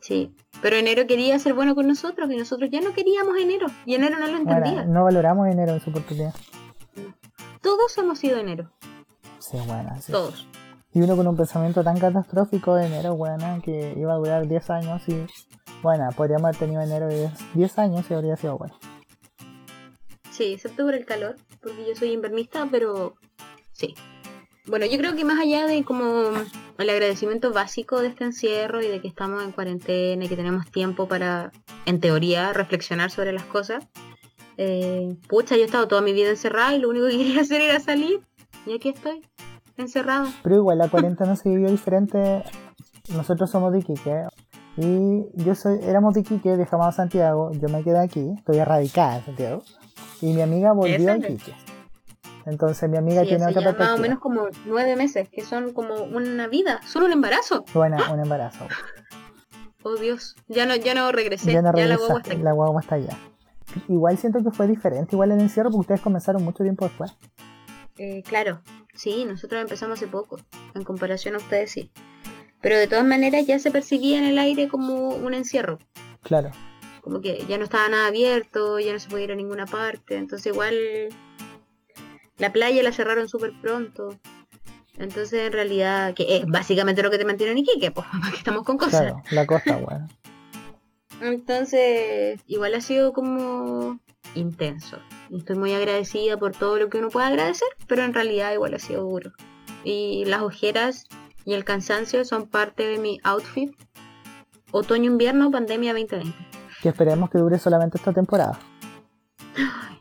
Sí, 0.00 0.34
pero 0.60 0.76
enero 0.76 1.06
quería 1.06 1.38
ser 1.38 1.54
bueno 1.54 1.74
con 1.74 1.86
nosotros 1.86 2.30
y 2.30 2.36
nosotros 2.36 2.68
ya 2.70 2.80
no 2.80 2.92
queríamos 2.92 3.36
enero. 3.38 3.66
Y 3.86 3.94
enero 3.94 4.18
no 4.18 4.26
lo 4.26 4.36
entendía. 4.36 4.72
Bueno, 4.74 4.92
no 4.92 5.04
valoramos 5.04 5.48
enero 5.48 5.72
en 5.72 5.80
su 5.80 5.90
oportunidad. 5.90 6.34
Todos 7.62 7.96
hemos 7.98 8.18
sido 8.18 8.38
enero, 8.38 8.70
Sí, 9.38 9.56
bueno, 9.66 9.90
sí. 10.00 10.12
todos. 10.12 10.46
Y 10.92 11.00
uno 11.00 11.16
con 11.16 11.26
un 11.26 11.36
pensamiento 11.36 11.82
tan 11.82 11.98
catastrófico 11.98 12.74
de 12.74 12.86
enero, 12.86 13.14
bueno, 13.16 13.60
que 13.64 13.94
iba 13.96 14.12
a 14.12 14.16
durar 14.16 14.46
10 14.46 14.70
años 14.70 15.08
y... 15.08 15.24
Bueno, 15.82 16.08
podríamos 16.16 16.44
haber 16.44 16.56
tenido 16.56 16.80
enero 16.80 17.08
de 17.08 17.18
10, 17.18 17.54
10 17.54 17.78
años 17.78 18.06
y 18.08 18.14
habría 18.14 18.36
sido 18.36 18.56
bueno. 18.56 18.74
Sí, 20.30 20.54
excepto 20.54 20.84
por 20.84 20.94
el 20.94 21.04
calor, 21.04 21.36
porque 21.60 21.84
yo 21.86 21.96
soy 21.96 22.12
invernista, 22.12 22.66
pero 22.70 23.14
sí. 23.72 23.94
Bueno, 24.66 24.86
yo 24.86 24.96
creo 24.96 25.16
que 25.16 25.24
más 25.24 25.40
allá 25.40 25.66
de 25.66 25.82
como 25.82 26.30
el 26.78 26.90
agradecimiento 26.90 27.52
básico 27.52 28.00
de 28.00 28.08
este 28.08 28.24
encierro 28.24 28.80
y 28.80 28.86
de 28.86 29.00
que 29.00 29.08
estamos 29.08 29.42
en 29.42 29.50
cuarentena 29.50 30.24
y 30.24 30.28
que 30.28 30.36
tenemos 30.36 30.70
tiempo 30.70 31.08
para, 31.08 31.50
en 31.84 32.00
teoría, 32.00 32.52
reflexionar 32.52 33.10
sobre 33.10 33.32
las 33.32 33.44
cosas, 33.44 33.84
eh, 34.56 35.16
pucha, 35.28 35.56
yo 35.56 35.62
he 35.62 35.64
estado 35.64 35.88
toda 35.88 36.00
mi 36.00 36.12
vida 36.12 36.30
encerrada 36.30 36.74
y 36.74 36.78
lo 36.78 36.90
único 36.90 37.06
que 37.06 37.16
quería 37.18 37.40
hacer 37.40 37.60
era 37.60 37.80
salir. 37.80 38.20
Y 38.66 38.74
aquí 38.74 38.90
estoy, 38.90 39.26
encerrada. 39.76 40.32
Pero 40.44 40.56
igual, 40.56 40.78
la 40.78 40.88
cuarentena 40.88 41.34
se 41.34 41.48
vivió 41.48 41.68
diferente. 41.68 42.44
Nosotros 43.08 43.50
somos 43.50 43.72
de 43.72 43.80
Iquique. 43.80 44.22
Y 44.76 45.26
yo 45.34 45.54
soy, 45.54 45.78
éramos 45.82 46.14
de 46.14 46.20
Iquique, 46.20 46.56
viajamos 46.56 46.86
a 46.86 46.92
Santiago. 46.92 47.50
Yo 47.52 47.68
me 47.68 47.82
quedé 47.84 47.98
aquí, 47.98 48.32
estoy 48.38 48.58
erradicada 48.58 49.18
en 49.18 49.24
Santiago. 49.26 49.62
Y 50.20 50.32
mi 50.32 50.40
amiga 50.40 50.72
volvió 50.72 51.12
a. 51.12 51.16
Iquique. 51.16 51.54
Entonces 52.46 52.88
mi 52.90 52.96
amiga 52.96 53.22
Sí, 53.22 53.28
tiene 53.28 53.46
otra 53.46 53.60
ya 53.60 53.66
más 53.68 53.74
o 53.74 53.76
perspectiva. 53.78 54.02
menos 54.02 54.18
como 54.20 54.48
nueve 54.66 54.96
meses, 54.96 55.28
que 55.28 55.42
son 55.44 55.72
como 55.72 55.94
una 56.04 56.48
vida, 56.48 56.80
solo 56.84 57.06
un 57.06 57.12
embarazo. 57.12 57.64
Bueno, 57.74 57.98
un 58.12 58.18
embarazo. 58.20 58.66
Oh 59.84 59.94
Dios, 59.96 60.36
ya 60.48 60.64
no, 60.66 60.74
ya 60.76 60.94
no 60.94 61.12
regresé, 61.12 61.52
ya 61.52 61.60
no 61.62 61.72
ya 61.76 61.86
la 61.86 61.96
regresa, 61.96 61.98
guagua 61.98 62.20
está 62.20 62.32
aquí. 62.32 62.42
la 62.42 62.52
guagua 62.52 62.80
está 62.80 62.94
allá. 62.96 63.18
Igual 63.88 64.18
siento 64.18 64.42
que 64.42 64.50
fue 64.50 64.66
diferente, 64.66 65.14
igual 65.14 65.32
el 65.32 65.40
encierro, 65.40 65.70
porque 65.70 65.80
ustedes 65.82 66.00
comenzaron 66.00 66.42
mucho 66.44 66.62
tiempo 66.62 66.84
después. 66.84 67.12
Eh, 67.98 68.22
claro, 68.22 68.60
sí, 68.94 69.24
nosotros 69.24 69.60
empezamos 69.60 69.98
hace 69.98 70.08
poco, 70.08 70.38
en 70.74 70.82
comparación 70.84 71.34
a 71.34 71.38
ustedes 71.38 71.70
sí. 71.70 71.90
Pero 72.62 72.78
de 72.78 72.86
todas 72.86 73.04
maneras 73.04 73.46
ya 73.46 73.58
se 73.58 73.70
percibía 73.70 74.18
en 74.18 74.24
el 74.24 74.38
aire 74.38 74.68
como 74.68 75.08
un 75.10 75.34
encierro, 75.34 75.78
Claro. 76.22 76.50
como 77.00 77.20
que 77.20 77.44
ya 77.48 77.58
no 77.58 77.64
estaba 77.64 77.88
nada 77.88 78.06
abierto, 78.06 78.78
ya 78.78 78.92
no 78.92 78.98
se 79.00 79.08
podía 79.08 79.24
ir 79.24 79.32
a 79.32 79.36
ninguna 79.36 79.66
parte, 79.66 80.16
entonces 80.16 80.46
igual 80.52 80.74
la 82.38 82.52
playa 82.52 82.82
la 82.82 82.92
cerraron 82.92 83.28
súper 83.28 83.52
pronto. 83.60 84.16
Entonces 84.98 85.40
en 85.46 85.52
realidad, 85.52 86.14
que 86.14 86.36
es 86.36 86.46
básicamente 86.46 87.02
lo 87.02 87.10
que 87.10 87.18
te 87.18 87.24
mantiene 87.24 87.52
en 87.52 87.58
Iquique, 87.58 87.90
pues 87.90 88.06
que 88.30 88.36
estamos 88.36 88.62
con 88.62 88.76
cosas. 88.78 89.00
Claro, 89.00 89.22
la 89.30 89.46
costa, 89.46 89.76
bueno. 89.78 90.08
Entonces, 91.20 92.40
igual 92.46 92.74
ha 92.74 92.80
sido 92.80 93.12
como 93.12 94.00
intenso. 94.34 94.98
Estoy 95.30 95.56
muy 95.56 95.72
agradecida 95.72 96.36
por 96.36 96.52
todo 96.52 96.78
lo 96.78 96.88
que 96.88 96.98
uno 96.98 97.10
puede 97.10 97.26
agradecer, 97.26 97.68
pero 97.86 98.02
en 98.04 98.12
realidad 98.14 98.52
igual 98.52 98.74
ha 98.74 98.78
sido 98.78 99.02
duro. 99.04 99.32
Y 99.84 100.24
las 100.26 100.42
ojeras 100.42 101.04
y 101.44 101.54
el 101.54 101.64
cansancio 101.64 102.24
son 102.24 102.46
parte 102.46 102.86
de 102.86 102.98
mi 102.98 103.18
outfit. 103.24 103.72
Otoño-invierno, 104.70 105.50
pandemia 105.50 105.92
2020. 105.92 106.36
Que 106.82 106.88
esperemos 106.88 107.30
que 107.30 107.38
dure 107.38 107.58
solamente 107.58 107.98
esta 107.98 108.12
temporada. 108.12 108.58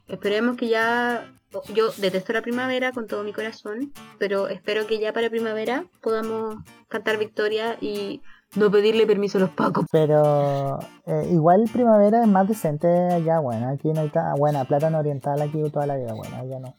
Esperemos 0.08 0.58
que 0.58 0.70
ya... 0.70 1.28
Yo 1.74 1.92
detesto 1.98 2.32
la 2.32 2.42
primavera 2.42 2.94
con 2.94 3.08
todo 3.08 3.26
mi 3.26 3.34
corazón, 3.34 3.92
pero 4.18 4.48
espero 4.48 4.88
que 4.88 5.00
ya 5.00 5.12
para 5.12 5.30
primavera 5.30 5.84
podamos 6.02 6.56
cantar 6.88 7.18
victoria 7.18 7.76
y 7.82 8.22
no 8.56 8.72
pedirle 8.72 9.06
permiso 9.06 9.38
a 9.38 9.42
los 9.42 9.50
pacos. 9.50 9.86
Pero 9.92 10.80
eh, 11.06 11.28
igual 11.30 11.70
primavera 11.72 12.22
es 12.22 12.28
más 12.30 12.48
decente 12.48 12.88
allá, 12.88 13.40
bueno, 13.40 13.68
aquí 13.68 13.92
no 13.92 14.00
hay 14.00 14.12
buena 14.38 14.64
plátano 14.64 15.00
oriental 15.00 15.42
aquí 15.42 15.62
toda 15.70 15.86
la 15.86 15.98
vida, 15.98 16.14
bueno, 16.14 16.38
allá 16.38 16.60
no. 16.60 16.74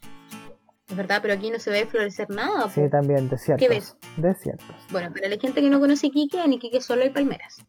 Es 0.89 0.95
verdad, 0.95 1.19
pero 1.21 1.33
aquí 1.33 1.49
no 1.49 1.59
se 1.59 1.71
ve 1.71 1.85
florecer 1.85 2.29
nada. 2.29 2.69
Sí, 2.69 2.81
po. 2.81 2.89
también 2.89 3.29
desiertos. 3.29 3.67
¿Qué 3.67 3.73
ves? 3.73 3.95
Desiertos. 4.17 4.75
Bueno, 4.91 5.13
para 5.13 5.29
la 5.29 5.37
gente 5.37 5.61
que 5.61 5.69
no 5.69 5.79
conoce 5.79 6.07
Iquique, 6.07 6.43
en 6.43 6.53
Iquique 6.53 6.81
solo 6.81 7.03
hay 7.03 7.09
palmeras. 7.09 7.65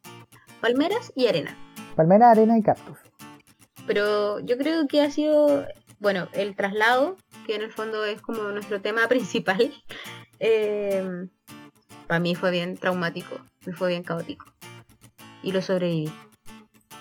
Palmeras 0.60 1.12
y 1.14 1.26
arena. 1.26 1.56
Palmera, 1.94 2.30
arena 2.30 2.58
y 2.58 2.62
cactus. 2.62 2.98
Pero 3.86 4.40
yo 4.40 4.56
creo 4.58 4.86
que 4.88 5.02
ha 5.02 5.10
sido, 5.10 5.66
bueno, 5.98 6.28
el 6.32 6.56
traslado, 6.56 7.16
que 7.46 7.54
en 7.54 7.62
el 7.62 7.72
fondo 7.72 8.04
es 8.04 8.20
como 8.20 8.42
nuestro 8.50 8.80
tema 8.80 9.06
principal, 9.08 9.72
para 12.06 12.20
mí 12.20 12.34
fue 12.34 12.50
bien 12.50 12.76
traumático, 12.76 13.36
me 13.64 13.72
fue 13.72 13.90
bien 13.90 14.02
caótico. 14.02 14.46
Y 15.42 15.52
lo 15.52 15.62
sobreviví 15.62 16.10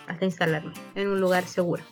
hasta 0.07 0.25
instalarme 0.25 0.73
en 0.95 1.07
un 1.07 1.19
lugar 1.19 1.45
seguro. 1.45 1.83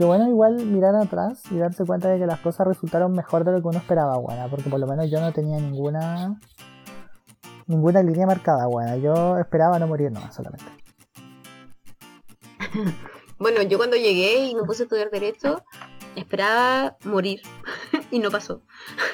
Que 0.00 0.06
bueno, 0.06 0.26
igual 0.28 0.64
mirar 0.64 0.96
atrás 0.96 1.42
y 1.50 1.58
darse 1.58 1.84
cuenta 1.84 2.08
de 2.08 2.18
que 2.18 2.24
las 2.24 2.40
cosas 2.40 2.66
resultaron 2.66 3.12
mejor 3.12 3.44
de 3.44 3.52
lo 3.52 3.60
que 3.60 3.68
uno 3.68 3.76
esperaba, 3.76 4.16
buena, 4.16 4.48
porque 4.48 4.70
por 4.70 4.80
lo 4.80 4.86
menos 4.86 5.10
yo 5.10 5.20
no 5.20 5.30
tenía 5.30 5.60
ninguna 5.60 6.40
ninguna 7.66 8.02
línea 8.02 8.26
marcada, 8.26 8.66
buena. 8.66 8.96
Yo 8.96 9.36
esperaba 9.36 9.78
no 9.78 9.86
morir 9.86 10.10
nomás 10.10 10.34
solamente. 10.34 10.64
Bueno, 13.38 13.60
yo 13.62 13.76
cuando 13.76 13.96
llegué 13.96 14.46
y 14.46 14.54
me 14.54 14.64
puse 14.64 14.82
a 14.82 14.84
estudiar 14.84 15.10
Derecho, 15.10 15.62
esperaba 16.16 16.96
morir 17.04 17.42
y 18.10 18.20
no 18.20 18.30
pasó. 18.30 18.62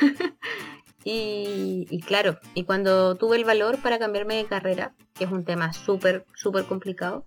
y 1.04 2.00
claro, 2.06 2.38
y 2.54 2.62
cuando 2.62 3.16
tuve 3.16 3.36
el 3.36 3.44
valor 3.44 3.82
para 3.82 3.98
cambiarme 3.98 4.36
de 4.36 4.46
carrera, 4.46 4.94
que 5.14 5.24
es 5.24 5.32
un 5.32 5.44
tema 5.44 5.72
súper, 5.72 6.26
súper 6.34 6.64
complicado, 6.64 7.24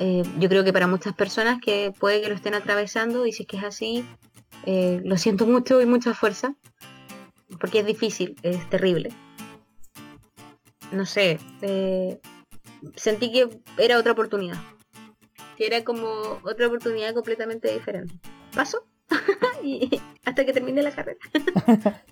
eh, 0.00 0.22
yo 0.38 0.48
creo 0.48 0.64
que 0.64 0.72
para 0.72 0.86
muchas 0.88 1.14
personas 1.14 1.60
que 1.60 1.92
puede 1.98 2.20
que 2.20 2.28
lo 2.28 2.34
estén 2.34 2.54
atravesando, 2.54 3.26
y 3.26 3.32
si 3.32 3.44
es 3.44 3.48
que 3.48 3.56
es 3.58 3.64
así, 3.64 4.04
eh, 4.66 5.00
lo 5.04 5.16
siento 5.16 5.46
mucho 5.46 5.80
y 5.80 5.86
mucha 5.86 6.14
fuerza, 6.14 6.56
porque 7.60 7.80
es 7.80 7.86
difícil, 7.86 8.34
es 8.42 8.68
terrible. 8.68 9.12
No 10.90 11.06
sé, 11.06 11.38
eh, 11.62 12.18
sentí 12.96 13.30
que 13.30 13.48
era 13.78 13.98
otra 13.98 14.12
oportunidad 14.12 14.58
que 15.60 15.66
era 15.66 15.84
como 15.84 16.40
otra 16.42 16.68
oportunidad 16.68 17.12
completamente 17.12 17.70
diferente. 17.70 18.14
Pasó 18.54 18.82
y 19.62 20.00
hasta 20.24 20.46
que 20.46 20.54
termine 20.54 20.82
la 20.82 20.90
carrera. 20.90 21.18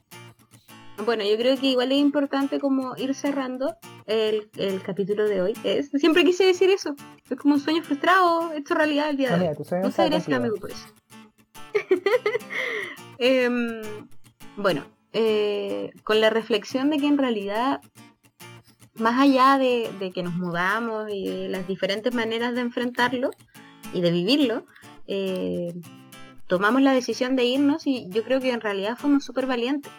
bueno, 1.05 1.25
yo 1.25 1.37
creo 1.37 1.57
que 1.57 1.67
igual 1.67 1.93
es 1.93 1.99
importante 1.99 2.59
como 2.59 2.97
ir 2.97 3.15
cerrando 3.15 3.77
el, 4.07 4.51
el 4.57 4.83
capítulo 4.83 5.29
de 5.29 5.43
hoy. 5.43 5.55
Es, 5.65 5.91
siempre 5.91 6.25
quise 6.25 6.45
decir 6.45 6.71
eso. 6.71 6.95
Es 7.29 7.37
como 7.37 7.55
un 7.55 7.61
sueño 7.61 7.83
frustrado, 7.83 8.53
hecho 8.53 8.75
realidad 8.75 9.11
el 9.11 9.17
día 9.17 9.37
de 9.37 9.49
hoy. 9.49 9.57
Muchas 9.83 10.11
gracias, 10.11 10.37
amigo, 10.37 10.57
por 10.57 10.71
eso. 10.71 10.87
Em, 13.21 13.83
bueno, 14.57 14.85
eh, 15.13 15.91
con 16.05 16.21
la 16.21 16.31
reflexión 16.31 16.89
de 16.89 16.99
que 16.99 17.09
en 17.09 17.19
realidad, 17.19 17.81
más 18.95 19.21
allá 19.21 19.59
de, 19.59 19.91
de 19.99 20.13
que 20.13 20.23
nos 20.23 20.35
mudamos 20.35 21.11
y 21.13 21.29
de 21.29 21.49
las 21.49 21.67
diferentes 21.67 22.15
maneras 22.15 22.55
de 22.55 22.61
enfrentarlo 22.61 23.31
y 23.93 24.03
de 24.03 24.13
vivirlo, 24.13 24.65
eh, 25.09 25.75
tomamos 26.47 26.81
la 26.83 26.93
decisión 26.93 27.35
de 27.35 27.45
irnos 27.45 27.87
y 27.89 28.09
yo 28.11 28.23
creo 28.23 28.41
que 28.41 28.53
en 28.53 28.61
realidad 28.61 28.97
fuimos 28.97 29.25
súper 29.25 29.47
valientes. 29.47 29.91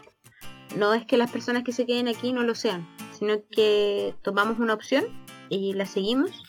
No 0.76 0.94
es 0.94 1.06
que 1.06 1.18
las 1.18 1.32
personas 1.32 1.64
que 1.64 1.72
se 1.72 1.86
queden 1.86 2.08
aquí 2.08 2.32
no 2.34 2.44
lo 2.44 2.56
sean, 2.56 2.88
sino 3.18 3.36
que 3.52 4.16
tomamos 4.22 4.60
una 4.60 4.74
opción 4.74 5.06
y 5.50 5.74
la 5.74 5.86
seguimos 5.86 6.44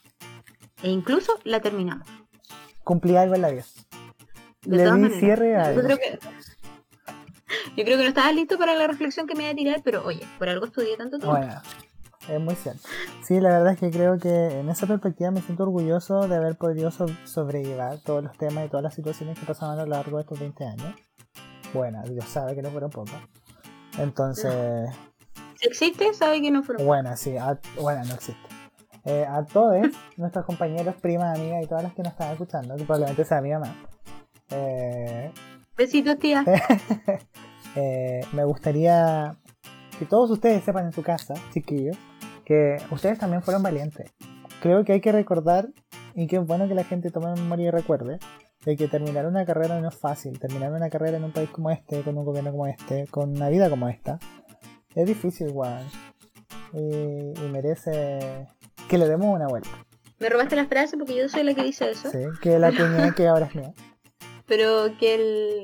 e 0.82 0.90
incluso 0.90 1.38
la 1.44 1.60
terminamos. 1.60 2.06
Cumplí 2.84 3.16
algo 3.16 3.34
en 3.34 3.42
la 3.42 3.50
vida. 3.50 3.64
De 4.62 4.76
Le 4.76 4.82
todas 4.84 4.96
di 4.96 5.02
maneras. 5.02 5.20
cierre 5.20 5.56
a 5.56 5.72
Yo 5.74 5.82
creo 5.82 5.96
que 5.98 6.18
yo 7.76 7.84
creo 7.84 7.96
que 7.96 8.02
no 8.02 8.08
estabas 8.08 8.34
listo 8.34 8.58
para 8.58 8.74
la 8.74 8.86
reflexión 8.86 9.26
que 9.26 9.34
me 9.34 9.44
iba 9.44 9.52
a 9.52 9.54
tirar, 9.54 9.80
pero 9.82 10.04
oye, 10.04 10.26
por 10.38 10.48
algo 10.48 10.66
estudié 10.66 10.96
tanto 10.96 11.18
tiempo. 11.18 11.36
Bueno, 11.36 11.60
es 12.28 12.40
muy 12.40 12.54
cierto. 12.54 12.86
Sí, 13.22 13.40
la 13.40 13.48
verdad 13.50 13.72
es 13.72 13.80
que 13.80 13.90
creo 13.90 14.18
que 14.18 14.60
en 14.60 14.68
esa 14.68 14.86
perspectiva 14.86 15.30
me 15.30 15.40
siento 15.40 15.62
orgulloso 15.64 16.28
de 16.28 16.36
haber 16.36 16.56
podido 16.56 16.90
so- 16.90 17.06
sobrellevar 17.24 17.98
todos 18.00 18.22
los 18.22 18.36
temas 18.36 18.66
y 18.66 18.68
todas 18.68 18.82
las 18.84 18.94
situaciones 18.94 19.38
que 19.38 19.46
pasaban 19.46 19.78
a 19.78 19.82
lo 19.84 19.88
largo 19.90 20.18
de 20.18 20.22
estos 20.22 20.38
20 20.38 20.64
años. 20.64 20.94
Bueno, 21.72 22.02
Dios 22.04 22.26
sabe 22.26 22.54
que 22.54 22.62
no 22.62 22.70
fueron 22.70 22.90
pocas. 22.90 23.22
Entonces, 24.00 24.90
existe, 25.60 26.12
sabe 26.14 26.40
que 26.40 26.50
no 26.50 26.62
fueron. 26.62 26.86
bueno, 26.86 27.16
sí, 27.16 27.36
ah, 27.36 27.58
bueno, 27.80 28.02
no 28.04 28.14
existe. 28.14 28.48
Eh, 29.04 29.26
a 29.28 29.44
todos 29.44 29.76
nuestros 30.16 30.44
compañeros, 30.44 30.94
primas, 31.00 31.38
amigas 31.38 31.64
y 31.64 31.66
todas 31.66 31.84
las 31.84 31.94
que 31.94 32.02
nos 32.02 32.12
están 32.12 32.32
escuchando, 32.32 32.76
que 32.76 32.84
probablemente 32.84 33.24
sea 33.24 33.40
mi 33.40 33.50
mamá. 33.50 33.74
Eh, 34.50 35.32
Besitos, 35.76 36.18
tía. 36.18 36.44
eh, 37.76 38.20
me 38.32 38.44
gustaría 38.44 39.36
que 39.98 40.06
todos 40.06 40.30
ustedes 40.30 40.64
sepan 40.64 40.86
en 40.86 40.92
su 40.92 41.02
casa, 41.02 41.34
chiquillos, 41.52 41.96
que 42.44 42.76
ustedes 42.90 43.18
también 43.18 43.42
fueron 43.42 43.62
valientes. 43.62 44.12
Creo 44.60 44.84
que 44.84 44.92
hay 44.94 45.00
que 45.00 45.12
recordar, 45.12 45.68
y 46.14 46.26
que 46.26 46.36
es 46.36 46.46
bueno 46.46 46.68
que 46.68 46.74
la 46.74 46.84
gente 46.84 47.10
tome 47.10 47.32
memoria 47.34 47.68
y 47.68 47.70
recuerde, 47.70 48.18
de 48.64 48.76
que 48.76 48.88
terminar 48.88 49.26
una 49.26 49.44
carrera 49.44 49.80
no 49.80 49.88
es 49.88 49.94
fácil. 49.96 50.38
Terminar 50.38 50.72
una 50.72 50.90
carrera 50.90 51.16
en 51.16 51.24
un 51.24 51.32
país 51.32 51.50
como 51.50 51.70
este, 51.70 52.02
con 52.02 52.16
un 52.18 52.24
gobierno 52.24 52.50
como 52.50 52.66
este, 52.66 53.06
con 53.10 53.30
una 53.30 53.48
vida 53.48 53.70
como 53.70 53.88
esta, 53.88 54.18
es 54.94 55.06
difícil 55.06 55.48
igual. 55.48 55.84
Y, 56.72 56.78
y 56.78 57.48
merece 57.50 58.46
que 58.88 58.98
le 58.98 59.08
demos 59.08 59.34
una 59.34 59.48
vuelta. 59.48 59.70
Me 60.18 60.28
robaste 60.28 60.54
la 60.56 60.66
frase 60.66 60.98
porque 60.98 61.16
yo 61.16 61.28
soy 61.28 61.44
la 61.44 61.54
que 61.54 61.62
dice 61.62 61.90
eso. 61.90 62.10
Sí, 62.10 62.18
que 62.42 62.58
la 62.58 62.70
cuñé 62.76 63.14
que 63.14 63.26
ahora 63.26 63.46
es 63.46 63.54
mía. 63.54 63.72
Pero 64.46 64.96
que 64.98 65.14
el. 65.14 65.62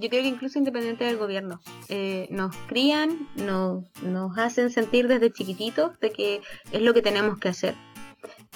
Yo 0.00 0.08
creo 0.08 0.22
que 0.22 0.28
incluso 0.28 0.58
independiente 0.58 1.04
del 1.04 1.18
gobierno. 1.18 1.60
eh, 1.88 2.26
nos 2.30 2.56
crían, 2.66 3.28
nos, 3.36 3.84
nos 4.02 4.36
hacen 4.38 4.70
sentir 4.70 5.08
desde 5.08 5.30
chiquititos 5.30 5.98
de 6.00 6.10
que 6.10 6.40
es 6.72 6.80
lo 6.82 6.94
que 6.94 7.02
tenemos 7.02 7.38
que 7.38 7.50
hacer. 7.50 7.74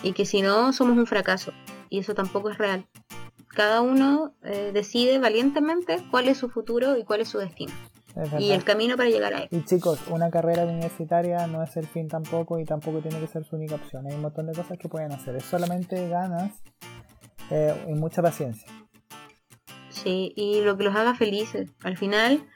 Y 0.02 0.12
que 0.12 0.24
si 0.24 0.40
no, 0.42 0.72
somos 0.72 0.96
un 0.96 1.06
fracaso. 1.06 1.52
Y 1.90 1.98
eso 1.98 2.14
tampoco 2.14 2.50
es 2.50 2.56
real. 2.58 2.86
Cada 3.58 3.80
uno 3.80 4.34
eh, 4.44 4.70
decide 4.72 5.18
valientemente 5.18 5.98
cuál 6.12 6.28
es 6.28 6.38
su 6.38 6.48
futuro 6.48 6.96
y 6.96 7.02
cuál 7.02 7.22
es 7.22 7.28
su 7.28 7.38
destino. 7.38 7.72
Es 8.14 8.40
Y 8.40 8.52
el 8.52 8.62
camino 8.62 8.96
para 8.96 9.10
llegar 9.10 9.34
a 9.34 9.40
él. 9.40 9.48
Y 9.50 9.64
chicos, 9.64 9.98
una 10.10 10.30
carrera 10.30 10.62
universitaria 10.62 11.44
no 11.48 11.64
es 11.64 11.76
el 11.76 11.88
fin 11.88 12.06
tampoco 12.06 12.60
y 12.60 12.64
tampoco 12.64 13.00
tiene 13.00 13.18
que 13.18 13.26
ser 13.26 13.42
su 13.44 13.56
única 13.56 13.74
opción. 13.74 14.06
Hay 14.06 14.14
un 14.14 14.20
montón 14.20 14.46
de 14.46 14.52
cosas 14.52 14.78
que 14.78 14.88
pueden 14.88 15.10
hacer. 15.10 15.34
Es 15.34 15.42
solamente 15.42 16.08
ganas 16.08 16.62
eh, 17.50 17.74
y 17.88 17.94
mucha 17.94 18.22
paciencia. 18.22 18.70
Sí, 19.88 20.32
y 20.36 20.60
lo 20.60 20.76
que 20.76 20.84
los 20.84 20.94
haga 20.94 21.16
felices. 21.16 21.72
Al 21.82 21.96
final, 21.96 22.46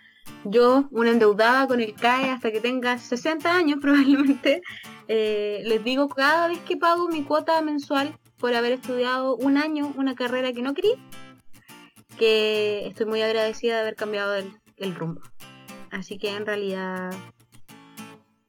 yo, 0.45 0.85
una 0.93 1.11
endeudada 1.11 1.67
con 1.67 1.81
el 1.81 1.95
CAE 1.95 2.31
hasta 2.31 2.53
que 2.53 2.61
tenga 2.61 2.97
60 2.97 3.53
años 3.53 3.79
probablemente, 3.83 4.63
eh, 5.09 5.63
les 5.65 5.83
digo 5.83 6.09
cada 6.09 6.47
vez 6.47 6.61
que 6.61 6.77
pago 6.77 7.09
mi 7.09 7.25
cuota 7.25 7.61
mensual 7.61 8.21
por 8.43 8.57
haber 8.57 8.73
estudiado 8.73 9.37
un 9.37 9.57
año 9.57 9.95
una 9.97 10.17
carrera 10.17 10.53
que 10.53 10.63
no 10.63 10.75
quería, 10.75 10.97
que 12.19 12.89
estoy 12.89 13.07
muy 13.07 13.23
agradecida 13.23 13.77
de 13.77 13.81
haber 13.83 13.95
cambiado 13.95 14.35
el, 14.35 14.53
el 14.79 14.97
rumbo. 14.97 15.21
Así 15.93 16.19
que 16.19 16.35
en 16.35 16.45
realidad 16.45 17.15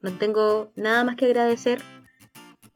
no 0.00 0.12
tengo 0.18 0.72
nada 0.74 1.04
más 1.04 1.14
que 1.14 1.26
agradecer 1.26 1.80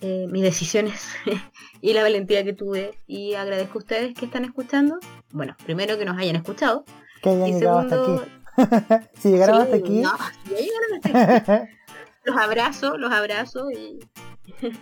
eh, 0.00 0.28
mis 0.30 0.42
decisiones 0.42 1.08
y 1.80 1.92
la 1.92 2.02
valentía 2.02 2.44
que 2.44 2.52
tuve. 2.52 2.96
Y 3.08 3.34
agradezco 3.34 3.78
a 3.78 3.82
ustedes 3.82 4.14
que 4.14 4.26
están 4.26 4.44
escuchando. 4.44 5.00
Bueno, 5.32 5.56
primero 5.64 5.98
que 5.98 6.04
nos 6.04 6.16
hayan 6.18 6.36
escuchado. 6.36 6.84
Que 7.20 7.30
hayan 7.30 7.48
Y 7.48 7.52
llegado 7.54 7.88
segundo, 7.88 8.26
hasta 8.56 8.94
aquí. 8.94 9.06
si 9.20 9.30
llegaron 9.30 9.56
sí, 9.56 9.62
hasta 9.62 9.76
aquí, 9.76 10.00
no, 10.00 10.12
ya 10.44 10.56
llegaron 10.56 10.94
hasta 10.94 11.56
aquí, 11.58 11.70
los 12.24 12.36
abrazo, 12.36 12.96
los 12.96 13.12
abrazo 13.12 13.70
y 13.72 13.98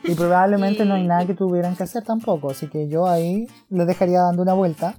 y 0.04 0.14
probablemente 0.14 0.84
no 0.84 0.94
hay 0.94 1.04
nada 1.06 1.26
que 1.26 1.34
tuvieran 1.34 1.76
que 1.76 1.82
hacer 1.84 2.04
tampoco. 2.04 2.50
Así 2.50 2.68
que 2.68 2.88
yo 2.88 3.06
ahí 3.06 3.46
les 3.70 3.86
dejaría 3.86 4.20
dando 4.20 4.42
una 4.42 4.54
vuelta. 4.54 4.94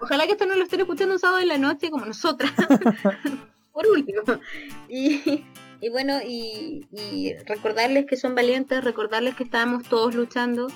ojalá 0.00 0.26
que 0.26 0.32
esto 0.32 0.46
no 0.46 0.54
lo 0.54 0.62
estén 0.62 0.80
escuchando 0.80 1.14
un 1.14 1.20
sábado 1.20 1.40
en 1.40 1.48
la 1.48 1.58
noche 1.58 1.90
como 1.90 2.04
nosotras. 2.06 2.52
Por 3.72 3.86
último. 3.86 4.22
Y, 4.88 5.44
y 5.80 5.88
bueno, 5.90 6.14
y, 6.26 6.86
y 6.90 7.34
recordarles 7.46 8.06
que 8.06 8.16
son 8.16 8.34
valientes, 8.34 8.82
recordarles 8.82 9.36
que 9.36 9.44
estamos 9.44 9.84
todos 9.84 10.14
luchando 10.14 10.66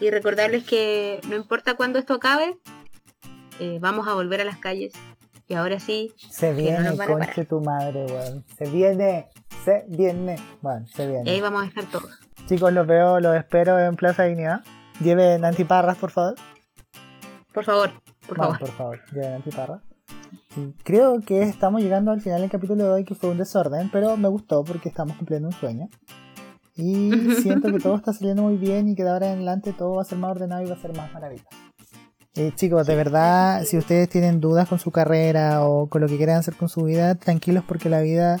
y 0.00 0.10
recordarles 0.10 0.64
que 0.64 1.20
no 1.28 1.36
importa 1.36 1.74
cuándo 1.74 1.98
esto 1.98 2.14
acabe, 2.14 2.58
eh, 3.60 3.78
vamos 3.80 4.08
a 4.08 4.14
volver 4.14 4.40
a 4.40 4.44
las 4.44 4.58
calles. 4.58 4.92
Y 5.48 5.54
ahora 5.54 5.80
sí, 5.80 6.12
Se 6.30 6.50
no 6.50 6.56
viene, 6.58 6.88
a 6.88 7.06
conche 7.06 7.44
tu 7.44 7.60
madre, 7.60 8.06
weón. 8.06 8.44
Se 8.56 8.70
viene, 8.70 9.26
se 9.64 9.84
viene. 9.88 10.36
Bueno, 10.62 10.86
se 10.86 11.02
y 11.02 11.06
ahí 11.06 11.22
viene. 11.24 11.40
vamos 11.40 11.64
a 11.64 11.66
estar 11.66 11.84
todos. 11.86 12.10
Chicos, 12.50 12.72
los 12.72 12.84
veo, 12.84 13.20
los 13.20 13.36
espero 13.36 13.78
en 13.78 13.94
Plaza 13.94 14.24
Dignidad. 14.24 14.62
Lleven 14.98 15.44
antiparras, 15.44 15.96
por 15.96 16.10
favor. 16.10 16.34
Por 17.54 17.64
favor, 17.64 17.90
por 18.26 18.38
Vamos, 18.38 18.58
favor. 18.58 18.58
por 18.58 18.76
favor, 18.76 19.00
lleven 19.12 19.34
antiparras. 19.34 19.82
Creo 20.82 21.20
que 21.20 21.42
estamos 21.42 21.80
llegando 21.80 22.10
al 22.10 22.20
final 22.20 22.40
del 22.40 22.50
capítulo 22.50 22.82
de 22.82 22.90
hoy, 22.90 23.04
que 23.04 23.14
fue 23.14 23.30
un 23.30 23.38
desorden, 23.38 23.88
pero 23.92 24.16
me 24.16 24.26
gustó 24.26 24.64
porque 24.64 24.88
estamos 24.88 25.16
cumpliendo 25.16 25.46
un 25.46 25.54
sueño. 25.54 25.86
Y 26.74 27.12
siento 27.40 27.70
que 27.70 27.78
todo 27.78 27.94
está 27.94 28.12
saliendo 28.12 28.42
muy 28.42 28.56
bien 28.56 28.88
y 28.88 28.96
que 28.96 29.04
de 29.04 29.10
ahora 29.10 29.28
en 29.28 29.34
adelante 29.34 29.72
todo 29.72 29.94
va 29.94 30.02
a 30.02 30.04
ser 30.04 30.18
más 30.18 30.32
ordenado 30.32 30.64
y 30.64 30.66
va 30.66 30.74
a 30.74 30.80
ser 30.80 30.92
más 30.96 31.12
maravilloso. 31.12 31.46
Eh, 32.34 32.50
chicos, 32.56 32.84
de 32.84 32.96
verdad, 32.96 33.62
si 33.62 33.78
ustedes 33.78 34.08
tienen 34.08 34.40
dudas 34.40 34.68
con 34.68 34.80
su 34.80 34.90
carrera 34.90 35.64
o 35.64 35.88
con 35.88 36.00
lo 36.00 36.08
que 36.08 36.16
quieran 36.16 36.38
hacer 36.38 36.56
con 36.56 36.68
su 36.68 36.82
vida, 36.82 37.14
tranquilos 37.14 37.62
porque 37.68 37.88
la 37.88 38.00
vida 38.00 38.38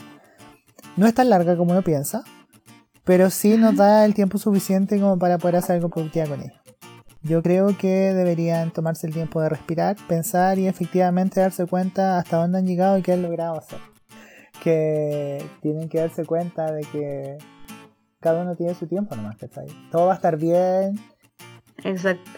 no 0.96 1.06
es 1.06 1.14
tan 1.14 1.30
larga 1.30 1.56
como 1.56 1.70
uno 1.70 1.82
piensa, 1.82 2.24
pero 3.04 3.30
sí 3.30 3.56
nos 3.56 3.76
da 3.76 4.04
el 4.04 4.14
tiempo 4.14 4.38
suficiente 4.38 5.00
como 5.00 5.18
para 5.18 5.38
poder 5.38 5.56
hacer 5.56 5.76
algo 5.76 5.88
productivo 5.88 6.28
con 6.28 6.40
ella. 6.42 6.60
Yo 7.22 7.42
creo 7.42 7.76
que 7.76 8.14
deberían 8.14 8.70
tomarse 8.70 9.06
el 9.06 9.12
tiempo 9.12 9.42
de 9.42 9.50
respirar, 9.50 9.96
pensar 10.08 10.58
y 10.58 10.66
efectivamente 10.66 11.40
darse 11.40 11.66
cuenta 11.66 12.18
hasta 12.18 12.38
dónde 12.38 12.58
han 12.58 12.66
llegado 12.66 12.96
y 12.96 13.02
qué 13.02 13.12
han 13.12 13.22
logrado 13.22 13.58
hacer. 13.58 13.78
Que 14.62 15.44
tienen 15.60 15.88
que 15.88 15.98
darse 15.98 16.24
cuenta 16.24 16.72
de 16.72 16.80
que 16.82 17.38
cada 18.20 18.42
uno 18.42 18.56
tiene 18.56 18.74
su 18.74 18.86
tiempo 18.86 19.16
nomás, 19.16 19.36
¿cachai? 19.36 19.66
Todo 19.90 20.06
va 20.06 20.12
a 20.12 20.16
estar 20.16 20.38
bien. 20.38 20.98
Exacto. 21.84 22.30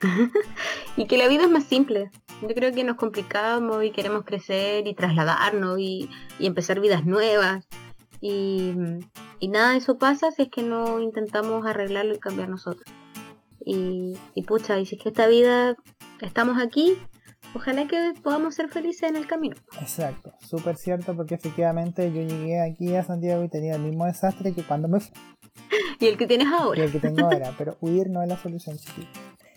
y 0.96 1.06
que 1.06 1.18
la 1.18 1.26
vida 1.26 1.42
es 1.44 1.50
más 1.50 1.64
simple. 1.64 2.10
Yo 2.42 2.54
creo 2.54 2.72
que 2.72 2.84
nos 2.84 2.96
complicamos 2.96 3.82
y 3.84 3.90
queremos 3.90 4.24
crecer 4.24 4.86
y 4.86 4.94
trasladarnos 4.94 5.80
y, 5.80 6.08
y 6.38 6.46
empezar 6.46 6.78
vidas 6.78 7.04
nuevas. 7.04 7.66
Y, 8.20 8.74
y 9.38 9.48
nada 9.48 9.72
de 9.72 9.78
eso 9.78 9.98
pasa 9.98 10.30
si 10.30 10.42
es 10.42 10.48
que 10.48 10.62
no 10.62 11.00
intentamos 11.00 11.64
arreglarlo 11.66 12.14
y 12.14 12.18
cambiar 12.18 12.48
nosotros. 12.48 12.84
Y, 13.64 14.16
y 14.34 14.42
pucha, 14.42 14.78
y 14.78 14.86
si 14.86 14.96
es 14.96 15.02
que 15.02 15.10
esta 15.10 15.26
vida 15.26 15.76
estamos 16.20 16.60
aquí, 16.60 16.96
ojalá 17.54 17.86
que 17.86 18.12
podamos 18.22 18.54
ser 18.54 18.68
felices 18.68 19.10
en 19.10 19.16
el 19.16 19.26
camino. 19.26 19.56
Exacto, 19.80 20.32
súper 20.40 20.76
cierto 20.76 21.14
porque 21.14 21.34
efectivamente 21.34 22.12
yo 22.12 22.22
llegué 22.22 22.60
aquí 22.60 22.94
a 22.94 23.04
Santiago 23.04 23.44
y 23.44 23.48
tenía 23.48 23.74
el 23.74 23.82
mismo 23.82 24.06
desastre 24.06 24.52
que 24.52 24.62
cuando 24.62 24.88
me 24.88 25.00
fui. 25.00 25.12
Y 26.00 26.06
el 26.06 26.16
que 26.16 26.28
tienes 26.28 26.46
y 26.48 26.52
ahora. 26.52 26.84
el 26.84 26.92
que 26.92 27.00
tengo 27.00 27.24
ahora, 27.24 27.52
pero 27.58 27.76
huir 27.80 28.08
no 28.08 28.22
es 28.22 28.28
la 28.28 28.36
solución. 28.36 28.78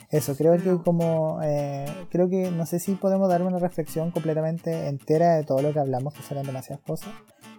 Eso, 0.09 0.36
creo 0.36 0.57
que 0.57 0.84
como, 0.84 1.39
eh, 1.43 1.86
creo 2.09 2.30
que 2.30 2.49
no 2.49 2.66
sé 2.66 2.80
si 2.80 2.95
podemos 2.95 3.30
dar 3.30 3.43
una 3.43 3.59
reflexión 3.59 4.12
completamente 4.12 4.88
entera 4.88 5.36
de 5.36 5.43
todo 5.43 5.62
lo 5.62 5.72
que 5.72 5.80
hablamos, 5.80 6.16
que 6.16 6.24
serán 6.24 6.45
demasiadas 6.45 6.84
cosas, 6.84 7.14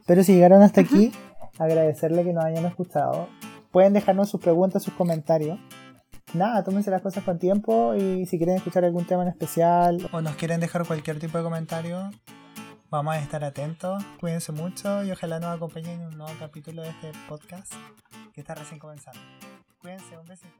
pero 0.07 0.23
si 0.23 0.35
llegaron 0.35 0.63
hasta 0.63 0.81
aquí, 0.81 1.13
agradecerle 1.59 2.25
que 2.25 2.33
nos 2.33 2.45
hayan 2.45 2.65
escuchado. 2.65 3.29
Pueden 3.71 3.93
dejarnos 3.93 4.29
sus 4.29 4.41
preguntas, 4.41 4.83
sus 4.83 4.95
comentarios. 4.95 5.59
Nada, 6.35 6.65
tómense 6.65 6.91
las 6.91 7.03
cosas 7.03 7.25
con 7.25 7.39
tiempo 7.39 7.95
y 7.95 8.27
si 8.27 8.39
quieren 8.39 8.57
escuchar 8.57 8.85
algún 8.85 9.05
tema 9.05 9.23
en 9.23 9.29
especial 9.29 10.09
o 10.13 10.21
nos 10.21 10.37
quieren 10.37 10.61
dejar 10.61 10.87
cualquier 10.87 11.19
tipo 11.19 11.37
de 11.37 11.45
comentario, 11.45 12.11
vamos 12.91 13.15
a 13.15 13.19
estar 13.19 13.45
atentos. 13.45 14.03
Cuídense 14.21 14.53
mucho 14.53 15.05
y 15.05 15.11
ojalá 15.11 15.41
nos 15.41 15.55
acompañen 15.55 16.01
en 16.01 16.07
un 16.07 16.19
nuevo 16.19 16.33
capítulo 16.39 16.83
de 16.83 16.91
este 16.91 17.13
podcast 17.29 17.73
que 18.33 18.41
está 18.41 18.55
recién 18.55 18.81
comenzando. 18.81 19.21
Cuídense, 19.79 20.17
un 20.17 20.27
besito. 20.27 20.57